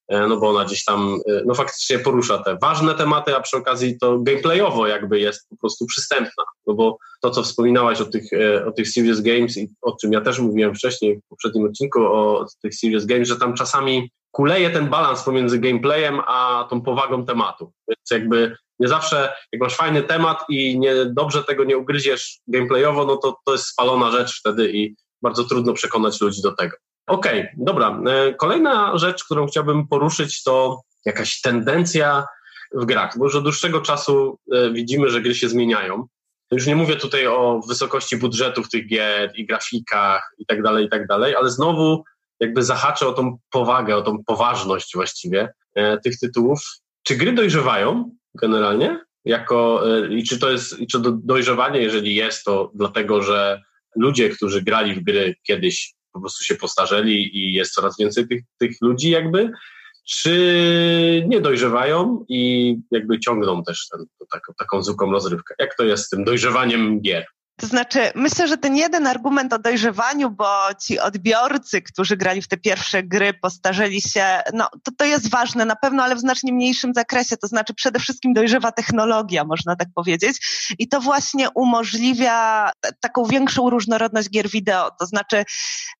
e, 0.07 0.27
no 0.27 0.37
bo 0.37 0.49
ona 0.49 0.65
gdzieś 0.65 0.83
tam 0.83 1.19
e, 1.27 1.41
no 1.45 1.53
faktycznie 1.53 1.99
porusza 1.99 2.37
te 2.37 2.57
ważne 2.61 2.95
tematy, 2.95 3.35
a 3.35 3.41
przy 3.41 3.57
okazji 3.57 3.97
to 3.99 4.19
gameplayowo 4.19 4.87
jakby 4.87 5.19
jest 5.19 5.49
po 5.49 5.57
prostu 5.57 5.85
przystępna. 5.85 6.43
No 6.67 6.73
bo 6.73 6.97
to, 7.21 7.29
co 7.29 7.43
wspominałaś 7.43 8.01
o 8.01 8.05
tych, 8.05 8.23
o 8.67 8.71
tych 8.71 8.89
serious 8.89 9.21
games 9.21 9.57
i 9.57 9.69
o 9.81 9.95
czym 10.01 10.13
ja 10.13 10.21
też 10.21 10.39
mówiłem 10.39 10.75
wcześniej 10.75 11.17
w 11.17 11.27
poprzednim 11.29 11.65
odcinku 11.65 11.99
o 11.99 12.45
tych 12.61 12.75
serious 12.75 13.05
games, 13.05 13.27
że 13.27 13.35
tam 13.35 13.53
czasami 13.53 14.11
kuleje 14.31 14.69
ten 14.69 14.89
balans 14.89 15.23
pomiędzy 15.23 15.59
gameplayem 15.59 16.21
a 16.27 16.67
tą 16.69 16.81
powagą 16.81 17.25
tematu. 17.25 17.71
Więc 17.87 18.11
jakby 18.11 18.55
nie 18.79 18.87
zawsze, 18.87 19.33
jak 19.51 19.61
masz 19.61 19.75
fajny 19.75 20.03
temat 20.03 20.43
i 20.49 20.79
nie, 20.79 21.05
dobrze 21.05 21.43
tego 21.43 21.63
nie 21.63 21.77
ugryziesz 21.77 22.39
gameplayowo, 22.47 23.05
no 23.05 23.17
to 23.17 23.37
to 23.45 23.51
jest 23.51 23.65
spalona 23.65 24.11
rzecz 24.11 24.39
wtedy 24.39 24.71
i 24.71 24.95
bardzo 25.21 25.43
trudno 25.43 25.73
przekonać 25.73 26.21
ludzi 26.21 26.41
do 26.41 26.55
tego. 26.55 26.77
Okej, 27.07 27.39
okay, 27.39 27.53
dobra. 27.57 28.01
E, 28.07 28.33
kolejna 28.33 28.97
rzecz, 28.97 29.23
którą 29.23 29.47
chciałbym 29.47 29.87
poruszyć, 29.87 30.43
to 30.43 30.81
jakaś 31.05 31.41
tendencja 31.41 32.25
w 32.73 32.85
grach, 32.85 33.17
bo 33.17 33.25
już 33.25 33.35
od 33.35 33.43
dłuższego 33.43 33.81
czasu 33.81 34.39
e, 34.53 34.71
widzimy, 34.71 35.09
że 35.09 35.21
gry 35.21 35.35
się 35.35 35.49
zmieniają. 35.49 36.07
Już 36.51 36.67
nie 36.67 36.75
mówię 36.75 36.95
tutaj 36.95 37.27
o 37.27 37.61
wysokości 37.67 38.17
budżetów 38.17 38.69
tych 38.69 38.87
gier 38.87 39.31
i 39.35 39.45
grafikach 39.45 40.31
i 40.37 40.45
tak 40.45 40.63
dalej, 40.63 40.85
i 40.85 40.89
tak 40.89 41.07
dalej, 41.07 41.35
ale 41.35 41.49
znowu 41.49 42.03
jakby 42.39 42.63
zahaczę 42.63 43.07
o 43.07 43.13
tą 43.13 43.37
powagę, 43.51 43.95
o 43.95 44.01
tą 44.01 44.23
poważność 44.23 44.95
właściwie 44.95 45.49
e, 45.75 45.97
tych 45.97 46.19
tytułów. 46.19 46.59
Czy 47.03 47.15
gry 47.15 47.33
dojrzewają? 47.33 48.11
Generalnie? 48.41 48.99
Jako, 49.25 49.83
e, 49.97 50.13
I 50.13 50.23
czy 50.23 50.39
to 50.39 50.51
jest, 50.51 50.75
czy 50.91 50.99
dojrzewanie, 51.23 51.81
jeżeli 51.81 52.15
jest, 52.15 52.43
to 52.43 52.71
dlatego, 52.75 53.21
że 53.21 53.61
ludzie, 53.95 54.29
którzy 54.29 54.61
grali 54.61 54.93
w 54.95 55.03
gry 55.03 55.35
kiedyś 55.43 55.93
po 56.13 56.19
prostu 56.19 56.43
się 56.43 56.55
postarzeli 56.55 57.37
i 57.37 57.53
jest 57.53 57.73
coraz 57.73 57.97
więcej 57.99 58.27
tych, 58.27 58.41
tych 58.59 58.77
ludzi 58.81 59.09
jakby? 59.09 59.51
czy 60.09 61.25
nie 61.27 61.41
dojrzewają 61.41 62.25
i 62.29 62.75
jakby 62.91 63.19
ciągną 63.19 63.63
też 63.63 63.87
ten, 63.91 64.05
taką, 64.31 64.53
taką 64.57 64.83
zwykłą 64.83 65.11
rozrywkę? 65.11 65.55
Jak 65.59 65.75
to 65.75 65.83
jest 65.83 66.05
z 66.05 66.09
tym 66.09 66.23
dojrzewaniem 66.23 67.01
gier? 67.01 67.25
To 67.59 67.67
znaczy, 67.67 68.11
myślę, 68.15 68.47
że 68.47 68.57
ten 68.57 68.75
jeden 68.75 69.07
argument 69.07 69.53
o 69.53 69.59
dojrzewaniu, 69.59 70.31
bo 70.31 70.47
ci 70.81 70.99
odbiorcy, 70.99 71.81
którzy 71.81 72.17
grali 72.17 72.41
w 72.41 72.47
te 72.47 72.57
pierwsze 72.57 73.03
gry, 73.03 73.33
postarzeli 73.33 74.01
się, 74.01 74.41
no 74.53 74.69
to, 74.83 74.91
to 74.97 75.05
jest 75.05 75.29
ważne 75.29 75.65
na 75.65 75.75
pewno, 75.75 76.03
ale 76.03 76.15
w 76.15 76.19
znacznie 76.19 76.53
mniejszym 76.53 76.93
zakresie. 76.93 77.37
To 77.37 77.47
znaczy, 77.47 77.73
przede 77.73 77.99
wszystkim 77.99 78.33
dojrzewa 78.33 78.71
technologia, 78.71 79.43
można 79.43 79.75
tak 79.75 79.87
powiedzieć. 79.95 80.37
I 80.79 80.87
to 80.87 81.01
właśnie 81.01 81.49
umożliwia 81.49 82.71
taką 82.99 83.25
większą 83.25 83.69
różnorodność 83.69 84.29
gier 84.29 84.49
wideo. 84.49 84.91
To 84.99 85.05
znaczy, 85.05 85.43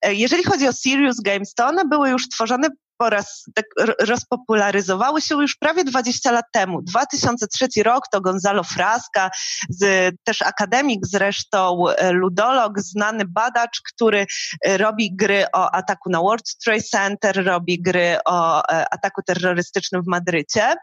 e, 0.02 0.14
jeżeli 0.14 0.44
chodzi 0.44 0.68
o 0.68 0.74
Serious 0.74 1.22
Games, 1.22 1.54
to 1.54 1.66
one 1.66 1.86
były 1.86 2.10
już 2.10 2.30
tworzone 2.30 2.70
po 3.00 3.10
raz 3.10 3.44
tak 3.56 3.66
rozpopularyzowały 4.00 5.22
się 5.22 5.36
już 5.36 5.56
prawie 5.56 5.84
20 5.84 6.32
lat 6.32 6.46
temu. 6.54 6.82
2003 6.82 7.68
rok 7.84 8.04
to 8.12 8.22
Gonzalo 8.22 8.64
Frasca, 8.64 9.30
z, 9.70 10.16
też 10.24 10.42
akademik 10.42 11.00
zresztą, 11.06 11.90
e, 11.90 12.12
ludolog, 12.12 12.80
znany 12.80 13.26
badacz, 13.26 13.82
który 13.94 14.26
e, 14.66 14.78
robi 14.78 15.16
gry 15.16 15.46
o 15.54 15.72
ataku 15.72 16.10
na 16.10 16.20
World 16.20 16.58
Trade 16.64 16.84
Center, 16.84 17.46
robi 17.46 17.82
gry 17.82 18.18
o 18.26 18.64
e, 18.70 18.94
ataku 18.94 19.22
terrorystycznym 19.26 20.04
w 20.04 20.08
Madrycie. 20.08 20.76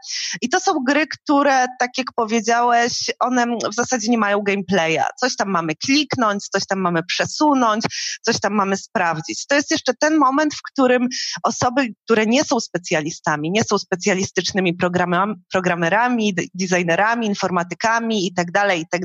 I 0.43 0.49
to 0.49 0.61
są 0.61 0.73
gry, 0.87 1.07
które, 1.07 1.67
tak 1.79 1.91
jak 1.99 2.07
powiedziałeś, 2.17 3.11
one 3.21 3.47
w 3.73 3.75
zasadzie 3.75 4.11
nie 4.11 4.19
mają 4.19 4.43
gameplaya. 4.43 5.05
Coś 5.17 5.37
tam 5.37 5.49
mamy 5.49 5.75
kliknąć, 5.75 6.49
coś 6.49 6.67
tam 6.67 6.79
mamy 6.79 7.03
przesunąć, 7.03 7.85
coś 8.23 8.41
tam 8.41 8.53
mamy 8.53 8.77
sprawdzić. 8.77 9.47
To 9.47 9.55
jest 9.55 9.71
jeszcze 9.71 9.95
ten 9.95 10.17
moment, 10.17 10.55
w 10.55 10.63
którym 10.63 11.09
osoby, 11.43 11.89
które 12.07 12.27
nie 12.27 12.45
są 12.45 12.61
specjalistami, 12.61 13.51
nie 13.51 13.65
są 13.65 13.79
specjalistycznymi 13.79 14.77
programerami, 15.53 16.35
designerami, 16.55 17.27
informatykami 17.27 18.27
i 18.27 18.35
tak 18.35 18.51
dalej, 18.53 18.81
i 18.81 18.87
tak 18.91 19.03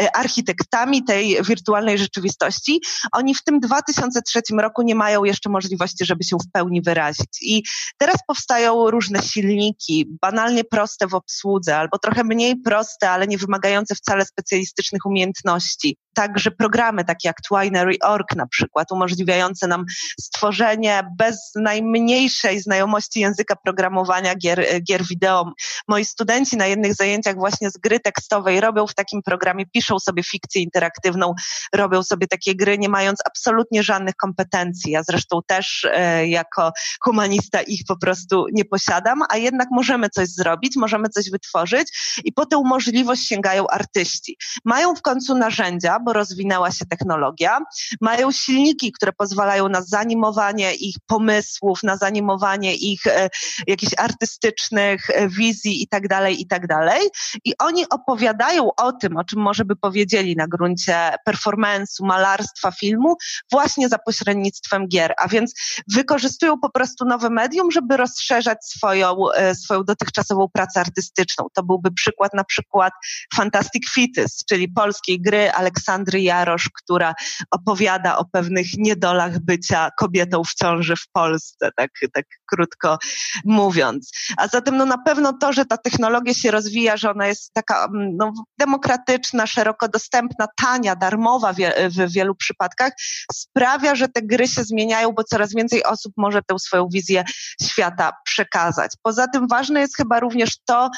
e, 0.00 0.16
architektami 0.16 1.04
tej 1.04 1.42
wirtualnej 1.42 1.98
rzeczywistości, 1.98 2.80
oni 3.12 3.34
w 3.34 3.44
tym 3.44 3.60
2003 3.60 4.40
roku 4.60 4.82
nie 4.82 4.94
mają 4.94 5.24
jeszcze 5.24 5.48
możliwości, 5.50 6.04
żeby 6.04 6.24
się 6.24 6.36
w 6.36 6.52
pełni 6.52 6.82
wyrazić. 6.82 7.42
I 7.42 7.62
teraz 7.98 8.16
powstają 8.26 8.90
różne 8.90 9.22
silniki, 9.22 10.06
banalnie 10.20 10.64
proste 10.64 11.06
w 11.06 11.14
obsłudze, 11.14 11.76
albo 11.76 11.98
trochę 11.98 12.24
mniej 12.24 12.56
proste, 12.56 13.10
ale 13.10 13.26
nie 13.26 13.38
wymagające 13.38 13.94
wcale 13.94 14.24
specjalistycznych 14.26 15.06
umiejętności 15.06 15.96
także 16.14 16.50
programy 16.50 17.04
takie 17.04 17.28
jak 17.28 17.40
Twinery.org 17.40 18.36
na 18.36 18.46
przykład, 18.46 18.92
umożliwiające 18.92 19.66
nam 19.66 19.84
stworzenie 20.20 21.04
bez 21.18 21.52
najmniejszej 21.56 22.60
znajomości 22.60 23.20
języka 23.20 23.56
programowania 23.56 24.34
gier, 24.34 24.82
gier 24.82 25.02
wideo. 25.06 25.52
Moi 25.88 26.04
studenci 26.04 26.56
na 26.56 26.66
jednych 26.66 26.94
zajęciach 26.94 27.34
właśnie 27.34 27.70
z 27.70 27.78
gry 27.78 28.00
tekstowej 28.00 28.60
robią 28.60 28.86
w 28.86 28.94
takim 28.94 29.22
programie, 29.22 29.66
piszą 29.66 29.98
sobie 29.98 30.22
fikcję 30.22 30.62
interaktywną, 30.62 31.34
robią 31.74 32.02
sobie 32.02 32.26
takie 32.26 32.54
gry, 32.54 32.78
nie 32.78 32.88
mając 32.88 33.18
absolutnie 33.26 33.82
żadnych 33.82 34.16
kompetencji. 34.16 34.92
Ja 34.92 35.02
zresztą 35.02 35.40
też 35.46 35.86
e, 35.92 36.26
jako 36.28 36.72
humanista 37.00 37.62
ich 37.62 37.80
po 37.88 37.96
prostu 37.98 38.46
nie 38.52 38.64
posiadam, 38.64 39.22
a 39.28 39.36
jednak 39.36 39.68
możemy 39.70 40.10
coś 40.10 40.28
zrobić, 40.28 40.76
możemy 40.76 41.08
coś 41.08 41.30
wytworzyć 41.30 41.88
i 42.24 42.32
po 42.32 42.46
tę 42.46 42.62
możliwość 42.64 43.26
sięgają 43.26 43.66
artyści. 43.66 44.36
Mają 44.64 44.94
w 44.94 45.02
końcu 45.02 45.34
narzędzia, 45.34 45.98
bo 46.00 46.09
rozwinęła 46.12 46.70
się 46.70 46.84
technologia. 46.86 47.58
Mają 48.00 48.32
silniki, 48.32 48.92
które 48.92 49.12
pozwalają 49.12 49.68
na 49.68 49.82
zanimowanie 49.82 50.74
ich 50.74 50.96
pomysłów, 51.06 51.82
na 51.82 51.96
zanimowanie 51.96 52.74
ich 52.74 53.06
e, 53.06 53.30
jakichś 53.66 53.92
artystycznych 53.98 55.10
e, 55.10 55.28
wizji 55.28 55.82
i 55.82 55.88
tak 55.88 56.08
dalej, 56.08 56.42
i 56.42 56.46
tak 56.46 56.66
dalej. 56.66 57.08
I 57.44 57.54
oni 57.58 57.88
opowiadają 57.88 58.74
o 58.74 58.92
tym, 58.92 59.16
o 59.16 59.24
czym 59.24 59.40
może 59.40 59.64
by 59.64 59.76
powiedzieli 59.76 60.36
na 60.36 60.46
gruncie 60.46 61.14
performance'u, 61.28 62.02
malarstwa, 62.02 62.70
filmu, 62.70 63.16
właśnie 63.50 63.88
za 63.88 63.98
pośrednictwem 63.98 64.88
gier. 64.88 65.14
A 65.18 65.28
więc 65.28 65.54
wykorzystują 65.94 66.58
po 66.58 66.70
prostu 66.70 67.04
nowe 67.04 67.30
medium, 67.30 67.70
żeby 67.70 67.96
rozszerzać 67.96 68.58
swoją, 68.64 69.30
e, 69.34 69.54
swoją 69.54 69.84
dotychczasową 69.84 70.48
pracę 70.52 70.80
artystyczną. 70.80 71.46
To 71.54 71.62
byłby 71.62 71.90
przykład 71.90 72.34
na 72.34 72.44
przykład 72.44 72.92
Fantastic 73.34 73.90
Fittest, 73.90 74.44
czyli 74.48 74.68
polskiej 74.68 75.20
gry 75.20 75.50
Aleksandra 75.50 75.89
Aleksandry 75.90 76.20
Jarosz, 76.20 76.70
która 76.82 77.14
opowiada 77.50 78.18
o 78.18 78.24
pewnych 78.24 78.66
niedolach 78.78 79.38
bycia 79.38 79.90
kobietą 79.98 80.44
w 80.44 80.54
ciąży 80.54 80.96
w 80.96 81.08
Polsce, 81.12 81.70
tak, 81.76 81.90
tak 82.12 82.24
krótko 82.46 82.98
mówiąc. 83.44 84.12
A 84.36 84.48
zatem 84.48 84.76
no 84.76 84.86
na 84.86 84.98
pewno 84.98 85.32
to, 85.32 85.52
że 85.52 85.64
ta 85.64 85.76
technologia 85.76 86.34
się 86.34 86.50
rozwija, 86.50 86.96
że 86.96 87.10
ona 87.10 87.26
jest 87.26 87.52
taka 87.52 87.84
mm, 87.84 88.16
no, 88.16 88.32
demokratyczna, 88.58 89.46
szeroko 89.46 89.88
dostępna, 89.88 90.46
tania, 90.56 90.96
darmowa 90.96 91.52
w 91.52 92.12
wielu 92.12 92.34
przypadkach, 92.34 92.92
sprawia, 93.32 93.94
że 93.94 94.08
te 94.08 94.22
gry 94.22 94.48
się 94.48 94.64
zmieniają, 94.64 95.12
bo 95.12 95.24
coraz 95.24 95.54
więcej 95.54 95.84
osób 95.84 96.12
może 96.16 96.42
tę 96.42 96.58
swoją 96.58 96.88
wizję 96.92 97.24
świata 97.62 98.12
przekazać. 98.24 98.92
Poza 99.02 99.26
tym 99.28 99.48
ważne 99.48 99.80
jest 99.80 99.96
chyba 99.96 100.20
również 100.20 100.58
to, 100.64 100.90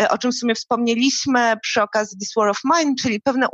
e, 0.00 0.10
o 0.10 0.18
czym 0.18 0.32
w 0.32 0.34
sumie 0.34 0.54
wspomnieliśmy 0.54 1.56
przy 1.62 1.82
okazji 1.82 2.18
This 2.18 2.32
War 2.36 2.48
of 2.48 2.60
Mine, 2.64 2.94
czyli 3.02 3.20
pewne 3.20 3.46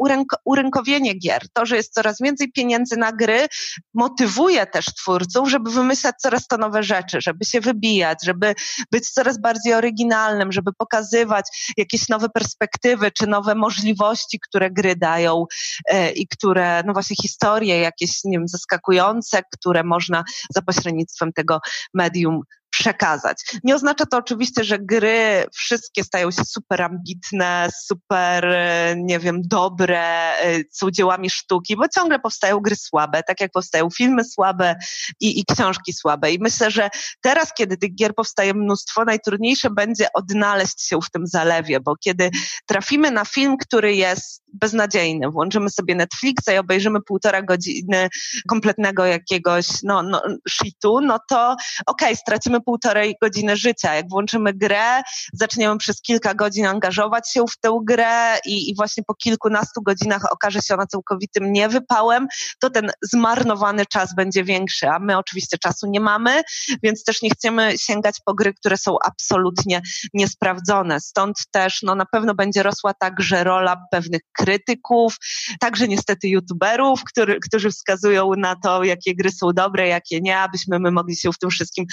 urynkowienie 0.45 0.84
umiejscowienie 0.85 1.15
gier, 1.15 1.43
to, 1.53 1.67
że 1.67 1.77
jest 1.77 1.95
coraz 1.95 2.17
więcej 2.21 2.53
pieniędzy 2.53 2.97
na 2.97 3.13
gry, 3.13 3.47
motywuje 3.95 4.67
też 4.67 4.85
twórców, 4.85 5.51
żeby 5.51 5.71
wymyślać 5.71 6.15
coraz 6.19 6.47
to 6.47 6.57
nowe 6.57 6.83
rzeczy, 6.83 7.21
żeby 7.21 7.45
się 7.45 7.61
wybijać, 7.61 8.19
żeby 8.25 8.55
być 8.93 9.11
coraz 9.11 9.41
bardziej 9.41 9.75
oryginalnym, 9.75 10.53
żeby 10.53 10.71
pokazywać 10.79 11.75
jakieś 11.77 12.09
nowe 12.09 12.29
perspektywy 12.29 13.11
czy 13.11 13.27
nowe 13.27 13.55
możliwości, 13.55 14.39
które 14.49 14.71
gry 14.71 14.97
dają 14.97 15.45
e, 15.89 16.11
i 16.11 16.29
które, 16.29 16.83
no 16.87 16.93
właśnie 16.93 17.17
historie 17.23 17.81
jakieś, 17.81 18.25
nie 18.25 18.39
wiem, 18.39 18.49
zaskakujące, 18.49 19.43
które 19.53 19.85
można 19.85 20.25
za 20.55 20.63
pośrednictwem 20.63 21.33
tego 21.33 21.61
medium 21.95 22.41
przekazać. 22.79 23.45
Nie 23.65 23.75
oznacza 23.75 24.07
to 24.07 24.17
oczywiście, 24.17 24.65
że 24.65 24.79
gry 24.79 25.47
wszystkie 25.53 26.05
stają 26.05 26.31
się 26.31 26.45
super 26.45 26.83
ambitne, 26.83 27.69
super, 27.85 28.45
e, 28.45 28.95
nie 28.97 29.19
wiem, 29.19 29.41
dobre, 29.45 30.39
e, 30.39 30.61
są 30.73 30.91
dziełami 30.91 31.31
sztuki, 31.31 31.77
bo 31.77 31.89
ciągle 31.89 32.19
powstają 32.19 32.61
gry 32.61 32.77
słabe, 32.77 33.23
tak 33.23 33.41
jak 33.41 33.53
powstają 33.53 33.89
filmy 33.91 34.25
słabe 34.25 34.77
i, 35.21 35.41
i 35.41 35.45
książki 35.45 35.93
słabe. 35.93 36.33
I 36.33 36.39
myślę, 36.39 36.71
że 36.71 36.91
teraz, 37.21 37.55
kiedy 37.55 37.77
tych 37.77 37.95
gier 37.95 38.15
powstaje 38.15 38.55
mnóstwo, 38.55 39.05
najtrudniejsze 39.05 39.71
będzie 39.71 40.09
odnaleźć 40.15 40.89
się 40.89 40.99
w 41.01 41.11
tym 41.11 41.27
zalewie, 41.27 41.81
bo 41.81 41.97
kiedy 41.97 42.31
trafimy 42.67 43.11
na 43.11 43.25
film, 43.25 43.57
który 43.57 43.95
jest 43.95 44.45
beznadziejny, 44.53 45.31
włączymy 45.31 45.71
sobie 45.71 45.95
Netflixa 45.95 46.49
i 46.55 46.59
obejrzymy 46.59 47.03
półtora 47.03 47.43
godziny 47.43 48.09
kompletnego 48.49 49.07
jakiegoś 49.07 49.67
no, 49.83 50.03
no, 50.03 50.23
shitu, 50.49 51.01
no 51.01 51.19
to 51.29 51.53
okej, 51.87 52.09
okay, 52.09 52.17
stracimy 52.17 52.61
półtorej 52.65 53.17
godziny 53.23 53.57
życia. 53.57 53.95
Jak 53.95 54.09
włączymy 54.09 54.53
grę, 54.53 55.03
zaczniemy 55.33 55.79
przez 55.79 56.01
kilka 56.01 56.35
godzin 56.35 56.67
angażować 56.67 57.33
się 57.33 57.45
w 57.47 57.57
tę 57.61 57.79
grę 57.85 58.39
i, 58.47 58.71
i 58.71 58.75
właśnie 58.75 59.03
po 59.07 59.15
kilkunastu 59.15 59.83
godzinach 59.83 60.33
okaże 60.33 60.63
się 60.63 60.75
ona 60.75 60.87
całkowitym 60.87 61.53
niewypałem, 61.53 62.27
to 62.61 62.71
ten 62.71 62.91
zmarnowany 63.03 63.87
czas 63.87 64.15
będzie 64.15 64.45
większy, 64.45 64.89
a 64.89 64.99
my 64.99 65.19
oczywiście 65.19 65.59
czasu 65.59 65.87
nie 65.87 66.01
mamy, 66.01 66.43
więc 66.83 67.05
też 67.05 67.23
nie 67.23 67.31
chcemy 67.31 67.79
sięgać 67.79 68.17
po 68.25 68.35
gry, 68.35 68.55
które 68.55 68.77
są 68.77 68.97
absolutnie 69.05 69.81
niesprawdzone. 70.15 71.01
Stąd 71.01 71.37
też 71.51 71.83
no, 71.83 71.95
na 71.95 72.07
pewno 72.07 72.35
będzie 72.35 72.63
rosła 72.63 72.95
także 72.95 73.45
rola 73.45 73.77
pewnych 73.91 74.21
krytyków, 74.39 75.17
także 75.61 75.89
niestety 75.89 76.29
youtuberów, 76.29 77.05
który, 77.05 77.41
którzy 77.41 77.71
wskazują 77.71 78.31
na 78.37 78.57
to, 78.57 78.85
jakie 78.85 79.15
gry 79.15 79.31
są 79.31 79.53
dobre, 79.53 79.89
jakie 79.89 80.21
nie, 80.21 80.39
abyśmy 80.39 80.79
my 80.79 80.91
mogli 80.91 81.17
się 81.17 81.33
w 81.33 81.39
tym 81.39 81.51
wszystkim 81.51 81.87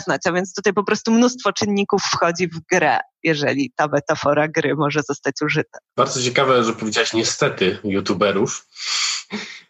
rozeznać. 0.00 0.20
A 0.26 0.32
więc 0.32 0.54
tutaj 0.54 0.72
po 0.72 0.84
prostu 0.84 1.12
mnóstwo 1.12 1.52
czynników 1.52 2.02
wchodzi 2.02 2.48
w 2.48 2.60
grę, 2.72 2.98
jeżeli 3.22 3.72
ta 3.76 3.88
metafora 3.88 4.48
gry 4.48 4.74
może 4.74 5.00
zostać 5.08 5.34
użyta. 5.42 5.78
Bardzo 5.96 6.22
ciekawe, 6.22 6.64
że 6.64 6.72
powiedziałaś 6.72 7.12
niestety 7.12 7.78
youtuberów. 7.84 8.66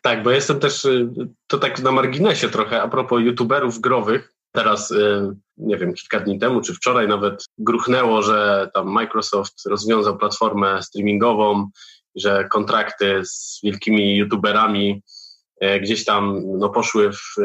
Tak, 0.02 0.22
bo 0.22 0.30
jestem 0.30 0.60
też, 0.60 0.84
y, 0.84 1.08
to 1.46 1.58
tak 1.58 1.78
na 1.78 1.92
marginesie 1.92 2.48
trochę, 2.48 2.82
a 2.82 2.88
propos 2.88 3.20
youtuberów 3.22 3.80
growych, 3.80 4.32
Teraz, 4.52 4.90
y, 4.90 5.36
nie 5.56 5.76
wiem, 5.76 5.94
kilka 5.94 6.20
dni 6.20 6.38
temu, 6.38 6.60
czy 6.60 6.74
wczoraj 6.74 7.08
nawet 7.08 7.44
gruchnęło, 7.58 8.22
że 8.22 8.70
tam 8.74 8.88
Microsoft 8.88 9.66
rozwiązał 9.66 10.18
platformę 10.18 10.82
streamingową 10.82 11.70
że 12.14 12.48
kontrakty 12.48 13.20
z 13.24 13.60
wielkimi 13.62 14.16
youtuberami 14.16 15.02
e, 15.60 15.80
gdzieś 15.80 16.04
tam 16.04 16.42
no, 16.58 16.68
poszły 16.68 17.12
w, 17.12 17.36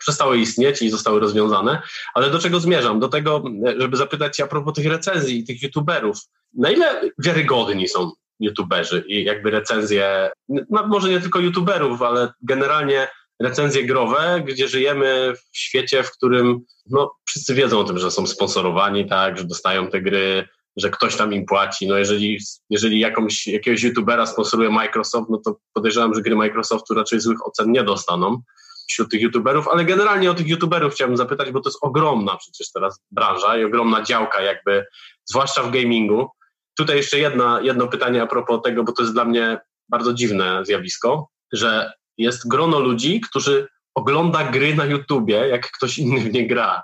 przestały 0.00 0.38
istnieć 0.38 0.82
i 0.82 0.90
zostały 0.90 1.20
rozwiązane. 1.20 1.82
Ale 2.14 2.30
do 2.30 2.38
czego 2.38 2.60
zmierzam? 2.60 3.00
Do 3.00 3.08
tego, 3.08 3.44
żeby 3.78 3.96
zapytać 3.96 4.40
a 4.40 4.46
propos 4.46 4.74
tych 4.74 4.86
recenzji 4.86 5.38
i 5.38 5.44
tych 5.44 5.62
youtuberów. 5.62 6.18
Na 6.54 6.70
ile 6.70 7.10
wiarygodni 7.18 7.88
są 7.88 8.10
youtuberzy 8.40 9.04
i 9.08 9.24
jakby 9.24 9.50
recenzje, 9.50 10.30
no, 10.48 10.86
może 10.86 11.08
nie 11.08 11.20
tylko 11.20 11.40
youtuberów, 11.40 12.02
ale 12.02 12.32
generalnie 12.42 13.08
recenzje 13.40 13.84
growe, 13.84 14.42
gdzie 14.46 14.68
żyjemy 14.68 15.32
w 15.52 15.58
świecie, 15.58 16.02
w 16.02 16.12
którym 16.12 16.60
no, 16.90 17.12
wszyscy 17.26 17.54
wiedzą 17.54 17.78
o 17.80 17.84
tym, 17.84 17.98
że 17.98 18.10
są 18.10 18.26
sponsorowani, 18.26 19.08
tak, 19.08 19.38
że 19.38 19.44
dostają 19.44 19.90
te 19.90 20.02
gry, 20.02 20.48
że 20.76 20.90
ktoś 20.90 21.16
tam 21.16 21.32
im 21.32 21.46
płaci. 21.46 21.86
No 21.86 21.98
jeżeli, 21.98 22.38
jeżeli 22.70 23.00
jakąś, 23.00 23.46
jakiegoś 23.46 23.82
youtubera 23.82 24.26
sponsoruje 24.26 24.70
Microsoft, 24.70 25.30
no 25.30 25.38
to 25.44 25.56
podejrzewam, 25.72 26.14
że 26.14 26.22
gry 26.22 26.36
Microsoftu 26.36 26.94
raczej 26.94 27.20
złych 27.20 27.46
ocen 27.46 27.72
nie 27.72 27.84
dostaną 27.84 28.42
wśród 28.90 29.10
tych 29.10 29.20
youtuberów, 29.20 29.68
ale 29.68 29.84
generalnie 29.84 30.30
o 30.30 30.34
tych 30.34 30.48
youtuberów 30.48 30.94
chciałbym 30.94 31.16
zapytać, 31.16 31.50
bo 31.50 31.60
to 31.60 31.68
jest 31.68 31.78
ogromna 31.82 32.36
przecież 32.36 32.72
teraz 32.72 33.00
branża 33.10 33.56
i 33.56 33.64
ogromna 33.64 34.02
działka 34.02 34.40
jakby, 34.42 34.86
zwłaszcza 35.24 35.62
w 35.62 35.70
gamingu. 35.70 36.28
Tutaj 36.76 36.96
jeszcze 36.96 37.18
jedna, 37.18 37.60
jedno 37.62 37.88
pytanie 37.88 38.22
a 38.22 38.26
propos 38.26 38.62
tego, 38.62 38.84
bo 38.84 38.92
to 38.92 39.02
jest 39.02 39.14
dla 39.14 39.24
mnie 39.24 39.58
bardzo 39.88 40.12
dziwne 40.12 40.64
zjawisko, 40.64 41.28
że 41.52 41.92
jest 42.18 42.48
grono 42.48 42.80
ludzi, 42.80 43.20
którzy 43.20 43.68
ogląda 43.94 44.44
gry 44.44 44.74
na 44.74 44.84
YouTubie, 44.84 45.34
jak 45.34 45.70
ktoś 45.70 45.98
inny 45.98 46.20
w 46.20 46.32
nie 46.32 46.46
gra, 46.46 46.82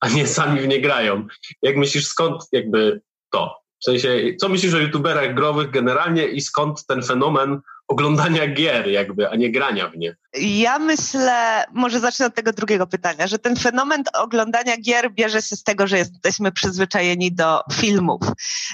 a 0.00 0.08
nie 0.08 0.26
sami 0.26 0.60
w 0.60 0.68
nie 0.68 0.80
grają. 0.80 1.26
Jak 1.62 1.76
myślisz, 1.76 2.06
skąd 2.06 2.42
jakby 2.52 3.00
to? 3.30 3.54
W 3.80 3.84
sensie, 3.84 4.36
co 4.40 4.48
myślisz 4.48 4.74
o 4.74 4.78
youtuberach 4.78 5.34
growych 5.34 5.70
generalnie 5.70 6.26
i 6.26 6.40
skąd 6.40 6.86
ten 6.86 7.02
fenomen 7.02 7.60
oglądania 7.88 8.46
gier 8.46 8.88
jakby, 8.88 9.30
a 9.30 9.36
nie 9.36 9.52
grania 9.52 9.88
w 9.88 9.96
nie? 9.96 10.16
Ja 10.40 10.78
myślę, 10.78 11.64
może 11.72 12.00
zacznę 12.00 12.26
od 12.26 12.34
tego 12.34 12.52
drugiego 12.52 12.86
pytania, 12.86 13.26
że 13.26 13.38
ten 13.38 13.56
fenomen 13.56 14.02
oglądania 14.14 14.76
gier 14.76 15.12
bierze 15.12 15.42
się 15.42 15.56
z 15.56 15.62
tego, 15.62 15.86
że 15.86 15.98
jesteśmy 15.98 16.52
przyzwyczajeni 16.52 17.32
do 17.32 17.60
filmów. 17.72 18.20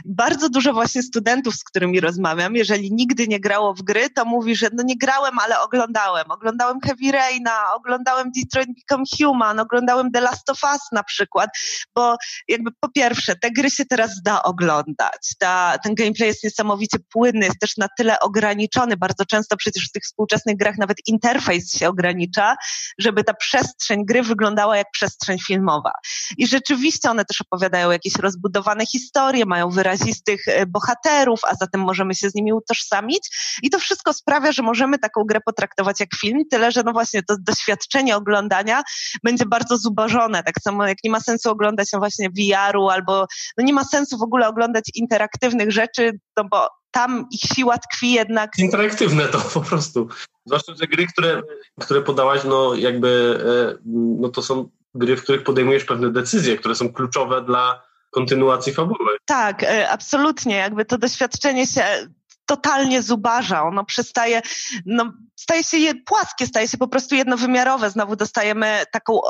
Bardzo 0.05 0.49
dużo 0.49 0.73
właśnie 0.73 1.03
studentów, 1.03 1.55
z 1.55 1.65
którymi 1.65 2.01
rozmawiam, 2.01 2.57
jeżeli 2.57 2.93
nigdy 2.93 3.29
nie 3.29 3.41
grało 3.41 3.75
w 3.75 3.83
gry, 3.83 4.11
to 4.11 4.25
mówi, 4.25 4.57
że 4.57 4.69
no 4.73 4.83
nie 4.83 4.99
grałem, 4.99 5.39
ale 5.39 5.61
oglądałem. 5.61 6.31
Oglądałem 6.31 6.81
Heavy 6.81 7.13
Raina, 7.13 7.75
oglądałem 7.75 8.31
Detroit 8.37 8.69
Become 8.69 9.05
Human, 9.19 9.61
oglądałem 9.61 10.13
The 10.13 10.21
Last 10.21 10.51
of 10.51 10.59
Us 10.73 10.81
na 10.93 11.03
przykład, 11.03 11.51
bo 11.95 12.17
jakby 12.49 12.71
po 12.81 12.89
pierwsze, 12.89 13.37
te 13.37 13.51
gry 13.51 13.71
się 13.71 13.85
teraz 13.85 14.23
da 14.23 14.43
oglądać. 14.43 15.35
Ta, 15.39 15.79
ten 15.83 15.95
gameplay 15.95 16.29
jest 16.29 16.45
niesamowicie 16.45 16.99
płynny, 17.13 17.47
jest 17.47 17.59
też 17.61 17.77
na 17.77 17.89
tyle 17.99 18.21
ograniczony. 18.21 18.97
Bardzo 19.05 19.25
często 19.25 19.57
przecież 19.57 19.89
w 19.89 19.93
tych 19.93 20.03
współczesnych 20.03 20.57
grach 20.57 20.79
nawet 20.79 20.97
interfejs 21.07 21.73
się 21.79 21.89
ogranicza, 21.89 22.57
żeby 22.99 23.25
ta 23.25 23.35
przestrzeń 23.35 24.05
gry 24.05 24.23
wyglądała 24.23 24.77
jak 24.77 24.87
przestrzeń 24.93 25.39
filmowa. 25.39 25.93
I 26.39 26.47
rzeczywiście 26.47 27.11
one 27.11 27.25
też 27.25 27.41
opowiadają 27.41 27.91
jakieś 27.91 28.15
rozbudowane 28.17 28.87
historie, 28.87 29.47
mają 29.47 29.71
wyrazistych 29.71 30.49
e, 30.49 30.67
bohaterów, 30.67 31.41
a 31.45 31.55
zatem 31.55 31.81
możemy 31.81 32.15
się 32.15 32.31
z 32.31 32.35
nimi 32.35 32.53
utożsamić. 32.53 33.29
I 33.63 33.71
to 33.71 33.79
wszystko 33.79 34.13
sprawia, 34.13 34.53
że 34.53 34.63
możemy 34.63 34.99
taką 34.99 35.25
grę 35.25 35.41
potraktować 35.47 36.01
jak 36.01 36.15
film, 36.21 36.43
tyle 36.51 36.73
że 36.73 36.83
no 36.83 36.93
właśnie 36.93 37.23
to 37.23 37.35
doświadczenie 37.41 38.17
oglądania 38.17 38.83
będzie 39.25 39.47
bardzo 39.47 39.77
zubożone. 39.77 40.43
Tak 40.43 40.55
samo 40.63 40.87
jak 40.87 40.99
nie 41.05 41.11
ma 41.11 41.21
sensu 41.21 41.51
oglądać 41.51 41.89
no 41.93 41.99
właśnie 41.99 42.29
VR-u 42.31 42.89
albo 42.89 43.27
no 43.59 43.65
nie 43.65 43.73
ma 43.73 43.85
sensu 43.85 44.19
w 44.19 44.23
ogóle 44.23 44.49
oglądać 44.49 44.85
interaktywnych 44.95 45.73
rzeczy, 45.73 46.19
no 46.37 46.45
bo 46.51 46.69
tam 46.95 47.27
ich 47.31 47.41
siła 47.41 47.79
tkwi 47.79 48.13
jednak. 48.13 48.51
Interaktywne 48.59 49.29
to 49.29 49.41
po 49.41 49.61
prostu. 49.61 50.09
Zwłaszcza, 50.47 50.73
że 50.75 50.87
gry, 50.87 51.07
które, 51.07 51.43
które 51.81 52.03
podałaś, 52.03 52.41
no 52.45 52.75
jakby, 52.75 53.39
e, 53.47 53.79
no 54.21 54.29
to 54.29 54.43
są 54.43 54.69
gry, 54.95 55.17
w 55.17 55.23
których 55.23 55.45
podejmujesz 55.45 55.85
pewne 55.85 56.13
decyzje, 56.13 56.57
które 56.57 56.75
są 56.75 56.93
kluczowe 56.93 57.43
dla 57.43 57.83
kontynuacji 58.11 58.73
fabuły. 58.73 59.17
Tak, 59.25 59.63
e, 59.63 59.91
absolutnie. 59.91 60.57
Jakby 60.57 60.85
to 60.85 60.99
doświadczenie 60.99 61.67
się 61.67 62.09
totalnie 62.47 63.03
zubaża. 63.03 63.63
Ono 63.63 63.85
przestaje, 63.85 64.43
no, 64.87 65.13
staje 65.37 65.65
się 65.65 65.95
płaskie, 66.07 66.47
staje 66.47 66.69
się 66.69 66.79
po 66.79 66.89
prostu 66.89 67.15
jednowymiarowe. 67.15 67.91
Znowu 67.91 68.17
dostajemy 68.17 68.83
taką 68.93 69.21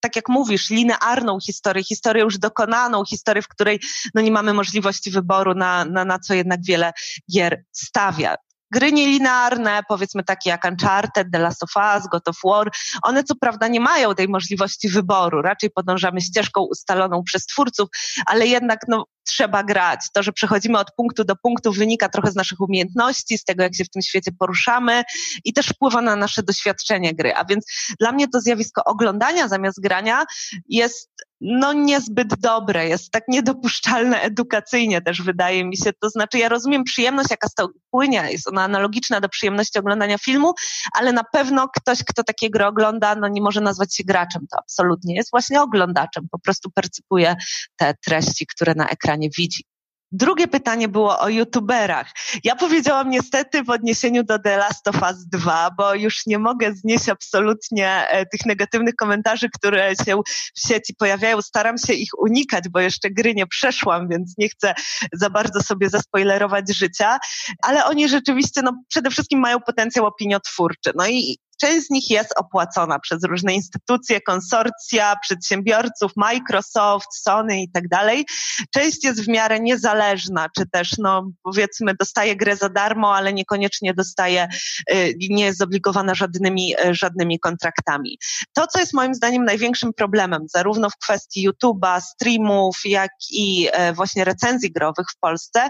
tak 0.00 0.16
jak 0.16 0.28
mówisz, 0.28 0.70
linearną 0.70 1.38
historię, 1.40 1.84
historię 1.84 2.22
już 2.22 2.38
dokonaną, 2.38 3.04
historię, 3.04 3.42
w 3.42 3.48
której 3.48 3.80
no 4.14 4.20
nie 4.20 4.30
mamy 4.30 4.52
możliwości 4.52 5.10
wyboru, 5.10 5.54
na, 5.54 5.84
na, 5.84 6.04
na 6.04 6.18
co 6.18 6.34
jednak 6.34 6.60
wiele 6.64 6.92
gier 7.32 7.64
stawia. 7.72 8.34
Gry 8.70 8.92
nielinearne, 8.92 9.80
powiedzmy 9.88 10.24
takie 10.24 10.50
jak 10.50 10.64
Uncharted, 10.64 11.28
The 11.32 11.38
Last 11.38 11.62
of 11.62 11.70
Us, 11.76 12.08
God 12.10 12.28
of 12.28 12.36
War, 12.44 12.70
one 13.02 13.24
co 13.24 13.34
prawda 13.34 13.68
nie 13.68 13.80
mają 13.80 14.14
tej 14.14 14.28
możliwości 14.28 14.88
wyboru, 14.88 15.42
raczej 15.42 15.70
podążamy 15.70 16.20
ścieżką 16.20 16.60
ustaloną 16.62 17.22
przez 17.22 17.46
twórców, 17.46 17.88
ale 18.26 18.46
jednak 18.46 18.80
no, 18.88 19.04
trzeba 19.28 19.64
grać. 19.64 20.00
To, 20.12 20.22
że 20.22 20.32
przechodzimy 20.32 20.78
od 20.78 20.94
punktu 20.96 21.24
do 21.24 21.36
punktu 21.36 21.72
wynika 21.72 22.08
trochę 22.08 22.30
z 22.30 22.36
naszych 22.36 22.60
umiejętności, 22.60 23.38
z 23.38 23.44
tego 23.44 23.62
jak 23.62 23.74
się 23.74 23.84
w 23.84 23.90
tym 23.90 24.02
świecie 24.02 24.30
poruszamy 24.38 25.02
i 25.44 25.52
też 25.52 25.66
wpływa 25.66 26.02
na 26.02 26.16
nasze 26.16 26.42
doświadczenie 26.42 27.14
gry. 27.14 27.34
A 27.34 27.44
więc 27.44 27.64
dla 28.00 28.12
mnie 28.12 28.28
to 28.28 28.40
zjawisko 28.40 28.84
oglądania 28.84 29.48
zamiast 29.48 29.80
grania 29.80 30.24
jest 30.68 31.10
no 31.40 31.72
niezbyt 31.72 32.40
dobre, 32.40 32.88
jest 32.88 33.10
tak 33.10 33.24
niedopuszczalne 33.28 34.20
edukacyjnie 34.20 35.02
też 35.02 35.22
wydaje 35.22 35.64
mi 35.64 35.76
się. 35.76 35.92
To 36.00 36.10
znaczy 36.10 36.38
ja 36.38 36.48
rozumiem 36.48 36.84
przyjemność, 36.84 37.30
jaka 37.30 37.48
z 37.48 37.54
tego 37.54 37.68
płynie, 37.90 38.28
jest 38.30 38.48
ona 38.48 38.62
analogiczna 38.62 39.20
do 39.20 39.28
przyjemności 39.28 39.78
oglądania 39.78 40.18
filmu, 40.18 40.52
ale 40.92 41.12
na 41.12 41.24
pewno 41.32 41.68
ktoś, 41.76 42.04
kto 42.04 42.24
takiego 42.24 42.66
ogląda, 42.66 43.14
no 43.14 43.28
nie 43.28 43.42
może 43.42 43.60
nazwać 43.60 43.96
się 43.96 44.04
graczem, 44.04 44.46
to 44.50 44.58
absolutnie 44.58 45.14
jest 45.14 45.30
właśnie 45.30 45.62
oglądaczem, 45.62 46.26
po 46.30 46.38
prostu 46.38 46.70
percypuje 46.70 47.36
te 47.76 47.94
treści, 48.04 48.46
które 48.46 48.74
na 48.74 48.88
ekranie 48.88 49.17
widzi. 49.36 49.64
Drugie 50.12 50.48
pytanie 50.48 50.88
było 50.88 51.18
o 51.18 51.28
youtuberach. 51.28 52.12
Ja 52.44 52.56
powiedziałam 52.56 53.10
niestety 53.10 53.62
w 53.62 53.70
odniesieniu 53.70 54.24
do 54.24 54.38
The 54.38 54.56
Last 54.56 54.88
of 54.88 55.02
Us 55.02 55.26
2, 55.26 55.70
bo 55.76 55.94
już 55.94 56.26
nie 56.26 56.38
mogę 56.38 56.74
znieść 56.74 57.08
absolutnie 57.08 58.08
e, 58.08 58.26
tych 58.26 58.46
negatywnych 58.46 58.94
komentarzy, 58.94 59.48
które 59.54 59.92
się 60.06 60.20
w 60.54 60.68
sieci 60.68 60.94
pojawiają. 60.94 61.42
Staram 61.42 61.78
się 61.78 61.92
ich 61.92 62.10
unikać, 62.18 62.64
bo 62.68 62.80
jeszcze 62.80 63.10
gry 63.10 63.34
nie 63.34 63.46
przeszłam, 63.46 64.08
więc 64.08 64.34
nie 64.38 64.48
chcę 64.48 64.74
za 65.12 65.30
bardzo 65.30 65.62
sobie 65.62 65.88
zaspoilerować 65.88 66.76
życia, 66.76 67.18
ale 67.62 67.84
oni 67.84 68.08
rzeczywiście 68.08 68.62
no, 68.62 68.82
przede 68.88 69.10
wszystkim 69.10 69.40
mają 69.40 69.60
potencjał 69.60 70.06
opiniotwórczy. 70.06 70.90
No 70.94 71.08
i 71.08 71.38
Część 71.60 71.86
z 71.86 71.90
nich 71.90 72.10
jest 72.10 72.32
opłacona 72.38 72.98
przez 72.98 73.24
różne 73.24 73.54
instytucje, 73.54 74.20
konsorcja, 74.20 75.16
przedsiębiorców, 75.22 76.12
Microsoft, 76.16 77.08
Sony 77.14 77.62
i 77.62 77.70
tak 77.70 77.88
dalej. 77.88 78.26
Część 78.74 79.04
jest 79.04 79.24
w 79.24 79.28
miarę 79.28 79.60
niezależna, 79.60 80.46
czy 80.56 80.66
też, 80.72 80.98
no, 80.98 81.30
powiedzmy, 81.42 81.94
dostaje 81.94 82.36
grę 82.36 82.56
za 82.56 82.68
darmo, 82.68 83.16
ale 83.16 83.32
niekoniecznie 83.32 83.94
dostaje, 83.94 84.48
y, 84.92 85.14
nie 85.30 85.44
jest 85.44 85.58
zobligowana 85.58 86.14
żadnymi, 86.14 86.74
y, 86.86 86.94
żadnymi 86.94 87.40
kontraktami. 87.40 88.18
To, 88.52 88.66
co 88.66 88.80
jest 88.80 88.94
moim 88.94 89.14
zdaniem 89.14 89.44
największym 89.44 89.92
problemem, 89.92 90.42
zarówno 90.54 90.90
w 90.90 90.96
kwestii 90.96 91.50
YouTube'a, 91.50 92.00
streamów, 92.00 92.76
jak 92.84 93.10
i 93.30 93.68
y, 93.68 93.92
właśnie 93.92 94.24
recenzji 94.24 94.72
growych 94.72 95.06
w 95.16 95.18
Polsce, 95.20 95.68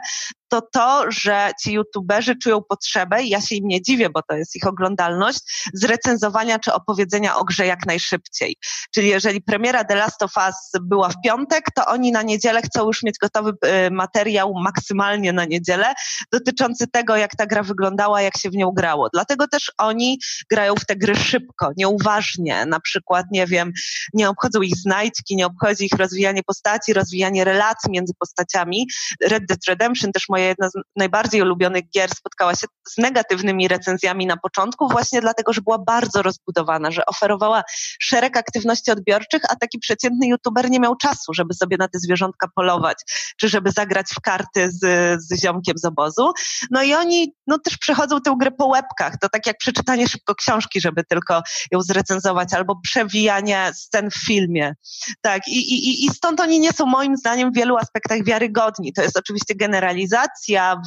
to 0.49 0.63
to, 0.73 1.05
że 1.09 1.51
ci 1.63 1.73
youtuberzy 1.73 2.37
czują 2.37 2.63
potrzebę, 2.63 3.23
i 3.23 3.29
ja 3.29 3.41
się 3.41 3.55
im 3.55 3.69
nie 3.69 3.83
dziwię, 3.83 4.11
bo 4.11 4.23
to 4.23 4.35
jest 4.37 4.57
ich 4.57 4.67
oglądalność, 4.67 5.69
zrecenzowania 5.75 6.59
czy 6.59 6.73
opowiedzenia 6.73 7.37
o 7.37 7.45
grze 7.45 7.67
jak 7.67 7.87
najszybciej. 7.87 8.57
Czyli 8.95 9.09
jeżeli 9.09 9.43
premiera 9.43 9.85
The 9.85 9.95
Last 9.95 10.23
of 10.23 10.33
Us 10.37 10.55
była 10.81 11.09
w 11.09 11.21
piątek, 11.25 11.65
to 11.75 11.87
oni 11.87 12.13
na 12.13 12.23
niedzielę 12.23 12.63
chcą 12.63 12.87
już 12.87 13.03
mieć 13.03 13.19
gotowy 13.19 13.53
y, 13.87 13.91
materiał 13.91 14.55
maksymalnie 14.55 15.33
na 15.33 15.45
niedzielę 15.45 15.95
dotyczący 16.33 16.87
tego, 16.87 17.17
jak 17.17 17.37
ta 17.37 17.47
gra 17.47 17.63
wyglądała, 17.63 18.23
jak 18.23 18.39
się 18.39 18.51
w 18.51 18.55
nią 18.55 18.71
grało. 18.71 19.09
Dlatego 19.13 19.49
też 19.49 19.73
oni 19.79 20.19
grają 20.51 20.75
w 20.75 20.87
te 20.87 20.97
gry 20.97 21.17
szybko, 21.17 21.71
nieuważnie. 21.77 22.67
Na 22.67 22.81
przykład, 22.81 23.27
nie 23.33 23.47
wiem, 23.47 23.73
nie 24.15 24.29
obchodzą 24.29 24.63
ich 24.63 24.77
znajdźki, 24.77 25.37
nie 25.37 25.47
obchodzi 25.47 25.85
ich 25.85 25.99
rozwijanie 25.99 26.43
postaci, 26.43 26.93
rozwijanie 26.93 27.45
relacji 27.45 27.91
między 27.91 28.13
postaciami. 28.19 28.89
Red 29.21 29.47
Dead 29.47 29.61
Redemption, 29.69 30.13
też 30.13 30.29
moja 30.29 30.38
jedna 30.41 30.69
z 30.69 30.73
najbardziej 30.97 31.43
ulubionych 31.43 31.91
gier, 31.91 32.11
spotkała 32.11 32.55
się 32.55 32.67
z 32.89 32.99
negatywnymi 32.99 33.69
recenzjami 33.69 34.27
na 34.27 34.37
początku, 34.37 34.89
właśnie 34.89 35.21
dlatego, 35.21 35.53
że 35.53 35.61
była 35.61 35.79
bardzo 35.79 36.23
rozbudowana, 36.23 36.91
że 36.91 37.07
oferowała 37.07 37.63
szereg 38.01 38.37
aktywności 38.37 38.91
odbiorczych, 38.91 39.43
a 39.49 39.57
taki 39.57 39.79
przeciętny 39.79 40.27
youtuber 40.27 40.71
nie 40.71 40.81
miał 40.81 40.97
czasu, 40.97 41.35
żeby 41.35 41.55
sobie 41.55 41.77
na 41.77 41.89
te 41.89 41.99
zwierzątka 41.99 42.49
polować, 42.55 42.99
czy 43.41 43.49
żeby 43.49 43.71
zagrać 43.71 44.07
w 44.19 44.21
karty 44.21 44.71
z, 44.71 44.81
z 45.23 45.41
ziomkiem 45.41 45.79
z 45.79 45.85
obozu. 45.85 46.33
No 46.71 46.83
i 46.83 46.95
oni 46.95 47.35
no, 47.47 47.59
też 47.59 47.79
przechodzą 47.79 48.21
tę 48.21 48.35
grę 48.39 48.51
po 48.51 48.67
łebkach. 48.67 49.19
To 49.21 49.29
tak 49.29 49.47
jak 49.47 49.59
przeczytanie 49.59 50.09
szybko 50.09 50.35
książki, 50.35 50.81
żeby 50.81 51.05
tylko 51.05 51.43
ją 51.71 51.83
zrecenzować, 51.83 52.55
albo 52.55 52.81
przewijanie 52.83 53.71
scen 53.75 54.11
w 54.11 54.27
filmie. 54.27 54.75
Tak, 55.21 55.49
i, 55.49 55.75
i, 55.75 56.05
i 56.05 56.09
stąd 56.09 56.41
oni 56.41 56.61
nie 56.61 56.73
są 56.73 56.87
moim 56.87 57.17
zdaniem 57.17 57.53
w 57.53 57.57
wielu 57.57 57.77
aspektach 57.77 58.25
wiarygodni. 58.25 58.93
To 58.93 59.03
jest 59.03 59.19
oczywiście 59.19 59.55
generalizacja 59.55 60.28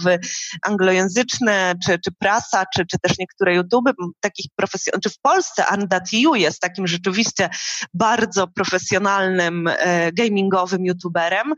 w 0.05 0.17
anglojęzyczne, 0.61 1.73
czy, 1.85 1.99
czy 1.99 2.11
prasa, 2.19 2.63
czy, 2.75 2.85
czy 2.85 2.99
też 2.99 3.17
niektóre 3.19 3.55
YouTube 3.55 3.89
takich 4.19 4.45
profesjonalnych, 4.55 5.03
czy 5.03 5.09
w 5.09 5.19
Polsce 5.19 5.65
Andatiu 5.65 6.35
jest 6.35 6.59
takim 6.59 6.87
rzeczywiście 6.87 7.49
bardzo 7.93 8.47
profesjonalnym 8.47 9.67
e, 9.67 10.11
gamingowym 10.11 10.85
youtuberem, 10.85 11.53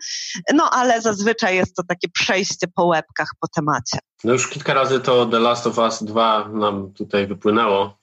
no 0.54 0.70
ale 0.70 1.02
zazwyczaj 1.02 1.56
jest 1.56 1.76
to 1.76 1.84
takie 1.88 2.10
przejście 2.10 2.68
po 2.76 2.86
łebkach 2.86 3.28
po 3.40 3.48
temacie. 3.48 4.00
No 4.24 4.34
już 4.34 4.48
kilka 4.48 4.74
razy 4.74 5.00
to 5.00 5.26
The 5.26 5.40
Last 5.40 5.68
of 5.68 5.78
Us 5.78 6.04
2 6.04 6.50
nam 6.50 6.94
tutaj 6.94 7.28
wypłynęło 7.28 8.03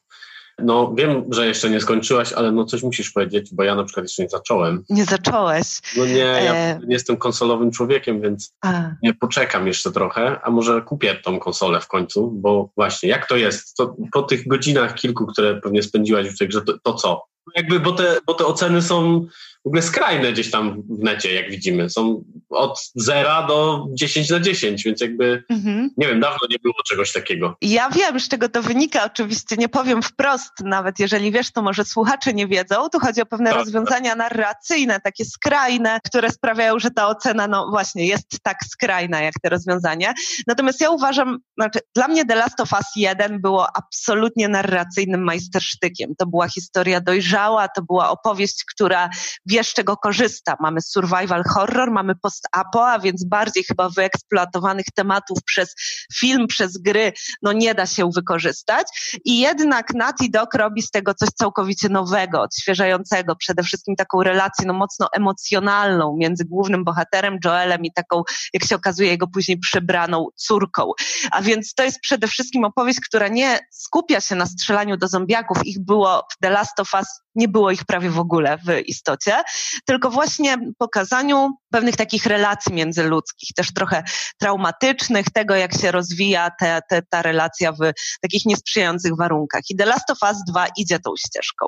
No 0.63 0.95
wiem, 0.95 1.25
że 1.31 1.47
jeszcze 1.47 1.71
nie 1.71 1.81
skończyłaś, 1.81 2.33
ale 2.33 2.53
no 2.53 2.65
coś 2.65 2.83
musisz 2.83 3.11
powiedzieć, 3.11 3.55
bo 3.55 3.63
ja 3.63 3.75
na 3.75 3.85
przykład 3.85 4.05
jeszcze 4.05 4.23
nie 4.23 4.29
zacząłem. 4.29 4.85
Nie 4.91 5.05
zacząłeś? 5.05 5.67
No 5.97 6.07
nie, 6.07 6.17
ja 6.17 6.55
e... 6.55 6.81
nie 6.87 6.95
jestem 6.95 7.17
konsolowym 7.17 7.71
człowiekiem, 7.71 8.21
więc 8.21 8.55
a. 8.61 8.91
nie 9.03 9.15
poczekam 9.15 9.67
jeszcze 9.67 9.93
trochę, 9.93 10.41
a 10.43 10.51
może 10.51 10.83
kupię 10.83 11.15
tą 11.15 11.39
konsolę 11.39 11.81
w 11.81 11.89
końcu, 11.89 12.31
bo 12.31 12.71
właśnie, 12.77 13.09
jak 13.09 13.27
to 13.27 13.37
jest? 13.37 13.77
To 13.77 13.97
po 14.13 14.23
tych 14.23 14.49
godzinach 14.49 14.95
kilku, 14.95 15.27
które 15.27 15.61
pewnie 15.61 15.83
spędziłaś 15.83 16.29
w 16.29 16.39
tej 16.39 16.49
grze, 16.49 16.63
to, 16.63 16.79
to 16.83 16.95
co? 16.95 17.25
Jakby, 17.57 17.81
bo 17.81 17.93
te, 17.93 18.19
bo 18.27 18.35
te 18.35 18.47
oceny 18.47 18.83
są 18.83 19.27
w 19.65 19.67
ogóle 19.67 19.83
skrajne 19.83 20.33
gdzieś 20.33 20.51
tam 20.51 20.83
w 20.83 20.99
necie, 20.99 21.35
jak 21.35 21.51
widzimy. 21.51 21.91
Są 21.91 22.25
od 22.51 22.91
0 22.95 23.47
do 23.47 23.87
10 23.93 24.31
na 24.31 24.41
10, 24.41 24.85
więc 24.85 25.01
jakby, 25.01 25.45
mhm. 25.49 25.91
nie 25.97 26.07
wiem, 26.07 26.21
dawno 26.21 26.39
nie 26.51 26.59
było 26.63 26.75
czegoś 26.89 27.13
takiego. 27.13 27.57
Ja 27.63 27.91
wiem, 27.91 28.21
z 28.21 28.29
czego 28.29 28.49
to 28.49 28.63
wynika, 28.63 29.05
oczywiście 29.05 29.57
nie 29.57 29.69
powiem 29.69 30.03
wprost, 30.03 30.53
nawet 30.65 30.99
jeżeli 30.99 31.33
wiesz, 31.33 31.53
to 31.53 31.63
może 31.63 31.85
słuchacze 31.85 32.33
nie 32.33 32.47
wiedzą. 32.47 32.89
Tu 32.93 32.99
chodzi 32.99 33.23
o 33.23 33.27
pewne 33.27 33.51
tak, 33.51 33.59
rozwiązania 33.59 34.11
tak. 34.11 34.19
narracyjne, 34.19 35.01
takie 35.01 35.25
skrajne, 35.25 36.01
które 36.05 36.31
sprawiają, 36.31 36.79
że 36.79 36.91
ta 36.91 37.09
ocena, 37.09 37.49
no 37.49 37.71
właśnie, 37.71 38.07
jest 38.07 38.43
tak 38.43 38.57
skrajna, 38.71 39.23
jak 39.23 39.35
te 39.43 39.49
rozwiązania. 39.49 40.15
Natomiast 40.47 40.81
ja 40.81 40.91
uważam, 40.91 41.39
znaczy, 41.59 41.79
dla 41.95 42.09
mnie 42.09 42.25
The 42.25 42.35
Last 42.35 42.61
of 42.61 42.73
Us 42.73 42.87
1 42.97 43.41
było 43.41 43.67
absolutnie 43.77 44.49
narracyjnym 44.49 45.25
majstersztykiem. 45.25 46.15
To 46.19 46.27
była 46.27 46.49
historia 46.49 47.01
dojrzała, 47.01 47.69
to 47.69 47.83
była 47.83 48.11
opowieść, 48.11 48.65
która 48.75 49.11
wie, 49.51 49.65
z 49.65 49.75
czego 49.75 49.97
korzysta. 49.97 50.57
Mamy 50.61 50.81
survival 50.81 51.45
horror, 51.45 51.91
mamy 51.91 52.15
post-apo, 52.17 52.89
a 52.89 52.99
więc 52.99 53.25
bardziej 53.25 53.65
chyba 53.65 53.89
wyeksploatowanych 53.89 54.87
tematów 54.95 55.39
przez 55.45 55.75
film, 56.19 56.47
przez 56.47 56.79
gry, 56.79 57.13
no 57.43 57.53
nie 57.53 57.75
da 57.75 57.87
się 57.87 58.11
wykorzystać. 58.15 58.87
I 59.25 59.41
jednak 59.41 59.95
Naughty 59.95 60.29
Dog 60.31 60.55
robi 60.55 60.83
z 60.83 60.91
tego 60.91 61.15
coś 61.15 61.29
całkowicie 61.29 61.89
nowego, 61.89 62.41
odświeżającego, 62.41 63.37
przede 63.37 63.63
wszystkim 63.63 63.97
taką 63.97 64.23
relację 64.23 64.67
no 64.67 64.73
mocno 64.73 65.09
emocjonalną 65.13 66.17
między 66.19 66.45
głównym 66.45 66.85
bohaterem 66.85 67.39
Joelem 67.45 67.85
i 67.85 67.93
taką, 67.93 68.23
jak 68.53 68.65
się 68.65 68.77
okazuje, 68.77 69.11
jego 69.11 69.27
później 69.27 69.59
przebraną 69.59 70.27
córką. 70.37 70.93
A 71.31 71.43
więc 71.43 71.75
to 71.75 71.83
jest 71.83 72.01
przede 72.01 72.29
wszystkim 72.29 72.65
opowieść, 72.65 73.01
która 73.09 73.29
nie 73.29 73.59
skupia 73.73 74.21
się 74.21 74.35
na 74.35 74.47
strzelaniu 74.47 74.97
do 74.97 75.09
zombiaków. 75.09 75.59
Ich 75.65 75.85
było 75.85 76.27
w 76.33 76.39
The 76.43 76.51
Last 76.51 76.81
of 76.81 76.95
Us 76.95 77.07
nie 77.41 77.49
było 77.49 77.71
ich 77.71 77.85
prawie 77.85 78.11
w 78.11 78.19
ogóle 78.19 78.59
w 78.59 78.89
istocie, 78.89 79.43
tylko 79.85 80.11
właśnie 80.11 80.59
pokazaniu 80.79 81.51
pewnych 81.71 81.97
takich 81.97 82.27
relacji 82.27 82.75
międzyludzkich, 82.75 83.49
też 83.57 83.73
trochę 83.73 84.03
traumatycznych, 84.39 85.27
tego 85.31 85.55
jak 85.55 85.75
się 85.81 85.91
rozwija 85.91 86.51
te, 86.51 86.81
te, 86.89 87.03
ta 87.11 87.23
relacja 87.23 87.73
w 87.73 87.79
takich 88.23 88.47
niesprzyjających 88.47 89.17
warunkach. 89.17 89.63
I 89.71 89.77
The 89.77 89.87
Last 89.87 90.11
of 90.11 90.19
Us 90.23 90.37
2 90.49 90.67
idzie 90.77 90.99
tą 90.99 91.11
ścieżką. 91.19 91.67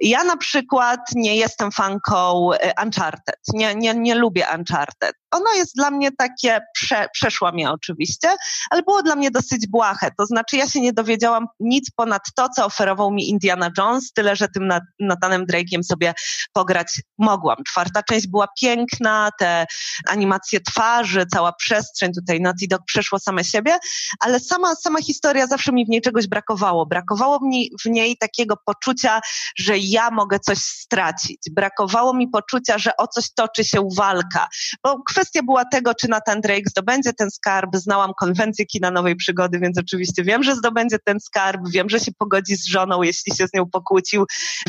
Ja 0.00 0.24
na 0.24 0.36
przykład 0.36 1.00
nie 1.14 1.36
jestem 1.36 1.72
fanką 1.72 2.52
y, 2.52 2.58
Uncharted, 2.84 3.40
nie, 3.54 3.74
nie, 3.74 3.94
nie 3.94 4.14
lubię 4.14 4.46
Uncharted. 4.58 5.12
Ono 5.30 5.54
jest 5.54 5.74
dla 5.76 5.90
mnie 5.90 6.12
takie, 6.12 6.60
prze, 6.74 7.06
przeszła 7.12 7.52
mnie 7.52 7.70
oczywiście, 7.70 8.28
ale 8.70 8.82
było 8.82 9.02
dla 9.02 9.16
mnie 9.16 9.30
dosyć 9.30 9.66
błahe. 9.66 10.10
To 10.18 10.26
znaczy 10.26 10.56
ja 10.56 10.68
się 10.68 10.80
nie 10.80 10.92
dowiedziałam 10.92 11.46
nic 11.60 11.90
ponad 11.90 12.22
to, 12.36 12.48
co 12.48 12.66
oferował 12.66 13.10
mi 13.10 13.30
Indiana 13.30 13.70
Jones, 13.78 14.12
tyle, 14.12 14.36
że 14.36 14.48
tym 14.48 14.72
Nathanem 15.00 15.46
Drake'iem 15.46 15.82
sobie 15.82 16.14
pograć 16.52 17.00
mogłam. 17.18 17.56
Czwarta 17.68 18.02
część 18.02 18.26
była 18.26 18.48
piękna, 18.60 19.30
te 19.38 19.66
animacje 20.08 20.60
twarzy, 20.60 21.26
cała 21.32 21.52
przestrzeń, 21.52 22.12
tutaj 22.12 22.40
Naughty 22.40 22.66
Dog 22.68 22.82
przeszło 22.86 23.18
same 23.18 23.44
siebie, 23.44 23.78
ale 24.20 24.40
sama, 24.40 24.74
sama 24.74 25.02
historia 25.02 25.46
zawsze 25.46 25.72
mi 25.72 25.86
w 25.86 25.88
niej 25.88 26.00
czegoś 26.00 26.26
brakowało. 26.26 26.86
Brakowało 26.86 27.38
mi 27.42 27.70
w 27.84 27.88
niej 27.88 28.16
takiego 28.16 28.56
poczucia, 28.66 29.20
że 29.56 29.78
ja 29.78 30.10
mogę 30.10 30.40
coś 30.40 30.58
stracić. 30.58 31.38
Brakowało 31.50 32.14
mi 32.14 32.28
poczucia, 32.28 32.78
że 32.78 32.96
o 32.96 33.08
coś 33.08 33.32
toczy 33.34 33.64
się 33.64 33.88
walka, 33.96 34.48
bo 34.82 35.02
kwestia 35.10 35.40
była 35.42 35.64
tego, 35.64 35.94
czy 35.94 36.08
Nathan 36.08 36.40
Drake 36.40 36.70
zdobędzie 36.70 37.12
ten 37.12 37.30
skarb. 37.30 37.76
Znałam 37.76 38.12
konwencję 38.18 38.66
kina 38.66 38.90
nowej 38.90 39.16
przygody, 39.16 39.58
więc 39.58 39.78
oczywiście 39.78 40.24
wiem, 40.24 40.42
że 40.42 40.56
zdobędzie 40.56 40.98
ten 41.04 41.20
skarb, 41.20 41.60
wiem, 41.70 41.88
że 41.88 42.00
się 42.00 42.12
pogodzi 42.18 42.56
z 42.56 42.66
żoną, 42.66 43.02
jeśli 43.02 43.36
się 43.36 43.46
z 43.46 43.54
nią 43.54 43.70
pokłócił, 43.70 44.26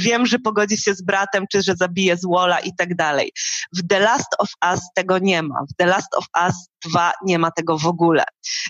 wiem, 0.08 0.26
że 0.26 0.40
pogodzi 0.40 0.78
się 0.78 0.94
z 0.94 1.02
bratem, 1.02 1.46
czy 1.52 1.62
że 1.62 1.76
zabije 1.76 2.18
z 2.18 2.26
Wola 2.26 2.60
i 2.60 2.76
tak 2.76 2.96
dalej. 2.96 3.32
W 3.78 3.88
The 3.88 4.00
Last 4.00 4.36
of 4.40 4.50
Us 4.72 4.80
tego 4.96 5.20
nie 5.20 5.44
ma. 5.44 5.56
W 5.72 5.76
The 5.78 5.86
Last 5.86 6.16
of 6.16 6.26
Us 6.48 6.56
2 6.86 7.12
nie 7.26 7.40
ma 7.40 7.52
tego 7.52 7.78
w 7.78 7.86
ogóle. 7.86 8.24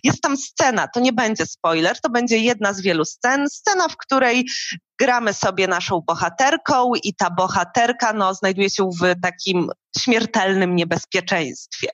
Jest 0.04 0.22
tam 0.22 0.38
scena, 0.38 0.88
to 0.88 1.00
nie 1.00 1.14
będzie 1.14 1.46
spoiler, 1.46 2.02
to 2.02 2.10
będzie 2.10 2.38
jedna 2.38 2.74
z 2.74 2.82
wielu 2.82 3.06
scen, 3.06 3.50
scena, 3.50 3.88
w 3.90 3.98
której 3.98 4.46
gramy 5.00 5.34
sobie 5.34 5.68
naszą 5.68 6.02
bohaterką 6.08 6.92
i 7.04 7.16
ta 7.16 7.30
bohaterka 7.30 8.14
no, 8.14 8.34
znajduje 8.34 8.70
się 8.70 8.90
w 9.02 9.22
takim 9.22 9.70
śmiertelnym 10.00 10.76
niebezpieczeństwie. 10.76 11.88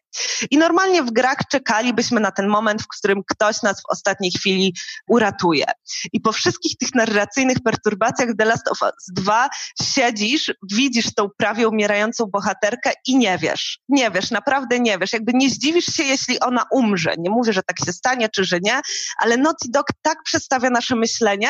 I 0.52 0.58
normalnie 0.58 1.04
w 1.04 1.12
grach 1.12 1.38
czekalibyśmy 1.52 2.20
na 2.20 2.32
ten 2.32 2.48
moment, 2.48 2.82
w 2.82 2.88
którym 2.88 3.22
ktoś 3.28 3.62
nas 3.62 3.82
w 3.82 3.90
ostatniej 3.90 4.32
chwili 4.32 4.76
uratuje. 5.08 5.66
I 6.14 6.22
po 6.22 6.32
wszystkich 6.32 6.78
tych 6.78 6.96
narracyjnych 6.96 7.58
perturbacjach 7.64 8.30
The 8.38 8.46
Last 8.46 8.68
of 8.68 8.82
Us 8.82 8.94
2 9.16 9.50
siedzisz, 9.84 10.54
widzisz 10.72 11.14
tą 11.14 11.30
prawie 11.38 11.68
umierającą 11.68 12.26
bohaterkę 12.26 12.92
i 13.08 13.18
nie 13.18 13.38
wiesz. 13.38 13.80
Nie 13.90 14.12
wiesz, 14.12 14.32
naprawdę 14.32 14.80
nie 14.80 14.98
wiesz. 14.98 15.14
Jakby 15.14 15.32
nie 15.34 15.50
zdziwisz 15.50 15.86
się, 15.86 16.03
jeśli 16.06 16.40
ona 16.40 16.66
umrze. 16.72 17.14
Nie 17.18 17.30
mówię, 17.30 17.54
że 17.54 17.64
tak 17.64 17.78
się 17.86 17.94
stanie, 17.94 18.30
czy 18.30 18.46
że 18.46 18.60
nie, 18.62 18.82
ale 19.20 19.38
Naughty 19.38 19.68
Dog 19.70 19.88
tak 20.02 20.18
przedstawia 20.24 20.70
nasze 20.70 20.96
myślenie, 20.96 21.50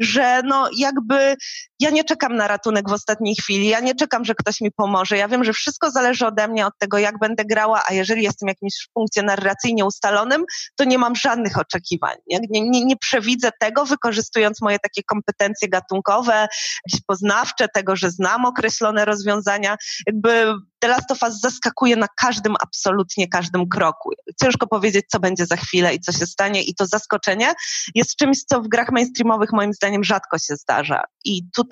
że 0.00 0.40
no 0.44 0.68
jakby 0.76 1.36
ja 1.82 1.90
nie 1.90 2.04
czekam 2.04 2.36
na 2.36 2.48
ratunek 2.48 2.88
w 2.88 2.92
ostatniej 2.92 3.34
chwili, 3.34 3.68
ja 3.68 3.80
nie 3.80 3.94
czekam, 3.94 4.24
że 4.24 4.34
ktoś 4.34 4.60
mi 4.60 4.72
pomoże. 4.72 5.16
Ja 5.16 5.28
wiem, 5.28 5.44
że 5.44 5.52
wszystko 5.52 5.90
zależy 5.90 6.26
ode 6.26 6.48
mnie, 6.48 6.66
od 6.66 6.78
tego, 6.78 6.98
jak 6.98 7.18
będę 7.18 7.44
grała, 7.44 7.82
a 7.88 7.92
jeżeli 7.92 8.22
jestem 8.22 8.48
jakimś 8.48 8.88
punkcie 8.94 9.22
narracyjnie 9.22 9.84
ustalonym, 9.84 10.44
to 10.76 10.84
nie 10.84 10.98
mam 10.98 11.16
żadnych 11.16 11.58
oczekiwań. 11.58 12.16
Nie, 12.26 12.38
nie, 12.50 12.84
nie, 12.84 12.96
przewidzę 12.96 13.50
tego, 13.60 13.86
wykorzystując 13.86 14.62
moje 14.62 14.78
takie 14.78 15.02
kompetencje 15.02 15.68
gatunkowe, 15.68 16.48
jakieś 16.86 17.04
poznawcze, 17.06 17.68
tego, 17.74 17.96
że 17.96 18.10
znam 18.10 18.44
określone 18.44 19.04
rozwiązania. 19.04 19.76
Jakby 20.06 20.54
The 20.78 20.88
Last 20.88 21.10
of 21.10 21.18
zaskakuje 21.28 21.96
na 21.96 22.06
każdym, 22.16 22.54
absolutnie 22.60 23.28
każdym 23.28 23.68
kroku. 23.68 24.10
Ciężko 24.42 24.66
powiedzieć, 24.66 25.04
co 25.08 25.20
będzie 25.20 25.46
za 25.46 25.56
chwilę 25.56 25.94
i 25.94 26.00
co 26.00 26.12
się 26.12 26.26
stanie 26.26 26.62
i 26.62 26.74
to 26.74 26.86
zaskoczenie 26.86 27.52
jest 27.94 28.16
czymś, 28.16 28.38
co 28.44 28.62
w 28.62 28.68
grach 28.68 28.92
mainstreamowych 28.92 29.52
moim 29.52 29.72
zdaniem 29.72 30.04
rzadko 30.04 30.38
się 30.38 30.56
zdarza. 30.56 31.04
I 31.24 31.42
tutaj 31.56 31.71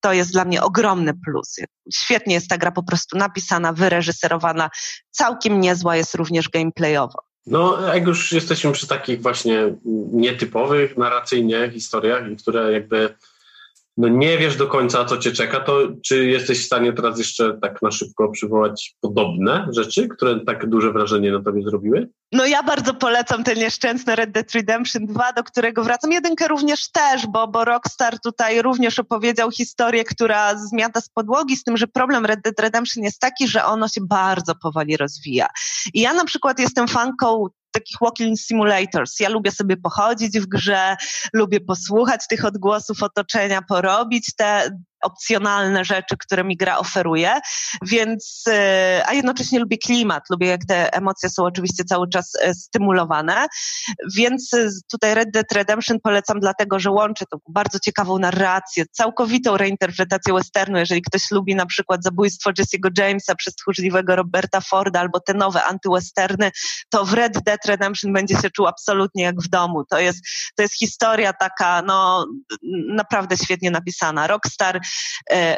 to 0.00 0.12
jest 0.12 0.32
dla 0.32 0.44
mnie 0.44 0.62
ogromny 0.62 1.12
plus. 1.24 1.56
Świetnie 1.94 2.34
jest 2.34 2.48
ta 2.48 2.58
gra 2.58 2.70
po 2.70 2.82
prostu 2.82 3.18
napisana, 3.18 3.72
wyreżyserowana, 3.72 4.70
całkiem 5.10 5.60
niezła 5.60 5.96
jest 5.96 6.14
również 6.14 6.48
gameplayowo. 6.48 7.18
No, 7.46 7.94
jak 7.94 8.06
już 8.06 8.32
jesteśmy 8.32 8.72
przy 8.72 8.86
takich 8.86 9.22
właśnie 9.22 9.58
nietypowych 10.12 10.96
narracyjnie 10.96 11.70
historiach, 11.72 12.22
które 12.38 12.72
jakby 12.72 13.14
no 13.96 14.08
nie 14.08 14.38
wiesz 14.38 14.56
do 14.56 14.66
końca, 14.66 15.04
co 15.04 15.18
cię 15.18 15.32
czeka, 15.32 15.60
to 15.60 15.78
czy 16.04 16.26
jesteś 16.26 16.62
w 16.62 16.66
stanie 16.66 16.92
teraz 16.92 17.18
jeszcze 17.18 17.58
tak 17.62 17.82
na 17.82 17.90
szybko 17.90 18.28
przywołać 18.28 18.96
podobne 19.00 19.68
rzeczy, 19.72 20.08
które 20.08 20.40
tak 20.40 20.68
duże 20.68 20.92
wrażenie 20.92 21.32
na 21.32 21.42
tobie 21.42 21.62
zrobiły? 21.62 22.08
No 22.32 22.46
ja 22.46 22.62
bardzo 22.62 22.94
polecam 22.94 23.44
ten 23.44 23.58
nieszczęsny 23.58 24.16
Red 24.16 24.30
Dead 24.30 24.52
Redemption 24.52 25.06
2, 25.06 25.32
do 25.32 25.44
którego 25.44 25.84
wracam. 25.84 26.12
Jedynkę 26.12 26.48
również 26.48 26.90
też, 26.90 27.26
bo, 27.26 27.48
bo 27.48 27.64
Rockstar 27.64 28.20
tutaj 28.20 28.62
również 28.62 28.98
opowiedział 28.98 29.50
historię, 29.50 30.04
która 30.04 30.56
zmiata 30.58 31.00
z 31.00 31.08
podłogi, 31.08 31.56
z 31.56 31.64
tym, 31.64 31.76
że 31.76 31.86
problem 31.86 32.26
Red 32.26 32.40
Dead 32.40 32.60
Redemption 32.60 33.04
jest 33.04 33.20
taki, 33.20 33.48
że 33.48 33.64
ono 33.64 33.88
się 33.88 34.00
bardzo 34.00 34.54
powoli 34.54 34.96
rozwija. 34.96 35.48
I 35.94 36.00
ja 36.00 36.14
na 36.14 36.24
przykład 36.24 36.58
jestem 36.58 36.88
fanką 36.88 37.46
takich 37.78 37.96
walking 38.00 38.38
simulators. 38.38 39.20
Ja 39.20 39.28
lubię 39.28 39.50
sobie 39.50 39.76
pochodzić 39.76 40.40
w 40.40 40.46
grze, 40.46 40.96
lubię 41.32 41.60
posłuchać 41.60 42.20
tych 42.28 42.44
odgłosów 42.44 43.02
otoczenia, 43.02 43.62
porobić 43.62 44.34
te 44.36 44.70
opcjonalne 45.06 45.84
rzeczy, 45.84 46.16
które 46.18 46.44
mi 46.44 46.56
gra 46.56 46.78
oferuje, 46.78 47.40
więc, 47.82 48.44
e, 48.48 49.02
a 49.06 49.12
jednocześnie 49.12 49.60
lubię 49.60 49.78
klimat, 49.78 50.22
lubię 50.30 50.46
jak 50.46 50.64
te 50.64 50.92
emocje 50.92 51.30
są 51.30 51.44
oczywiście 51.44 51.84
cały 51.84 52.08
czas 52.08 52.32
e, 52.40 52.54
stymulowane, 52.54 53.46
więc 54.16 54.50
tutaj 54.92 55.14
Red 55.14 55.30
Dead 55.30 55.52
Redemption 55.52 55.98
polecam 56.02 56.40
dlatego, 56.40 56.78
że 56.78 56.90
łączy 56.90 57.24
tą 57.30 57.38
bardzo 57.48 57.78
ciekawą 57.78 58.18
narrację, 58.18 58.84
całkowitą 58.92 59.56
reinterpretację 59.56 60.34
westernu, 60.34 60.78
jeżeli 60.78 61.02
ktoś 61.02 61.30
lubi 61.30 61.54
na 61.54 61.66
przykład 61.66 62.04
zabójstwo 62.04 62.50
Jesse'ego 62.50 62.90
Jamesa 62.98 63.34
przez 63.34 63.54
tchórzliwego 63.54 64.16
Roberta 64.16 64.60
Forda 64.60 65.00
albo 65.00 65.20
te 65.20 65.34
nowe 65.34 65.64
antywesterny, 65.64 66.50
to 66.90 67.04
w 67.04 67.12
Red 67.12 67.32
Dead 67.44 67.66
Redemption 67.66 68.12
będzie 68.12 68.36
się 68.36 68.50
czuł 68.50 68.66
absolutnie 68.66 69.22
jak 69.22 69.42
w 69.42 69.48
domu. 69.48 69.84
To 69.84 69.98
jest, 69.98 70.18
to 70.56 70.62
jest 70.62 70.78
historia 70.78 71.32
taka, 71.32 71.82
no, 71.82 72.26
naprawdę 72.88 73.36
świetnie 73.36 73.70
napisana. 73.70 74.26
Rockstar 74.26 74.80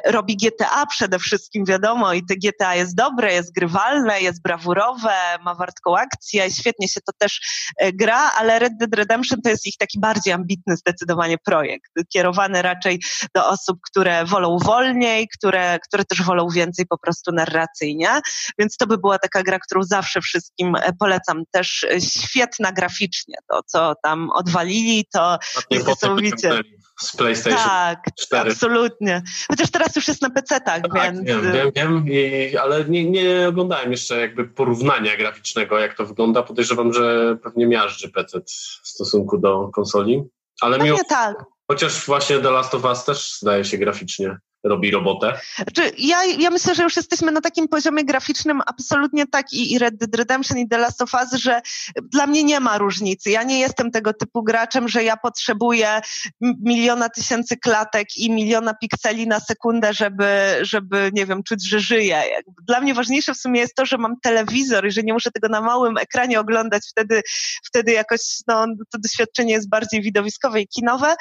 robi 0.05 0.37
GTA 0.37 0.87
przede 0.87 1.19
wszystkim, 1.19 1.65
wiadomo, 1.65 2.13
i 2.13 2.27
te 2.27 2.35
GTA 2.37 2.75
jest 2.75 2.97
dobre, 2.97 3.33
jest 3.33 3.55
grywalne, 3.55 4.21
jest 4.21 4.43
brawurowe, 4.43 5.39
ma 5.45 5.55
wartką 5.55 5.97
akcję, 5.97 6.51
świetnie 6.51 6.89
się 6.89 7.01
to 7.01 7.13
też 7.19 7.41
e, 7.79 7.93
gra, 7.93 8.31
ale 8.33 8.59
Red 8.59 8.73
Dead 8.81 8.95
Redemption 8.95 9.43
to 9.43 9.51
jest 9.51 9.67
ich 9.67 9.77
taki 9.79 10.01
bardziej 10.01 10.33
ambitny 10.33 10.77
zdecydowanie 10.77 11.39
projekt, 11.39 11.91
kierowany 12.13 12.63
raczej 12.63 13.03
do 13.35 13.49
osób, 13.49 13.79
które 13.91 14.25
wolą 14.25 14.59
wolniej, 14.59 15.29
które, 15.39 15.79
które 15.89 16.05
też 16.05 16.23
wolą 16.23 16.49
więcej 16.49 16.87
po 16.87 16.99
prostu 16.99 17.33
narracyjnie, 17.33 18.21
więc 18.59 18.77
to 18.77 18.87
by 18.87 18.99
była 18.99 19.19
taka 19.19 19.43
gra, 19.43 19.59
którą 19.59 19.83
zawsze 19.83 20.21
wszystkim 20.21 20.77
e, 20.77 20.93
polecam. 20.99 21.43
Też 21.51 21.85
e, 21.85 22.01
świetna 22.01 22.73
graficznie, 22.73 23.35
to 23.51 23.61
co 23.67 23.95
tam 24.03 24.31
odwalili, 24.31 25.05
to 25.13 25.39
niesamowicie 25.71 26.61
z 27.01 27.17
PlayStation 27.17 27.69
tak, 27.69 28.05
4. 28.21 28.51
absolutnie. 28.51 29.23
Chociaż 29.49 29.71
teraz 29.71 29.97
już 29.97 30.09
jest 30.09 30.23
na 30.23 30.31
PC-tak, 30.31 30.83
tak, 30.83 30.93
więc... 30.95 31.21
Wiem, 31.21 31.53
wiem, 31.53 31.71
wiem 31.75 32.05
i, 32.09 32.57
ale 32.57 32.85
nie, 32.85 33.11
nie 33.11 33.49
oglądałem 33.49 33.91
jeszcze 33.91 34.21
jakby 34.21 34.45
porównania 34.45 35.17
graficznego, 35.17 35.79
jak 35.79 35.97
to 35.97 36.07
wygląda. 36.07 36.43
Podejrzewam, 36.43 36.93
że 36.93 37.37
pewnie 37.43 37.67
miażdży 37.67 38.09
PC 38.09 38.41
w 38.83 38.89
stosunku 38.89 39.39
do 39.39 39.69
konsoli. 39.69 40.23
Ale 40.61 40.79
Pewnie 40.79 41.05
tak. 41.09 41.45
Chociaż 41.71 42.07
właśnie 42.07 42.39
The 42.39 42.51
Last 42.51 42.75
of 42.75 42.85
Us 42.85 43.05
też 43.05 43.39
zdaje 43.41 43.65
się 43.65 43.79
graficznie 43.79 44.39
robi 44.65 44.91
robotę? 44.91 45.41
Znaczy, 45.57 45.93
ja, 45.99 46.25
ja 46.25 46.51
myślę, 46.51 46.75
że 46.75 46.83
już 46.83 46.97
jesteśmy 46.97 47.33
na 47.33 47.41
takim 47.41 47.69
poziomie 47.69 48.05
graficznym 48.05 48.61
absolutnie 48.67 49.27
tak 49.27 49.53
i, 49.53 49.73
i 49.73 49.79
Red 49.79 49.97
Dead 49.97 50.15
Redemption 50.15 50.59
i 50.59 50.69
The 50.69 50.79
Last 50.79 51.03
of 51.03 51.15
Us, 51.15 51.41
że 51.41 51.61
dla 52.03 52.27
mnie 52.27 52.45
nie 52.45 52.61
ma 52.61 52.79
różnicy. 52.79 53.31
Ja 53.31 53.43
nie 53.43 53.59
jestem 53.61 53.91
tego 53.91 54.13
typu 54.13 54.43
graczem, 54.43 54.89
że 54.89 55.05
ja 55.05 55.17
potrzebuję 55.17 56.01
miliona 56.41 57.09
tysięcy 57.09 57.57
klatek 57.57 58.17
i 58.17 58.31
miliona 58.31 58.75
pikseli 58.75 59.27
na 59.27 59.41
sekundę, 59.41 59.93
żeby, 59.93 60.59
żeby 60.61 61.11
nie 61.13 61.27
wiem, 61.27 61.43
czuć, 61.43 61.69
że 61.69 61.81
żyję. 61.81 62.23
Dla 62.67 62.81
mnie 62.81 62.95
ważniejsze 62.95 63.35
w 63.35 63.39
sumie 63.39 63.61
jest 63.61 63.75
to, 63.75 63.87
że 63.87 63.99
mam 63.99 64.21
telewizor 64.21 64.87
i 64.87 64.91
że 64.91 65.03
nie 65.03 65.13
muszę 65.13 65.31
tego 65.31 65.49
na 65.49 65.61
małym 65.61 65.99
ekranie 65.99 66.41
oglądać. 66.41 66.83
Wtedy, 66.91 67.23
wtedy 67.65 67.93
jakoś 67.93 68.21
no, 68.47 68.67
to 68.93 68.99
doświadczenie 68.99 69.53
jest 69.53 69.69
bardziej 69.69 70.03
widowiskowe 70.03 70.61
i 70.61 70.69
kinowe, 70.69 71.15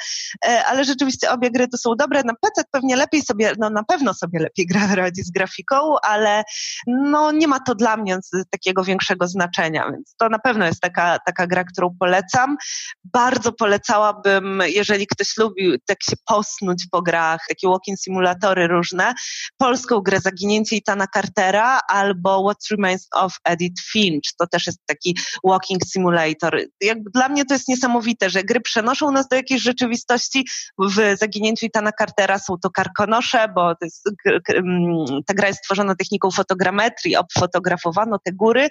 e, 0.46 0.64
ale 0.64 0.84
rzeczywiście 0.84 1.30
obie 1.30 1.50
gry 1.50 1.68
to 1.68 1.78
są 1.78 1.94
dobre. 1.98 2.22
Na 2.24 2.34
PC 2.34 2.62
pewnie 2.70 2.96
lepiej 2.96 3.22
sobie, 3.28 3.52
no 3.58 3.70
na 3.70 3.84
pewno 3.84 4.14
sobie 4.14 4.38
lepiej 4.38 4.66
gra 4.66 4.94
radzi 4.94 5.22
z 5.22 5.30
grafiką, 5.30 5.76
ale 6.02 6.42
no 6.86 7.32
nie 7.32 7.48
ma 7.48 7.60
to 7.60 7.74
dla 7.74 7.96
mnie 7.96 8.18
takiego 8.50 8.84
większego 8.84 9.28
znaczenia, 9.28 9.90
więc 9.92 10.14
to 10.18 10.28
na 10.28 10.38
pewno 10.38 10.66
jest 10.66 10.80
taka, 10.80 11.18
taka 11.26 11.46
gra, 11.46 11.64
którą 11.64 11.96
polecam. 11.98 12.56
Bardzo 13.04 13.52
polecałabym, 13.52 14.62
jeżeli 14.66 15.06
ktoś 15.06 15.36
lubił 15.36 15.78
tak 15.86 16.02
się 16.02 16.16
posnąć 16.26 16.86
po 16.90 17.02
grach, 17.02 17.40
takie 17.48 17.68
walking 17.68 17.98
simulatory 17.98 18.66
różne, 18.66 19.14
polską 19.56 20.00
grę 20.00 20.20
Zaginięcie 20.20 20.76
Itana 20.76 21.06
Cartera 21.14 21.80
albo 21.88 22.48
What 22.48 22.58
Remains 22.70 23.08
of 23.14 23.36
Edith 23.44 23.82
Finch. 23.92 24.32
To 24.38 24.46
też 24.46 24.66
jest 24.66 24.78
taki 24.86 25.18
walking 25.44 25.82
simulator. 25.86 26.60
Jakby 26.80 27.10
dla 27.10 27.28
mnie 27.28 27.44
to 27.44 27.54
jest 27.54 27.68
niesamowite, 27.68 28.30
że 28.30 28.42
gry 28.42 28.60
przenoszą 28.60 29.10
nas 29.10 29.28
do 29.28 29.36
jakiejś 29.36 29.62
rzeczywistości. 29.62 30.46
W 30.78 31.18
Zaginięciu 31.18 31.66
Itana 31.66 31.90
Cartera 31.98 32.38
są 32.38 32.58
to 32.62 32.70
karkonosze, 32.70 33.17
noszę, 33.18 33.48
bo 33.54 33.74
jest, 33.82 34.10
ta 35.26 35.34
gra 35.34 35.48
jest 35.48 35.58
stworzona 35.58 35.94
techniką 35.94 36.30
fotogrametrii, 36.30 37.16
obfotografowano 37.16 38.18
te 38.18 38.32
góry 38.32 38.68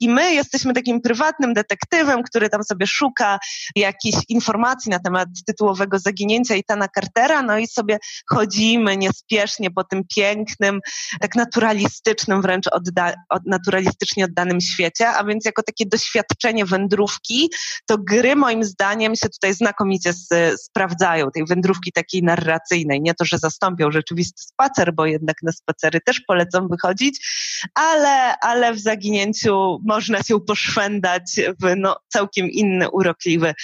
i 0.00 0.08
my 0.08 0.34
jesteśmy 0.34 0.74
takim 0.74 1.00
prywatnym 1.00 1.54
detektywem, 1.54 2.22
który 2.22 2.48
tam 2.48 2.62
sobie 2.64 2.86
szuka 2.86 3.38
jakichś 3.76 4.18
informacji 4.28 4.90
na 4.90 4.98
temat 4.98 5.28
tytułowego 5.46 5.98
zaginięcia 5.98 6.54
Itana 6.54 6.88
Cartera, 6.94 7.42
no 7.42 7.58
i 7.58 7.66
sobie 7.66 7.98
chodzimy 8.30 8.96
niespiesznie 8.96 9.70
po 9.70 9.84
tym 9.84 10.02
pięknym, 10.16 10.80
tak 11.20 11.34
naturalistycznym 11.34 12.42
wręcz 12.42 12.66
odda 12.72 13.14
od, 13.28 13.42
naturalistycznie 13.46 14.24
oddanym 14.24 14.60
świecie, 14.60 15.08
a 15.08 15.24
więc 15.24 15.44
jako 15.44 15.62
takie 15.62 15.86
doświadczenie 15.86 16.64
wędrówki, 16.64 17.50
to 17.86 17.98
gry 17.98 18.36
moim 18.36 18.64
zdaniem 18.64 19.16
się 19.16 19.28
tutaj 19.28 19.54
znakomicie 19.54 20.12
sprawdzają, 20.56 21.30
tej 21.30 21.44
wędrówki 21.46 21.92
takiej 21.92 22.22
narracyjnej, 22.22 23.00
nie 23.00 23.14
to, 23.14 23.24
że 23.24 23.38
zastąpią 23.38 23.89
rzeczywisty 23.92 24.42
spacer, 24.42 24.94
bo 24.94 25.06
jednak 25.06 25.36
na 25.42 25.52
spacery 25.52 26.00
też 26.00 26.20
polecam 26.20 26.68
wychodzić, 26.68 27.26
ale, 27.74 28.38
ale 28.38 28.74
w 28.74 28.80
zaginięciu 28.80 29.78
można 29.84 30.22
się 30.22 30.40
poszwendać 30.40 31.40
w 31.62 31.76
no, 31.76 31.96
całkiem 32.08 32.50
inny, 32.50 32.90
urokliwy 32.90 33.54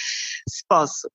sposób. 0.49 1.13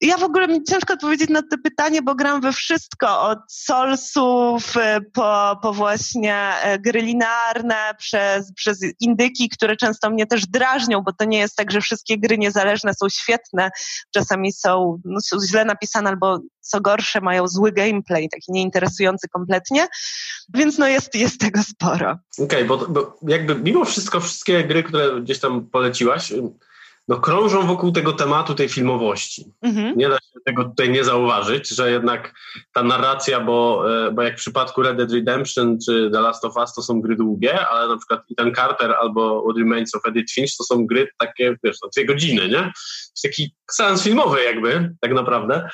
Ja 0.00 0.16
w 0.16 0.22
ogóle 0.22 0.48
mi 0.48 0.64
ciężko 0.64 0.94
odpowiedzieć 0.94 1.30
na 1.30 1.42
to 1.42 1.56
pytanie, 1.64 2.02
bo 2.02 2.14
gram 2.14 2.40
we 2.40 2.52
wszystko, 2.52 3.20
od 3.20 3.38
solsów 3.48 4.76
e, 4.76 5.00
po, 5.12 5.58
po 5.62 5.72
właśnie 5.72 6.36
e, 6.62 6.78
gry 6.78 7.00
linearne, 7.02 7.94
przez, 7.98 8.52
przez 8.52 8.80
indyki, 9.00 9.48
które 9.48 9.76
często 9.76 10.10
mnie 10.10 10.26
też 10.26 10.46
drażnią, 10.46 11.02
bo 11.02 11.12
to 11.12 11.24
nie 11.24 11.38
jest 11.38 11.56
tak, 11.56 11.70
że 11.70 11.80
wszystkie 11.80 12.18
gry 12.18 12.38
niezależne 12.38 12.94
są 12.94 13.08
świetne. 13.08 13.70
Czasami 14.14 14.52
są, 14.52 15.00
no, 15.04 15.20
są 15.20 15.36
źle 15.48 15.64
napisane 15.64 16.10
albo 16.10 16.40
co 16.60 16.80
gorsze 16.80 17.20
mają 17.20 17.48
zły 17.48 17.72
gameplay, 17.72 18.28
taki 18.28 18.52
nieinteresujący 18.52 19.28
kompletnie, 19.28 19.86
więc 20.54 20.78
no 20.78 20.88
jest, 20.88 21.14
jest 21.14 21.40
tego 21.40 21.62
sporo. 21.62 22.18
Okej, 22.38 22.46
okay, 22.46 22.64
bo, 22.64 22.76
bo 22.76 23.18
jakby 23.28 23.54
mimo 23.54 23.84
wszystko 23.84 24.20
wszystkie 24.20 24.64
gry, 24.64 24.82
które 24.82 25.20
gdzieś 25.20 25.38
tam 25.38 25.66
poleciłaś, 25.66 26.32
no, 27.08 27.20
krążą 27.20 27.66
wokół 27.66 27.92
tego 27.92 28.12
tematu 28.12 28.54
tej 28.54 28.68
filmowości. 28.68 29.52
Mhm. 29.62 29.98
Nie 29.98 30.08
da 30.08 30.14
się 30.14 30.40
tego 30.44 30.64
tutaj 30.64 30.90
nie 30.90 31.04
zauważyć, 31.04 31.68
że 31.68 31.90
jednak 31.90 32.34
ta 32.72 32.82
narracja, 32.82 33.40
bo, 33.40 33.84
e, 34.06 34.12
bo 34.12 34.22
jak 34.22 34.34
w 34.34 34.40
przypadku 34.40 34.82
Red 34.82 34.96
Dead 34.96 35.12
Redemption 35.12 35.78
czy 35.86 36.10
The 36.12 36.20
Last 36.20 36.44
of 36.44 36.56
Us 36.56 36.74
to 36.74 36.82
są 36.82 37.00
gry 37.00 37.16
długie, 37.16 37.66
ale 37.68 37.88
na 37.88 37.96
przykład 37.96 38.22
Ethan 38.32 38.54
Carter 38.54 38.94
albo 39.00 39.42
What 39.42 39.56
Remains 39.56 39.94
of 39.94 40.02
Edith 40.06 40.32
Finch 40.32 40.56
to 40.58 40.64
są 40.64 40.86
gry 40.86 41.08
takie, 41.18 41.56
wiesz, 41.64 41.76
no, 41.82 41.88
dwie 41.96 42.06
godziny, 42.06 42.48
nie? 42.48 42.72
Taki 43.22 43.54
seans 43.70 44.02
filmowy 44.02 44.44
jakby, 44.44 44.94
tak 45.00 45.14
naprawdę. 45.14 45.68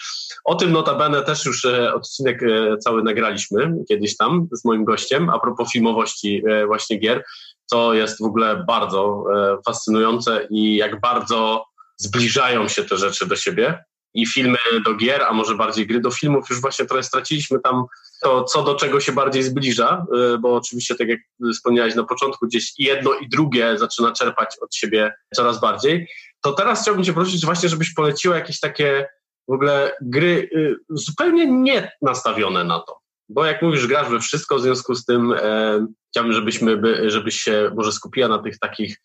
O 0.45 0.55
tym 0.55 0.72
notabene 0.72 1.22
też 1.22 1.45
już 1.45 1.64
e, 1.64 1.95
odcinek 1.95 2.43
e, 2.43 2.79
cały 2.79 3.03
nagraliśmy 3.03 3.74
kiedyś 3.89 4.16
tam 4.16 4.49
z 4.53 4.64
moim 4.64 4.85
gościem, 4.85 5.31
a 5.31 5.39
propos 5.39 5.72
filmowości 5.72 6.43
właśnie 6.66 6.97
gier 6.97 7.24
co 7.67 7.95
jest 7.95 8.19
w 8.19 8.25
ogóle 8.25 8.64
bardzo 8.67 9.25
e, 9.35 9.59
fascynujące 9.67 10.47
i 10.51 10.77
jak 10.77 11.01
bardzo 11.01 11.64
zbliżają 11.97 12.69
się 12.69 12.85
te 12.85 12.97
rzeczy 12.97 13.27
do 13.27 13.37
siebie. 13.37 13.85
I 14.14 14.27
filmy 14.27 14.59
do 14.85 14.95
gier, 14.95 15.23
a 15.23 15.33
może 15.33 15.55
bardziej 15.55 15.87
gry 15.87 16.01
do 16.01 16.11
filmów, 16.11 16.51
już 16.51 16.61
właśnie 16.61 16.85
trochę 16.85 17.03
straciliśmy 17.03 17.61
tam 17.61 17.85
to, 18.23 18.45
co 18.45 18.62
do 18.62 18.75
czego 18.75 19.01
się 19.01 19.12
bardziej 19.12 19.43
zbliża, 19.43 20.07
e, 20.35 20.39
bo 20.39 20.57
oczywiście, 20.57 20.95
tak 20.95 21.09
jak 21.09 21.21
wspomniałeś 21.55 21.95
na 21.95 22.05
początku, 22.05 22.47
gdzieś 22.47 22.73
jedno 22.79 23.14
i 23.14 23.29
drugie 23.29 23.79
zaczyna 23.79 24.12
czerpać 24.12 24.57
od 24.61 24.75
siebie 24.75 25.14
coraz 25.35 25.61
bardziej. 25.61 26.09
To 26.43 26.53
teraz 26.53 26.83
chciałbym 26.83 27.05
Cię 27.05 27.12
prosić 27.12 27.45
właśnie, 27.45 27.69
żebyś 27.69 27.95
poleciła 27.95 28.37
jakieś 28.37 28.61
takie 28.61 29.09
w 29.49 29.53
ogóle 29.53 29.97
gry 30.01 30.51
y, 30.57 30.77
zupełnie 30.91 31.47
nie 31.47 31.93
nastawione 32.03 32.64
na 32.64 32.81
to. 32.81 33.05
Bo 33.29 33.45
jak 33.45 33.62
mówisz, 33.62 33.87
grasz 33.87 34.09
we 34.09 34.20
wszystko, 34.20 34.57
w 34.57 34.62
związku 34.62 34.95
z 34.95 35.05
tym 35.05 35.33
e, 35.33 35.87
chciałbym, 36.11 36.33
żebyśmy, 36.33 36.77
by, 36.77 37.11
żebyś 37.11 37.41
się 37.41 37.70
może 37.77 37.93
skupiła 37.93 38.29
na 38.29 38.39
tych 38.39 38.59
takich 38.59 38.97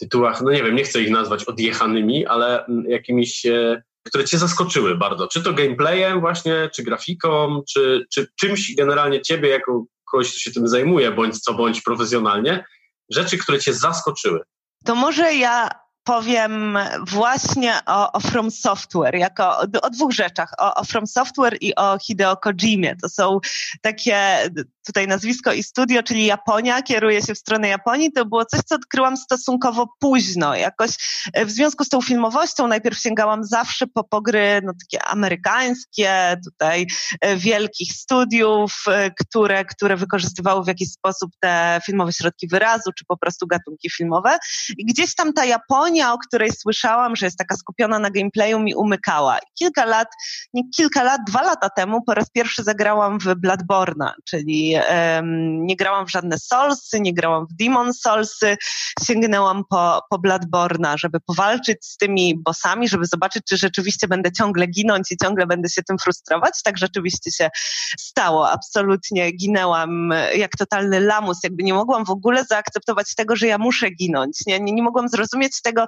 tytułach, 0.00 0.42
no 0.42 0.50
nie 0.50 0.62
wiem, 0.62 0.76
nie 0.76 0.84
chcę 0.84 1.00
ich 1.00 1.10
nazwać 1.10 1.44
odjechanymi, 1.44 2.26
ale 2.26 2.66
mm, 2.66 2.84
jakimiś, 2.90 3.46
e, 3.46 3.82
które 4.06 4.24
cię 4.24 4.38
zaskoczyły 4.38 4.96
bardzo. 4.96 5.28
Czy 5.28 5.42
to 5.42 5.52
gameplayem 5.52 6.20
właśnie, 6.20 6.70
czy 6.74 6.82
grafiką, 6.82 7.62
czy, 7.72 8.06
czy 8.12 8.26
czymś 8.40 8.74
generalnie 8.76 9.20
ciebie, 9.20 9.48
jako 9.48 9.84
kogoś, 10.10 10.30
kto 10.30 10.38
się 10.38 10.52
tym 10.52 10.68
zajmuje, 10.68 11.10
bądź 11.10 11.38
co 11.38 11.54
bądź 11.54 11.82
profesjonalnie, 11.82 12.64
rzeczy, 13.10 13.38
które 13.38 13.58
cię 13.58 13.74
zaskoczyły. 13.74 14.40
To 14.84 14.94
może 14.94 15.34
ja 15.34 15.70
powiem 16.04 16.78
właśnie 17.06 17.74
o, 17.86 18.12
o 18.12 18.20
From 18.20 18.50
Software, 18.50 19.14
jako 19.14 19.58
o, 19.58 19.66
o 19.82 19.90
dwóch 19.90 20.12
rzeczach, 20.12 20.52
o, 20.58 20.74
o, 20.74 20.84
From 20.84 21.06
Software 21.06 21.56
i 21.60 21.74
o 21.74 21.98
Hideo 21.98 22.36
Kojimie. 22.36 22.96
To 22.96 23.08
są 23.08 23.40
takie, 23.80 24.48
tutaj 24.90 25.08
nazwisko 25.08 25.52
i 25.52 25.62
studio, 25.62 26.02
czyli 26.02 26.26
Japonia, 26.26 26.82
kieruje 26.82 27.22
się 27.22 27.34
w 27.34 27.38
stronę 27.38 27.68
Japonii. 27.68 28.12
To 28.12 28.24
było 28.24 28.44
coś, 28.44 28.60
co 28.60 28.74
odkryłam 28.74 29.16
stosunkowo 29.16 29.86
późno. 29.98 30.54
Jakoś 30.54 30.90
e, 31.32 31.44
w 31.44 31.50
związku 31.50 31.84
z 31.84 31.88
tą 31.88 32.00
filmowością 32.00 32.68
najpierw 32.68 32.98
sięgałam 32.98 33.44
zawsze 33.44 33.86
po 33.86 34.04
pogry 34.04 34.60
no, 34.64 34.72
takie 34.72 35.04
amerykańskie, 35.04 36.36
tutaj 36.44 36.86
e, 37.20 37.36
wielkich 37.36 37.92
studiów, 37.92 38.84
e, 38.88 39.10
które, 39.10 39.64
które 39.64 39.96
wykorzystywały 39.96 40.64
w 40.64 40.68
jakiś 40.68 40.90
sposób 40.92 41.30
te 41.40 41.80
filmowe 41.86 42.12
środki 42.12 42.48
wyrazu, 42.48 42.92
czy 42.98 43.04
po 43.04 43.16
prostu 43.16 43.46
gatunki 43.46 43.90
filmowe. 43.90 44.38
I 44.78 44.84
gdzieś 44.86 45.14
tam 45.14 45.32
ta 45.32 45.44
Japonia 45.44 46.10
o 46.12 46.18
której 46.18 46.52
słyszałam, 46.52 47.16
że 47.16 47.26
jest 47.26 47.38
taka 47.38 47.56
skupiona 47.56 47.98
na 47.98 48.10
gameplayu, 48.10 48.60
mi 48.60 48.74
umykała. 48.74 49.38
Kilka 49.58 49.84
lat, 49.84 50.08
nie 50.54 50.62
kilka 50.76 51.02
lat, 51.02 51.20
dwa 51.26 51.42
lata 51.42 51.70
temu 51.70 52.02
po 52.02 52.14
raz 52.14 52.30
pierwszy 52.30 52.62
zagrałam 52.62 53.18
w 53.18 53.34
Bloodborne, 53.34 54.12
czyli 54.24 54.74
nie 55.42 55.76
grałam 55.76 56.06
w 56.06 56.10
żadne 56.10 56.38
Soulsy, 56.38 57.00
nie 57.00 57.14
grałam 57.14 57.46
w 57.46 57.56
Demon 57.56 57.94
Soulsy, 57.94 58.56
sięgnęłam 59.06 59.62
po, 59.70 60.02
po 60.10 60.18
Bloodborne'a, 60.18 60.94
żeby 60.98 61.20
powalczyć 61.20 61.78
z 61.86 61.96
tymi 61.96 62.38
bossami, 62.38 62.88
żeby 62.88 63.06
zobaczyć, 63.06 63.42
czy 63.48 63.56
rzeczywiście 63.56 64.08
będę 64.08 64.32
ciągle 64.32 64.66
ginąć 64.66 65.12
i 65.12 65.16
ciągle 65.22 65.46
będę 65.46 65.68
się 65.68 65.82
tym 65.82 65.98
frustrować. 65.98 66.62
Tak 66.64 66.78
rzeczywiście 66.78 67.30
się 67.32 67.50
stało. 67.98 68.50
Absolutnie 68.50 69.32
ginęłam 69.32 70.10
jak 70.34 70.50
totalny 70.58 71.00
lamus, 71.00 71.38
jakby 71.44 71.62
nie 71.62 71.74
mogłam 71.74 72.04
w 72.04 72.10
ogóle 72.10 72.44
zaakceptować 72.44 73.14
tego, 73.14 73.36
że 73.36 73.46
ja 73.46 73.58
muszę 73.58 73.90
ginąć. 73.90 74.46
Nie, 74.46 74.60
nie, 74.60 74.72
nie 74.72 74.82
mogłam 74.82 75.08
zrozumieć 75.08 75.62
tego. 75.62 75.86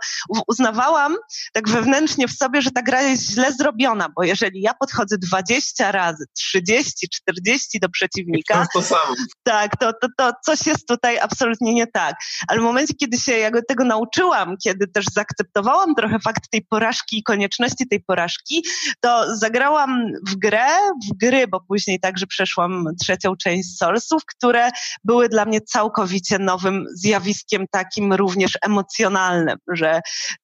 Uznawałam 0.48 1.16
tak 1.52 1.68
wewnętrznie 1.68 2.28
w 2.28 2.32
sobie, 2.32 2.62
że 2.62 2.70
ta 2.70 2.82
gra 2.82 3.02
jest 3.02 3.30
źle 3.30 3.52
zrobiona, 3.52 4.08
bo 4.16 4.24
jeżeli 4.24 4.60
ja 4.60 4.74
podchodzę 4.74 5.18
20 5.18 5.92
razy, 5.92 6.24
30, 6.36 7.08
40 7.08 7.80
do 7.80 7.88
przeciwnika, 7.88 8.66
to 8.72 8.82
samo. 8.82 9.14
tak, 9.42 9.76
to, 9.76 9.92
to, 9.92 10.08
to 10.18 10.32
coś 10.44 10.66
jest 10.66 10.88
tutaj 10.88 11.18
absolutnie 11.18 11.74
nie 11.74 11.86
tak. 11.86 12.16
Ale 12.48 12.60
w 12.60 12.62
momencie, 12.62 12.94
kiedy 12.94 13.18
się 13.18 13.32
ja 13.32 13.50
tego 13.68 13.84
nauczyłam, 13.84 14.56
kiedy 14.64 14.88
też 14.88 15.04
zaakceptowałam 15.12 15.94
trochę 15.94 16.18
fakt 16.18 16.50
tej 16.50 16.62
porażki 16.62 17.18
i 17.18 17.22
konieczności 17.22 17.88
tej 17.88 18.00
porażki, 18.00 18.64
to 19.00 19.36
zagrałam 19.36 20.06
w 20.28 20.36
grę, 20.36 20.66
w 21.10 21.16
gry, 21.16 21.48
bo 21.48 21.60
później 21.60 22.00
także 22.00 22.26
przeszłam 22.26 22.84
trzecią 23.00 23.36
część 23.36 23.76
Soulsów, 23.78 24.22
które 24.26 24.70
były 25.04 25.28
dla 25.28 25.44
mnie 25.44 25.60
całkowicie 25.60 26.38
nowym 26.38 26.86
zjawiskiem 26.94 27.64
takim 27.70 28.12
również 28.12 28.58
emocjonalnym, 28.62 29.56
że 29.72 30.00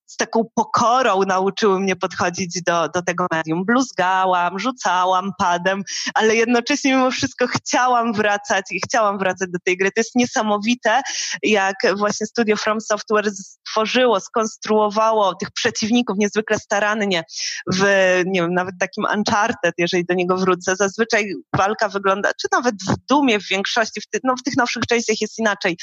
z 0.09 0.17
taką 0.17 0.43
pokorą 0.55 1.21
nauczyły 1.27 1.79
mnie 1.79 1.95
podchodzić 1.95 2.61
do, 2.61 2.89
do 2.89 3.01
tego 3.01 3.25
medium. 3.31 3.65
Bluzgałam, 3.65 4.59
rzucałam 4.59 5.31
padem, 5.37 5.83
ale 6.13 6.35
jednocześnie 6.35 6.95
mimo 6.95 7.11
wszystko 7.11 7.47
chciałam 7.47 8.13
wracać 8.13 8.65
i 8.71 8.81
chciałam 8.87 9.17
wracać 9.17 9.49
do 9.51 9.59
tej 9.65 9.77
gry. 9.77 9.91
To 9.91 9.99
jest 9.99 10.15
niesamowite, 10.15 11.01
jak 11.43 11.75
właśnie 11.97 12.27
studio 12.27 12.55
From 12.55 12.81
Software 12.81 13.31
stworzyło, 13.31 14.19
skonstruowało 14.19 15.35
tych 15.35 15.51
przeciwników 15.51 16.17
niezwykle 16.17 16.59
starannie 16.59 17.23
w, 17.73 17.83
nie 18.25 18.41
wiem, 18.41 18.53
nawet 18.53 18.75
takim 18.79 19.05
Uncharted, 19.15 19.73
jeżeli 19.77 20.05
do 20.05 20.13
niego 20.13 20.37
wrócę. 20.37 20.75
Zazwyczaj 20.75 21.33
walka 21.57 21.89
wygląda, 21.89 22.31
czy 22.41 22.47
nawet 22.51 22.75
w 22.75 22.95
Dumie 23.09 23.39
w 23.39 23.47
większości, 23.47 24.01
w, 24.01 24.07
ty, 24.07 24.19
no, 24.23 24.35
w 24.35 24.43
tych 24.43 24.57
nowszych 24.57 24.83
częściach 24.85 25.21
jest 25.21 25.39
inaczej 25.39 25.77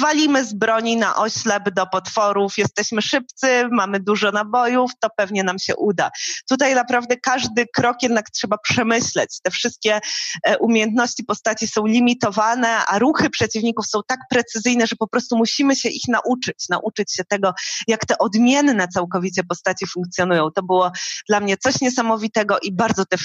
walimy 0.00 0.44
z 0.44 0.54
broni 0.54 0.96
na 0.96 1.16
oślep 1.16 1.70
do 1.70 1.86
potworów, 1.86 2.58
jesteśmy 2.58 3.02
szybcy, 3.02 3.68
mamy 3.70 4.00
dużo 4.00 4.30
nabojów, 4.32 4.90
to 5.00 5.08
pewnie 5.16 5.44
nam 5.44 5.58
się 5.58 5.76
uda. 5.76 6.10
Tutaj 6.48 6.74
naprawdę 6.74 7.16
każdy 7.16 7.66
krok 7.74 7.96
jednak 8.02 8.30
trzeba 8.30 8.58
przemyśleć. 8.58 9.40
Te 9.42 9.50
wszystkie 9.50 10.00
e, 10.46 10.58
umiejętności 10.58 11.24
postaci 11.24 11.68
są 11.68 11.86
limitowane, 11.86 12.68
a 12.68 12.98
ruchy 12.98 13.30
przeciwników 13.30 13.86
są 13.86 14.00
tak 14.06 14.20
precyzyjne, 14.30 14.86
że 14.86 14.96
po 14.96 15.08
prostu 15.08 15.36
musimy 15.36 15.76
się 15.76 15.88
ich 15.88 16.08
nauczyć, 16.08 16.68
nauczyć 16.68 17.14
się 17.14 17.24
tego, 17.24 17.54
jak 17.88 18.06
te 18.06 18.18
odmienne 18.18 18.88
całkowicie 18.88 19.44
postaci 19.44 19.86
funkcjonują. 19.86 20.50
To 20.50 20.62
było 20.62 20.90
dla 21.28 21.40
mnie 21.40 21.56
coś 21.56 21.80
niesamowitego 21.80 22.58
i 22.62 22.72
bardzo 22.72 23.04
te 23.04 23.16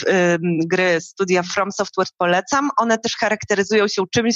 gry 0.66 1.02
studia 1.02 1.44
From 1.44 1.72
Software 1.72 2.08
polecam. 2.18 2.70
One 2.78 2.98
też 2.98 3.16
charakteryzują 3.16 3.88
się 3.88 4.04
czymś, 4.12 4.36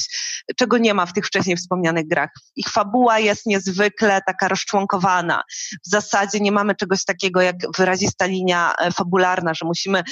czego 0.56 0.78
nie 0.78 0.94
ma 0.94 1.06
w 1.06 1.14
tych 1.14 1.26
wcześniej 1.26 1.58
wspomnianych 1.58 2.08
grach. 2.14 2.30
Ich 2.55 2.70
fabuła 2.70 3.20
jest 3.20 3.45
niezwykle 3.45 4.22
taka 4.26 4.47
rozczłonkowana. 4.47 5.43
W 5.86 5.89
zasadzie 5.89 6.39
nie 6.39 6.51
mamy 6.51 6.76
czegoś 6.76 7.05
takiego 7.05 7.41
jak 7.41 7.55
wyrazista 7.78 8.26
linia 8.26 8.74
e, 8.76 8.91
fabularna, 8.91 9.53
że 9.53 9.66
musimy 9.66 10.03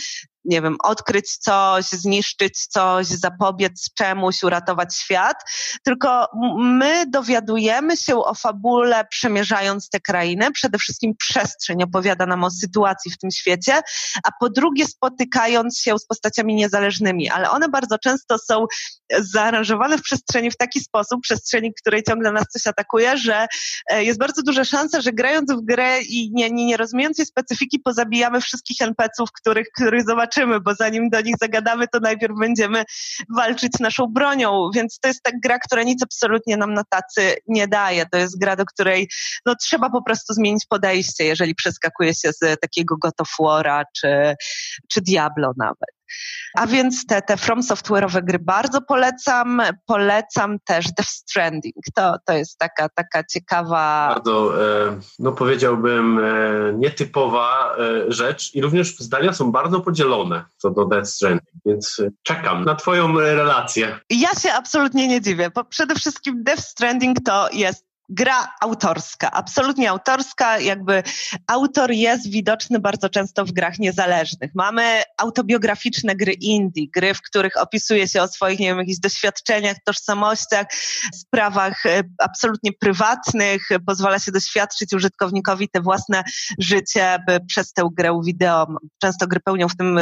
nie 0.46 0.62
wiem, 0.62 0.76
odkryć 0.84 1.38
coś, 1.38 1.86
zniszczyć 1.86 2.68
coś, 2.68 3.08
zapobiec 3.08 3.94
czemuś, 3.94 4.44
uratować 4.44 4.96
świat, 4.96 5.38
tylko 5.84 6.28
my 6.58 7.06
dowiadujemy 7.08 7.98
się 7.98 8.16
o 8.16 8.34
fabule 8.34 9.06
przemierzając 9.06 9.90
te 9.90 10.00
krainy. 10.00 10.52
Przede 10.52 10.78
wszystkim 10.78 11.16
przestrzeń 11.18 11.84
opowiada 11.84 12.26
nam 12.26 12.44
o 12.44 12.52
sytuacji 12.52 13.12
w 13.12 13.18
tym 13.18 13.32
świecie, 13.32 13.82
a 14.24 14.30
po 14.40 14.50
drugie 14.50 14.86
spotykając 14.86 15.80
się 15.80 16.00
z 16.00 16.06
postaciami 16.06 16.56
niezależnymi, 16.56 17.30
ale 17.30 17.50
one 17.50 17.70
bardzo 17.70 17.98
często 17.98 18.38
są 18.38 18.66
zaaranżowane 19.20 19.98
w 19.98 20.02
przestrzeni 20.02 20.52
w 20.52 20.58
taki 20.58 20.80
sposób, 20.80 21.22
przestrzeni, 21.22 21.74
której 21.82 22.04
ciągle 22.04 22.32
nas 22.32 22.44
coś 22.44 22.68
atakuje, 22.68 23.18
że 23.18 23.48
e, 23.90 24.04
jest 24.04 24.20
bardzo 24.20 24.42
duża 24.42 24.66
szansa, 24.66 25.02
że 25.02 25.12
grając 25.12 25.52
w 25.52 25.62
grę 25.66 26.02
i 26.02 26.32
nie, 26.34 26.52
nie, 26.52 26.66
nie 26.66 26.78
rozumiejąc 26.78 27.18
jej 27.18 27.28
specyfiki, 27.28 27.80
pozabijamy 27.80 28.42
wszystkich 28.42 28.82
NPC-ów, 28.82 29.30
których, 29.32 29.68
których 29.76 30.06
zobaczymy 30.06 30.31
zobaczymy, 30.32 30.60
bo 30.60 30.76
zanim 30.76 31.10
do 31.10 31.22
nich 31.22 31.36
zagadamy, 31.42 31.88
to 31.88 32.00
najpierw 32.00 32.34
będziemy 32.40 32.84
walczyć 33.36 33.72
naszą 33.80 34.08
bronią, 34.08 34.70
więc 34.76 35.00
to 35.00 35.08
jest 35.08 35.24
tak 35.24 35.34
gra, 35.44 35.60
która 35.60 35.84
nic 35.84 36.04
absolutnie 36.04 36.58
nam 36.58 36.74
na 36.74 36.84
tacy 36.90 37.36
nie 37.48 37.68
daje. 37.68 38.06
To 38.06 38.18
jest 38.18 38.40
gra, 38.40 38.56
do 38.56 38.66
której 38.66 39.10
no, 39.46 39.56
trzeba 39.56 39.90
po 39.90 40.04
prostu 40.04 40.34
zmienić 40.34 40.66
podejście, 40.66 41.24
jeżeli 41.24 41.56
przeskakuje 41.56 42.16
się 42.16 42.32
z 42.34 42.60
takiego 42.62 42.96
God 42.98 43.14
czy, 43.98 44.36
czy 44.92 45.02
Diablo 45.02 45.52
nawet. 45.58 46.01
A 46.58 46.68
więc 46.68 47.06
te, 47.06 47.22
te 47.22 47.38
From 47.38 47.62
Software'owe 47.62 48.24
gry 48.24 48.40
bardzo 48.40 48.82
polecam. 48.82 49.62
Polecam 49.86 50.58
też 50.66 50.86
Death 50.86 51.10
Stranding. 51.10 51.76
To, 51.96 52.16
to 52.26 52.34
jest 52.34 52.58
taka, 52.58 52.90
taka 52.90 53.24
ciekawa... 53.24 54.10
Bardzo, 54.14 54.66
e, 54.66 55.00
no 55.20 55.32
powiedziałbym, 55.32 56.20
e, 56.20 56.74
nietypowa 56.74 57.76
e, 57.78 58.12
rzecz 58.12 58.56
i 58.56 58.62
również 58.62 58.98
zdania 58.98 59.34
są 59.34 59.52
bardzo 59.52 59.80
podzielone 59.80 60.46
co 60.58 60.70
do 60.70 60.86
Death 60.86 61.08
Stranding, 61.08 61.50
więc 61.66 62.02
czekam 62.24 62.66
na 62.66 62.76
twoją 62.76 63.20
relację. 63.20 64.00
Ja 64.10 64.30
się 64.34 64.54
absolutnie 64.54 65.08
nie 65.08 65.22
dziwię, 65.22 65.52
bo 65.56 65.64
przede 65.64 65.96
wszystkim 65.96 66.44
Death 66.44 66.64
Stranding 66.64 67.18
to 67.26 67.50
jest 67.54 67.91
gra 68.12 68.54
autorska, 68.62 69.32
absolutnie 69.32 69.90
autorska, 69.90 70.60
jakby 70.60 71.04
autor 71.48 71.92
jest 71.92 72.30
widoczny 72.30 72.80
bardzo 72.80 73.10
często 73.10 73.46
w 73.46 73.52
grach 73.52 73.80
niezależnych. 73.80 74.52
Mamy 74.56 75.04
autobiograficzne 75.18 76.16
gry 76.16 76.34
indie, 76.34 76.88
gry, 76.96 77.14
w 77.14 77.22
których 77.22 77.58
opisuje 77.58 78.08
się 78.08 78.22
o 78.22 78.28
swoich, 78.28 78.60
nie 78.60 78.68
wiem, 78.68 78.78
jakichś 78.78 79.00
doświadczeniach, 79.00 79.78
tożsamościach, 79.86 80.68
sprawach 81.14 81.86
e, 81.86 82.04
absolutnie 82.20 82.72
prywatnych, 82.74 83.70
pozwala 83.86 84.20
się 84.20 84.32
doświadczyć 84.32 84.94
użytkownikowi 84.94 85.70
te 85.70 85.82
własne 85.82 86.24
życie 86.60 87.18
przez 87.48 87.74
tę 87.74 87.90
grę 87.94 88.22
wideo. 88.26 88.68
Często 89.02 89.28
gry 89.28 89.40
pełnią 89.40 89.68
w 89.68 89.78
tym 89.78 89.98
e, 89.98 90.02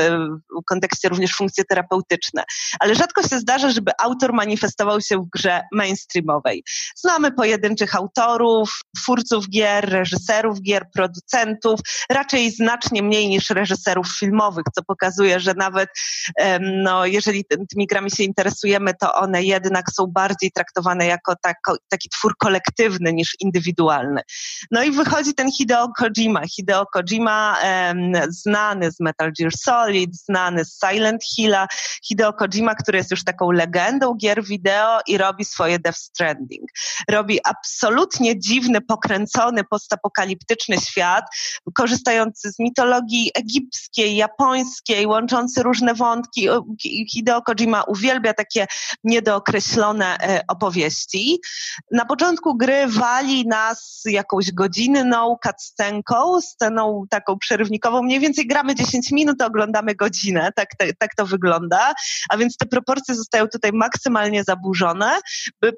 kontekście 0.66 1.10
również 1.10 1.36
funkcje 1.36 1.64
terapeutyczne. 1.66 2.44
Ale 2.80 2.96
rzadko 2.96 3.24
się 3.28 3.40
zdarza, 3.40 3.72
żeby 3.72 3.92
autor 4.00 4.34
manifestował 4.34 5.02
się 5.02 5.18
w 5.18 5.30
grze 5.30 5.62
mainstreamowej. 5.72 6.64
Znamy 6.96 7.32
pojedynczych 7.32 7.96
autorów, 8.00 8.82
twórców 8.98 9.50
gier, 9.50 9.90
reżyserów 9.90 10.62
gier, 10.62 10.86
producentów, 10.94 11.80
raczej 12.10 12.52
znacznie 12.52 13.04
mniej 13.04 13.28
niż 13.28 13.50
reżyserów 13.50 14.08
filmowych, 14.20 14.64
co 14.76 14.84
pokazuje, 14.84 15.40
że 15.40 15.54
nawet 15.54 15.90
no, 16.62 17.06
jeżeli 17.06 17.46
tymi 17.70 17.88
grami 17.88 18.12
się 18.12 18.24
interesujemy, 18.24 18.94
to 19.00 19.14
one 19.14 19.44
jednak 19.44 19.86
są 19.92 20.08
bardziej 20.08 20.52
traktowane 20.52 21.06
jako 21.06 21.36
tako, 21.42 21.76
taki 21.90 22.10
twór 22.10 22.38
kolektywny 22.38 23.14
niż 23.14 23.36
indywidualny. 23.40 24.22
No 24.72 24.84
i 24.84 24.92
wychodzi 24.92 25.34
ten 25.34 25.52
Hideo 25.52 25.90
Kojima. 25.98 26.42
Hideo 26.48 26.86
Kojima 26.86 27.58
znany 28.30 28.92
z 28.92 29.00
Metal 29.00 29.32
Gear 29.40 29.52
Solid, 29.58 30.16
znany 30.16 30.66
z 30.66 30.80
Silent 30.80 31.24
Hilla. 31.36 31.68
Hideo 32.04 32.34
Kojima, 32.34 32.76
który 32.76 32.98
jest 32.98 33.12
już 33.12 33.24
taką 33.24 33.52
legendą 33.52 34.16
gier 34.16 34.44
wideo 34.44 35.00
i 35.08 35.18
robi 35.18 35.46
swoje 35.46 35.80
Death 35.80 36.00
Stranding. 36.00 36.70
Robi 37.10 37.40
absolutnie 37.44 37.89
absolutnie 37.90 38.40
dziwny, 38.40 38.82
pokręcony, 38.82 39.64
postapokaliptyczny 39.64 40.78
świat, 40.78 41.26
korzystający 41.74 42.52
z 42.52 42.60
mitologii 42.60 43.32
egipskiej, 43.36 44.16
japońskiej, 44.16 45.08
łączący 45.08 45.64
różne 45.64 45.94
wątki. 45.94 46.48
Hideo 47.12 47.42
Kojima 47.42 47.84
uwielbia 47.84 48.34
takie 48.34 48.68
niedookreślone 49.04 50.18
e, 50.18 50.42
opowieści. 50.48 51.40
Na 51.92 52.06
początku 52.06 52.58
gry 52.58 52.88
wali 52.88 53.48
nas 53.48 54.02
jakąś 54.06 54.52
godzinną 54.52 55.38
cutscenką, 55.48 56.42
sceną 56.42 57.06
taką 57.10 57.38
przerywnikową. 57.38 58.04
Mniej 58.04 58.20
więcej 58.20 58.48
gramy 58.48 58.76
10 58.76 59.12
minut, 59.12 59.42
oglądamy 59.42 59.96
godzinę. 59.96 60.52
Tak, 60.56 60.70
tak, 60.78 60.90
tak 61.00 61.16
to 61.16 61.26
wygląda. 61.26 61.94
A 62.30 62.38
więc 62.38 62.58
te 62.58 62.66
proporcje 62.66 63.16
zostają 63.16 63.48
tutaj 63.48 63.72
maksymalnie 63.74 64.44
zaburzone. 64.44 65.20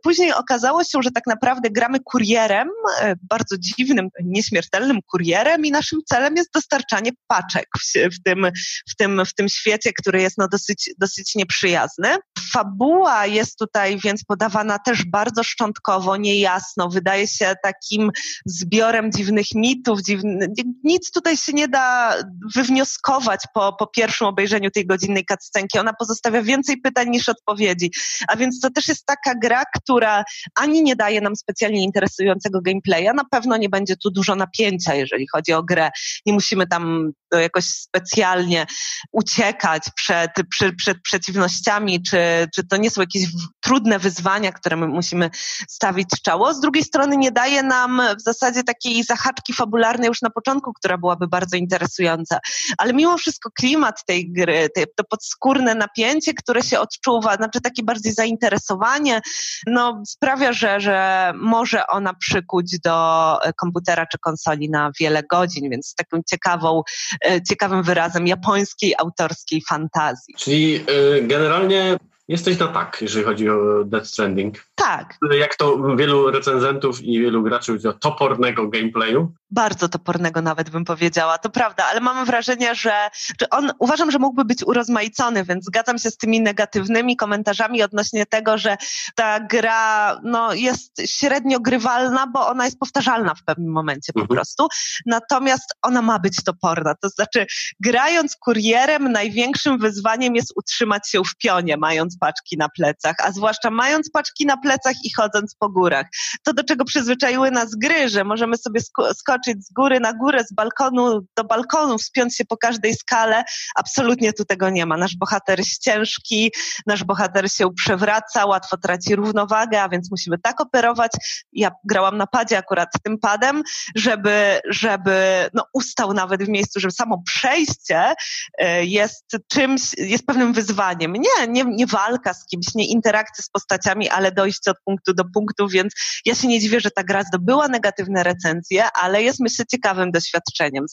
Później 0.03 0.33
okazało 0.33 0.83
się, 0.83 0.99
że 1.01 1.11
tak 1.11 1.27
naprawdę 1.27 1.69
gramy 1.69 2.00
kurierem, 2.05 2.69
e, 3.01 3.15
bardzo 3.29 3.55
dziwnym, 3.57 4.09
nieśmiertelnym 4.23 4.99
kurierem 5.01 5.65
i 5.65 5.71
naszym 5.71 5.99
celem 6.05 6.35
jest 6.35 6.49
dostarczanie 6.53 7.11
paczek 7.27 7.67
w, 7.81 8.15
w, 8.15 8.23
tym, 8.23 8.47
w, 8.89 8.95
tym, 8.95 9.21
w 9.25 9.33
tym 9.33 9.49
świecie, 9.49 9.91
który 9.93 10.21
jest 10.21 10.37
no 10.37 10.47
dosyć, 10.47 10.89
dosyć 10.97 11.35
nieprzyjazny. 11.35 12.07
Fabuła 12.53 13.25
jest 13.25 13.57
tutaj 13.57 13.99
więc 14.03 14.23
podawana 14.23 14.79
też 14.79 15.05
bardzo 15.05 15.43
szczątkowo, 15.43 16.17
niejasno, 16.17 16.89
wydaje 16.89 17.27
się 17.27 17.53
takim 17.63 18.11
zbiorem 18.45 19.11
dziwnych 19.11 19.45
mitów, 19.55 20.01
dziwny, 20.01 20.47
nic 20.83 21.11
tutaj 21.11 21.37
się 21.37 21.53
nie 21.53 21.67
da 21.67 22.15
wywnioskować 22.55 23.39
po, 23.53 23.73
po 23.73 23.87
pierwszym 23.87 24.27
obejrzeniu 24.27 24.71
tej 24.71 24.85
godzinnej 24.85 25.25
cutscenki. 25.25 25.79
Ona 25.79 25.93
pozostawia 25.93 26.41
więcej 26.41 26.77
pytań 26.81 27.09
niż 27.09 27.29
odpowiedzi. 27.29 27.91
A 28.27 28.35
więc 28.35 28.59
to 28.59 28.69
też 28.69 28.87
jest 28.87 29.05
taka 29.05 29.35
gra, 29.41 29.63
która 29.75 30.23
ani 30.55 30.83
nie 30.83 30.95
daje 30.95 31.21
nam 31.21 31.35
specjalnie 31.35 31.80
interesującego 31.83 32.61
gameplaya, 32.61 33.13
na 33.15 33.23
pewno 33.31 33.57
nie 33.57 33.69
będzie 33.69 33.95
tu 33.97 34.11
dużo 34.11 34.35
napięcia, 34.35 34.95
jeżeli 34.95 35.27
chodzi 35.27 35.53
o 35.53 35.63
grę. 35.63 35.89
Nie 36.25 36.33
musimy 36.33 36.67
tam 36.67 37.11
jakoś 37.39 37.65
specjalnie 37.65 38.65
uciekać 39.11 39.83
przed, 39.95 40.31
przed, 40.51 40.75
przed 40.75 41.01
przeciwnościami, 41.01 42.03
czy, 42.03 42.47
czy 42.55 42.67
to 42.67 42.77
nie 42.77 42.89
są 42.89 43.01
jakieś 43.01 43.25
trudne 43.61 43.99
wyzwania, 43.99 44.51
które 44.51 44.75
my 44.75 44.87
musimy 44.87 45.29
stawić 45.69 46.07
czoło. 46.25 46.53
Z 46.53 46.59
drugiej 46.59 46.83
strony 46.83 47.17
nie 47.17 47.31
daje 47.31 47.63
nam 47.63 48.01
w 48.19 48.21
zasadzie 48.21 48.63
takiej 48.63 49.03
zahaczki 49.03 49.53
fabularnej 49.53 50.07
już 50.07 50.21
na 50.21 50.29
początku, 50.29 50.73
która 50.73 50.97
byłaby 50.97 51.27
bardzo 51.27 51.57
interesująca. 51.57 52.39
Ale 52.77 52.93
mimo 52.93 53.17
wszystko 53.17 53.49
klimat 53.51 54.05
tej 54.05 54.31
gry, 54.31 54.69
to 54.95 55.03
podskórne 55.03 55.75
napięcie, 55.75 56.33
które 56.33 56.63
się 56.63 56.79
odczuwa, 56.79 57.35
znaczy 57.35 57.61
takie 57.61 57.83
bardziej 57.83 58.13
zainteresowanie, 58.13 59.21
no 59.67 60.03
sprawia, 60.07 60.53
że, 60.53 60.79
że 60.79 61.31
może 61.35 61.70
ona 61.87 62.13
przykuć 62.13 62.79
do 62.83 63.37
komputera 63.57 64.05
czy 64.05 64.17
konsoli 64.17 64.69
na 64.69 64.91
wiele 64.99 65.23
godzin, 65.23 65.69
więc 65.69 65.95
taką 65.95 66.21
ciekawą 66.29 66.83
E, 67.25 67.41
ciekawym 67.41 67.83
wyrazem 67.83 68.27
japońskiej 68.27 68.95
autorskiej 68.97 69.61
fantazji. 69.69 70.33
Czyli 70.37 70.75
e, 70.75 71.21
generalnie 71.21 71.97
Jesteś 72.27 72.59
na 72.59 72.67
tak, 72.67 72.97
jeżeli 73.01 73.25
chodzi 73.25 73.49
o 73.49 73.83
Death 73.85 74.07
Stranding. 74.07 74.65
Tak. 74.81 75.17
Jak 75.39 75.55
to 75.55 75.95
wielu 75.95 76.31
recenzentów 76.31 77.01
i 77.01 77.19
wielu 77.19 77.43
graczy 77.43 77.71
mówi 77.71 77.87
o 77.87 77.93
topornego 77.93 78.67
gameplayu. 78.67 79.33
Bardzo 79.51 79.89
topornego 79.89 80.41
nawet 80.41 80.69
bym 80.69 80.85
powiedziała, 80.85 81.37
to 81.37 81.49
prawda, 81.49 81.85
ale 81.85 81.99
mam 81.99 82.25
wrażenie, 82.25 82.75
że, 82.75 83.09
on 83.51 83.71
uważam, 83.79 84.11
że 84.11 84.19
mógłby 84.19 84.45
być 84.45 84.63
urozmaicony, 84.63 85.43
więc 85.43 85.65
zgadzam 85.65 85.97
się 85.97 86.11
z 86.11 86.17
tymi 86.17 86.41
negatywnymi 86.41 87.15
komentarzami 87.15 87.83
odnośnie 87.83 88.25
tego, 88.25 88.57
że 88.57 88.77
ta 89.15 89.39
gra 89.39 90.19
no, 90.23 90.53
jest 90.53 91.01
średnio 91.05 91.59
grywalna, 91.59 92.27
bo 92.27 92.47
ona 92.47 92.65
jest 92.65 92.79
powtarzalna 92.79 93.35
w 93.35 93.43
pewnym 93.43 93.71
momencie 93.71 94.13
po 94.13 94.21
mhm. 94.21 94.37
prostu. 94.37 94.67
Natomiast 95.05 95.75
ona 95.81 96.01
ma 96.01 96.19
być 96.19 96.43
toporna. 96.43 96.95
To 97.01 97.09
znaczy, 97.09 97.45
grając 97.79 98.35
kurierem, 98.35 99.11
największym 99.11 99.77
wyzwaniem 99.77 100.35
jest 100.35 100.53
utrzymać 100.55 101.09
się 101.09 101.21
w 101.23 101.37
pionie, 101.37 101.77
mając 101.77 102.17
paczki 102.17 102.57
na 102.57 102.69
plecach, 102.69 103.15
a 103.23 103.31
zwłaszcza 103.31 103.69
mając 103.69 104.11
paczki 104.11 104.45
na 104.45 104.57
plecach 104.57 104.70
i 105.03 105.13
chodząc 105.13 105.55
po 105.55 105.69
górach. 105.69 106.05
To, 106.43 106.53
do 106.53 106.63
czego 106.63 106.85
przyzwyczaiły 106.85 107.51
nas 107.51 107.75
gry, 107.75 108.09
że 108.09 108.23
możemy 108.23 108.57
sobie 108.57 108.81
skoczyć 109.13 109.65
z 109.65 109.73
góry 109.73 109.99
na 109.99 110.13
górę, 110.13 110.43
z 110.43 110.53
balkonu 110.53 111.21
do 111.37 111.43
balkonu, 111.43 111.97
wspiąć 111.97 112.35
się 112.35 112.45
po 112.45 112.57
każdej 112.57 112.95
skale, 112.95 113.43
absolutnie 113.75 114.33
tu 114.33 114.45
tego 114.45 114.69
nie 114.69 114.85
ma. 114.85 114.97
Nasz 114.97 115.15
bohater 115.17 115.59
jest 115.59 115.81
ciężki, 115.81 116.51
nasz 116.87 117.03
bohater 117.03 117.51
się 117.51 117.73
przewraca, 117.73 118.45
łatwo 118.45 118.77
traci 118.77 119.15
równowagę, 119.15 119.81
a 119.81 119.89
więc 119.89 120.11
musimy 120.11 120.37
tak 120.39 120.61
operować. 120.61 121.11
Ja 121.53 121.71
grałam 121.83 122.17
na 122.17 122.27
padzie 122.27 122.57
akurat 122.57 122.89
tym 123.03 123.17
padem, 123.19 123.63
żeby, 123.95 124.59
żeby 124.69 125.49
no, 125.53 125.65
ustał 125.73 126.13
nawet 126.13 126.43
w 126.43 126.49
miejscu, 126.49 126.79
żeby 126.79 126.91
samo 126.91 127.23
przejście 127.25 128.13
e, 128.57 128.85
jest 128.85 129.37
czymś, 129.47 129.81
jest 129.97 130.25
pewnym 130.25 130.53
wyzwaniem. 130.53 131.13
Nie, 131.13 131.47
nie, 131.47 131.63
nie 131.63 131.87
walka 131.87 132.33
z 132.33 132.45
kimś, 132.45 132.75
nie 132.75 132.85
interakcja 132.87 133.43
z 133.43 133.49
postaciami, 133.49 134.09
ale 134.09 134.31
dojście 134.31 134.60
od 134.67 134.77
punktu 134.85 135.13
do 135.13 135.23
punktu, 135.33 135.67
więc 135.67 135.93
ja 136.25 136.35
się 136.35 136.47
nie 136.47 136.59
dziwię, 136.59 136.79
że 136.79 136.91
ta 136.91 137.03
gra 137.03 137.23
zdobyła 137.23 137.67
negatywne 137.67 138.23
recenzje, 138.23 138.91
ale 138.91 139.23
jest 139.23 139.39
myślę 139.39 139.65
ciekawym 139.65 140.11
doświadczeniem 140.11 140.85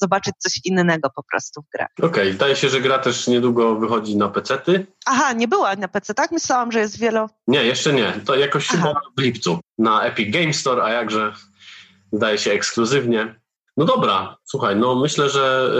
zobaczyć 0.00 0.34
coś 0.38 0.60
innego 0.64 1.10
po 1.16 1.22
prostu 1.22 1.62
w 1.62 1.64
grę. 1.74 1.86
Okej, 1.98 2.08
okay. 2.08 2.32
zdaje 2.32 2.56
się, 2.56 2.68
że 2.68 2.80
gra 2.80 2.98
też 2.98 3.26
niedługo 3.26 3.76
wychodzi 3.76 4.16
na 4.16 4.28
pecety. 4.28 4.86
Aha, 5.06 5.32
nie 5.32 5.48
była 5.48 5.76
na 5.76 5.88
PC, 5.88 6.14
tak? 6.14 6.32
Myślałam, 6.32 6.72
że 6.72 6.80
jest 6.80 6.98
wielo... 6.98 7.28
Nie, 7.46 7.64
jeszcze 7.64 7.92
nie. 7.92 8.12
To 8.26 8.36
jakoś 8.36 8.68
Aha. 8.70 8.76
chyba 8.76 9.00
w 9.18 9.20
lipcu 9.20 9.60
na 9.78 10.02
Epic 10.02 10.32
Game 10.32 10.52
Store, 10.52 10.82
a 10.82 10.92
jakże 10.92 11.32
zdaje 12.12 12.38
się 12.38 12.52
ekskluzywnie. 12.52 13.40
No 13.76 13.84
dobra, 13.84 14.36
słuchaj, 14.44 14.76
no 14.76 14.94
myślę, 14.94 15.30
że 15.30 15.70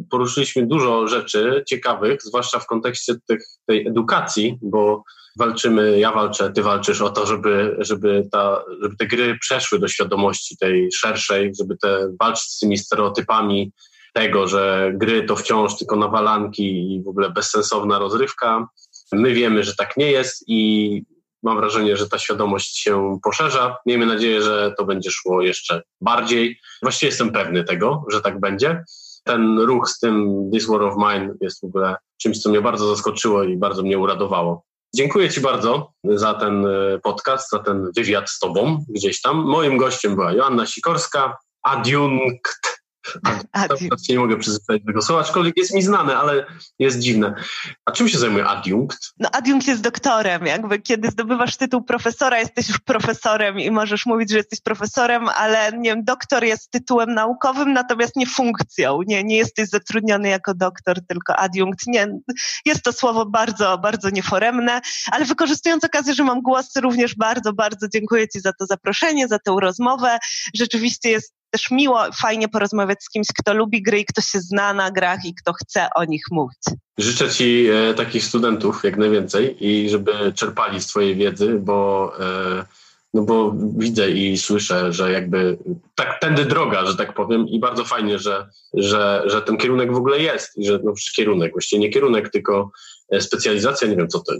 y, 0.00 0.08
poruszyliśmy 0.10 0.66
dużo 0.66 1.08
rzeczy 1.08 1.62
ciekawych, 1.66 2.22
zwłaszcza 2.22 2.58
w 2.58 2.66
kontekście 2.66 3.14
tych, 3.28 3.40
tej 3.66 3.86
edukacji, 3.86 4.58
bo 4.62 5.02
walczymy, 5.38 5.98
ja 5.98 6.12
walczę, 6.12 6.52
ty 6.52 6.62
walczysz 6.62 7.00
o 7.02 7.10
to, 7.10 7.26
żeby, 7.26 7.76
żeby, 7.78 8.28
ta, 8.32 8.62
żeby 8.82 8.96
te 8.96 9.06
gry 9.06 9.38
przeszły 9.38 9.78
do 9.78 9.88
świadomości 9.88 10.56
tej 10.56 10.92
szerszej, 10.92 11.52
żeby 11.58 11.76
te 11.76 12.12
walczyć 12.20 12.44
z 12.44 12.58
tymi 12.58 12.78
stereotypami 12.78 13.72
tego, 14.14 14.48
że 14.48 14.92
gry 14.94 15.22
to 15.22 15.36
wciąż 15.36 15.76
tylko 15.76 15.96
nawalanki 15.96 16.94
i 16.94 17.02
w 17.02 17.08
ogóle 17.08 17.30
bezsensowna 17.30 17.98
rozrywka. 17.98 18.66
My 19.12 19.34
wiemy, 19.34 19.64
że 19.64 19.76
tak 19.76 19.96
nie 19.96 20.10
jest 20.10 20.44
i 20.46 21.02
mam 21.42 21.56
wrażenie, 21.56 21.96
że 21.96 22.08
ta 22.08 22.18
świadomość 22.18 22.78
się 22.78 23.18
poszerza. 23.22 23.76
Miejmy 23.86 24.06
nadzieję, 24.06 24.42
że 24.42 24.74
to 24.78 24.84
będzie 24.84 25.10
szło 25.10 25.42
jeszcze 25.42 25.82
bardziej. 26.00 26.60
Właściwie 26.82 27.08
jestem 27.08 27.32
pewny 27.32 27.64
tego, 27.64 28.04
że 28.12 28.20
tak 28.20 28.40
będzie. 28.40 28.84
Ten 29.24 29.58
ruch 29.58 29.88
z 29.88 29.98
tym 29.98 30.28
This 30.52 30.66
War 30.66 30.82
of 30.82 30.94
Mine 30.96 31.34
jest 31.40 31.60
w 31.60 31.64
ogóle 31.64 31.96
czymś, 32.16 32.38
co 32.38 32.50
mnie 32.50 32.60
bardzo 32.60 32.88
zaskoczyło 32.88 33.42
i 33.42 33.56
bardzo 33.56 33.82
mnie 33.82 33.98
uradowało. 33.98 34.69
Dziękuję 34.94 35.30
Ci 35.30 35.40
bardzo 35.40 35.92
za 36.04 36.34
ten 36.34 36.66
e, 36.66 36.98
podcast, 37.02 37.50
za 37.50 37.58
ten 37.58 37.90
wywiad 37.96 38.30
z 38.30 38.38
Tobą 38.38 38.84
gdzieś 38.88 39.20
tam. 39.20 39.36
Moim 39.36 39.76
gościem 39.76 40.14
była 40.14 40.32
Joanna 40.32 40.66
Sikorska, 40.66 41.36
adiunkt 41.62 42.69
Teraz 43.52 44.08
nie 44.08 44.18
mogę 44.18 44.38
przyzwyczaić 44.38 44.84
tego 44.86 45.02
słowa, 45.02 45.22
aczkolwiek 45.22 45.56
jest 45.56 45.74
mi 45.74 45.82
znane, 45.82 46.16
ale 46.16 46.46
jest 46.78 46.98
dziwne. 46.98 47.34
A 47.84 47.92
czym 47.92 48.08
się 48.08 48.18
zajmuje 48.18 48.46
adiunkt? 48.46 48.98
No 49.18 49.28
adiunkt 49.32 49.66
jest 49.66 49.82
doktorem. 49.82 50.46
Jakby 50.46 50.78
kiedy 50.78 51.08
zdobywasz 51.08 51.56
tytuł 51.56 51.82
profesora, 51.82 52.38
jesteś 52.38 52.68
już 52.68 52.78
profesorem 52.78 53.60
i 53.60 53.70
możesz 53.70 54.06
mówić, 54.06 54.30
że 54.30 54.36
jesteś 54.36 54.60
profesorem, 54.60 55.28
ale 55.28 55.72
nie 55.78 55.90
wiem, 55.90 56.04
doktor 56.04 56.44
jest 56.44 56.70
tytułem 56.70 57.14
naukowym, 57.14 57.72
natomiast 57.72 58.16
nie 58.16 58.26
funkcją. 58.26 59.00
Nie, 59.06 59.24
nie 59.24 59.36
jesteś 59.36 59.68
zatrudniony 59.68 60.28
jako 60.28 60.54
doktor, 60.54 60.96
tylko 61.08 61.36
adiunkt. 61.36 61.86
Nie, 61.86 62.06
jest 62.66 62.82
to 62.82 62.92
słowo 62.92 63.26
bardzo, 63.26 63.78
bardzo 63.78 64.10
nieforemne, 64.10 64.80
ale 65.12 65.24
wykorzystując 65.24 65.84
okazję, 65.84 66.14
że 66.14 66.24
mam 66.24 66.42
głos, 66.42 66.76
również 66.76 67.16
bardzo, 67.16 67.52
bardzo 67.52 67.88
dziękuję 67.88 68.28
Ci 68.28 68.40
za 68.40 68.52
to 68.52 68.66
zaproszenie, 68.66 69.28
za 69.28 69.38
tę 69.38 69.56
rozmowę. 69.60 70.18
Rzeczywiście 70.54 71.10
jest 71.10 71.39
też 71.50 71.70
miło, 71.70 72.04
fajnie 72.20 72.48
porozmawiać 72.48 73.04
z 73.04 73.10
kimś, 73.10 73.26
kto 73.38 73.54
lubi 73.54 73.82
gry 73.82 73.98
i 73.98 74.04
kto 74.04 74.20
się 74.20 74.40
zna 74.40 74.74
na 74.74 74.90
grach 74.90 75.24
i 75.24 75.34
kto 75.34 75.52
chce 75.52 75.88
o 75.96 76.04
nich 76.04 76.22
mówić. 76.30 76.58
Życzę 76.98 77.30
Ci 77.30 77.66
e, 77.66 77.94
takich 77.94 78.24
studentów 78.24 78.84
jak 78.84 78.96
najwięcej 78.96 79.66
i 79.66 79.88
żeby 79.88 80.32
czerpali 80.34 80.80
z 80.80 80.86
Twojej 80.86 81.16
wiedzy, 81.16 81.58
bo, 81.60 82.12
e, 82.20 82.64
no 83.14 83.22
bo 83.22 83.54
widzę 83.78 84.10
i 84.10 84.38
słyszę, 84.38 84.92
że 84.92 85.12
jakby 85.12 85.58
tak 85.94 86.20
tędy 86.20 86.44
droga, 86.44 86.86
że 86.86 86.96
tak 86.96 87.14
powiem 87.14 87.48
i 87.48 87.60
bardzo 87.60 87.84
fajnie, 87.84 88.18
że, 88.18 88.48
że, 88.74 89.22
że 89.26 89.42
ten 89.42 89.56
kierunek 89.56 89.92
w 89.92 89.96
ogóle 89.96 90.18
jest 90.18 90.58
i 90.58 90.66
że 90.66 90.80
no 90.84 90.92
kierunek, 91.16 91.52
właściwie 91.52 91.80
nie 91.80 91.90
kierunek, 91.90 92.30
tylko 92.30 92.70
e, 93.12 93.20
specjalizacja, 93.20 93.88
nie 93.88 93.96
wiem 93.96 94.08
co 94.08 94.20
to, 94.20 94.32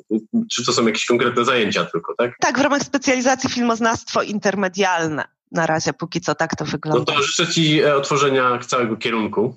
czy 0.52 0.64
to 0.64 0.72
są 0.72 0.86
jakieś 0.86 1.06
konkretne 1.06 1.44
zajęcia 1.44 1.84
tylko, 1.84 2.14
tak? 2.18 2.32
Tak, 2.40 2.58
w 2.58 2.62
ramach 2.62 2.82
specjalizacji 2.82 3.50
filmoznawstwo 3.50 4.22
intermedialne 4.22 5.24
na 5.52 5.66
razie 5.66 5.92
póki 5.92 6.20
co 6.20 6.34
tak 6.34 6.56
to 6.56 6.64
wygląda. 6.64 7.12
No 7.12 7.18
to 7.18 7.22
życzę 7.22 7.52
Ci 7.52 7.80
e, 7.80 7.96
otworzenia 7.96 8.58
całego 8.58 8.96
kierunku 8.96 9.56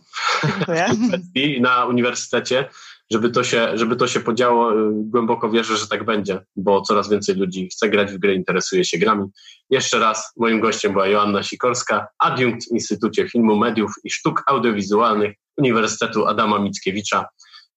na 1.62 1.86
uniwersytecie, 1.86 2.70
żeby 3.12 3.30
to, 3.30 3.44
się, 3.44 3.78
żeby 3.78 3.96
to 3.96 4.08
się 4.08 4.20
podziało. 4.20 4.72
E, 4.72 4.92
głęboko 4.94 5.50
wierzę, 5.50 5.78
że 5.78 5.88
tak 5.88 6.06
będzie, 6.06 6.40
bo 6.56 6.82
coraz 6.82 7.10
więcej 7.10 7.36
ludzi 7.36 7.70
chce 7.70 7.90
grać 7.90 8.12
w 8.12 8.18
gry, 8.18 8.34
interesuje 8.34 8.86
się 8.86 8.98
grami. 8.98 9.26
Jeszcze 9.70 10.00
raz 10.00 10.34
moim 10.38 10.60
gościem 10.60 10.92
była 10.92 11.08
Joanna 11.08 11.44
Sikorska, 11.44 12.08
adiunkt 12.20 12.68
w 12.70 12.72
Instytucie 12.72 13.30
Filmu, 13.30 13.56
Mediów 13.56 13.92
i 14.04 14.12
Sztuk 14.12 14.44
Audiowizualnych 14.48 15.36
Uniwersytetu 15.58 16.26
Adama 16.26 16.60
Mickiewicza, 16.60 17.26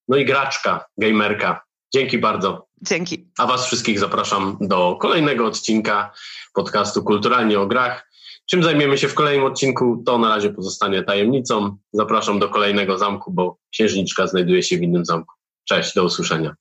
no 0.07 0.17
i 0.17 0.25
graczka, 0.25 0.85
gamerka. 0.97 1.66
Dzięki 1.97 2.17
bardzo. 2.17 2.67
Dzięki. 2.81 3.29
A 3.37 3.47
Was 3.47 3.65
wszystkich 3.65 3.99
zapraszam 3.99 4.57
do 4.61 4.97
kolejnego 5.01 5.45
odcinka 5.45 6.11
podcastu 6.53 7.03
Kulturalnie 7.03 7.59
o 7.59 7.67
Grach. 7.67 8.11
Czym 8.49 8.63
zajmiemy 8.63 8.97
się 8.97 9.07
w 9.07 9.13
kolejnym 9.13 9.45
odcinku, 9.45 10.03
to 10.05 10.17
na 10.17 10.29
razie 10.29 10.49
pozostanie 10.49 11.03
tajemnicą. 11.03 11.77
Zapraszam 11.93 12.39
do 12.39 12.49
kolejnego 12.49 12.97
zamku, 12.97 13.31
bo 13.31 13.57
księżniczka 13.71 14.27
znajduje 14.27 14.63
się 14.63 14.77
w 14.77 14.81
innym 14.81 15.05
zamku. 15.05 15.33
Cześć, 15.69 15.95
do 15.95 16.03
usłyszenia. 16.03 16.55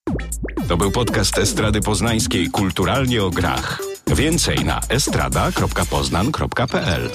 To 0.69 0.77
był 0.77 0.91
podcast 0.91 1.39
Estrady 1.39 1.81
Poznańskiej 1.81 2.51
Kulturalnie 2.51 3.25
o 3.25 3.31
Grach. 3.31 3.83
Więcej 4.07 4.65
na 4.65 4.81
estrada.poznan.pl 4.89 7.11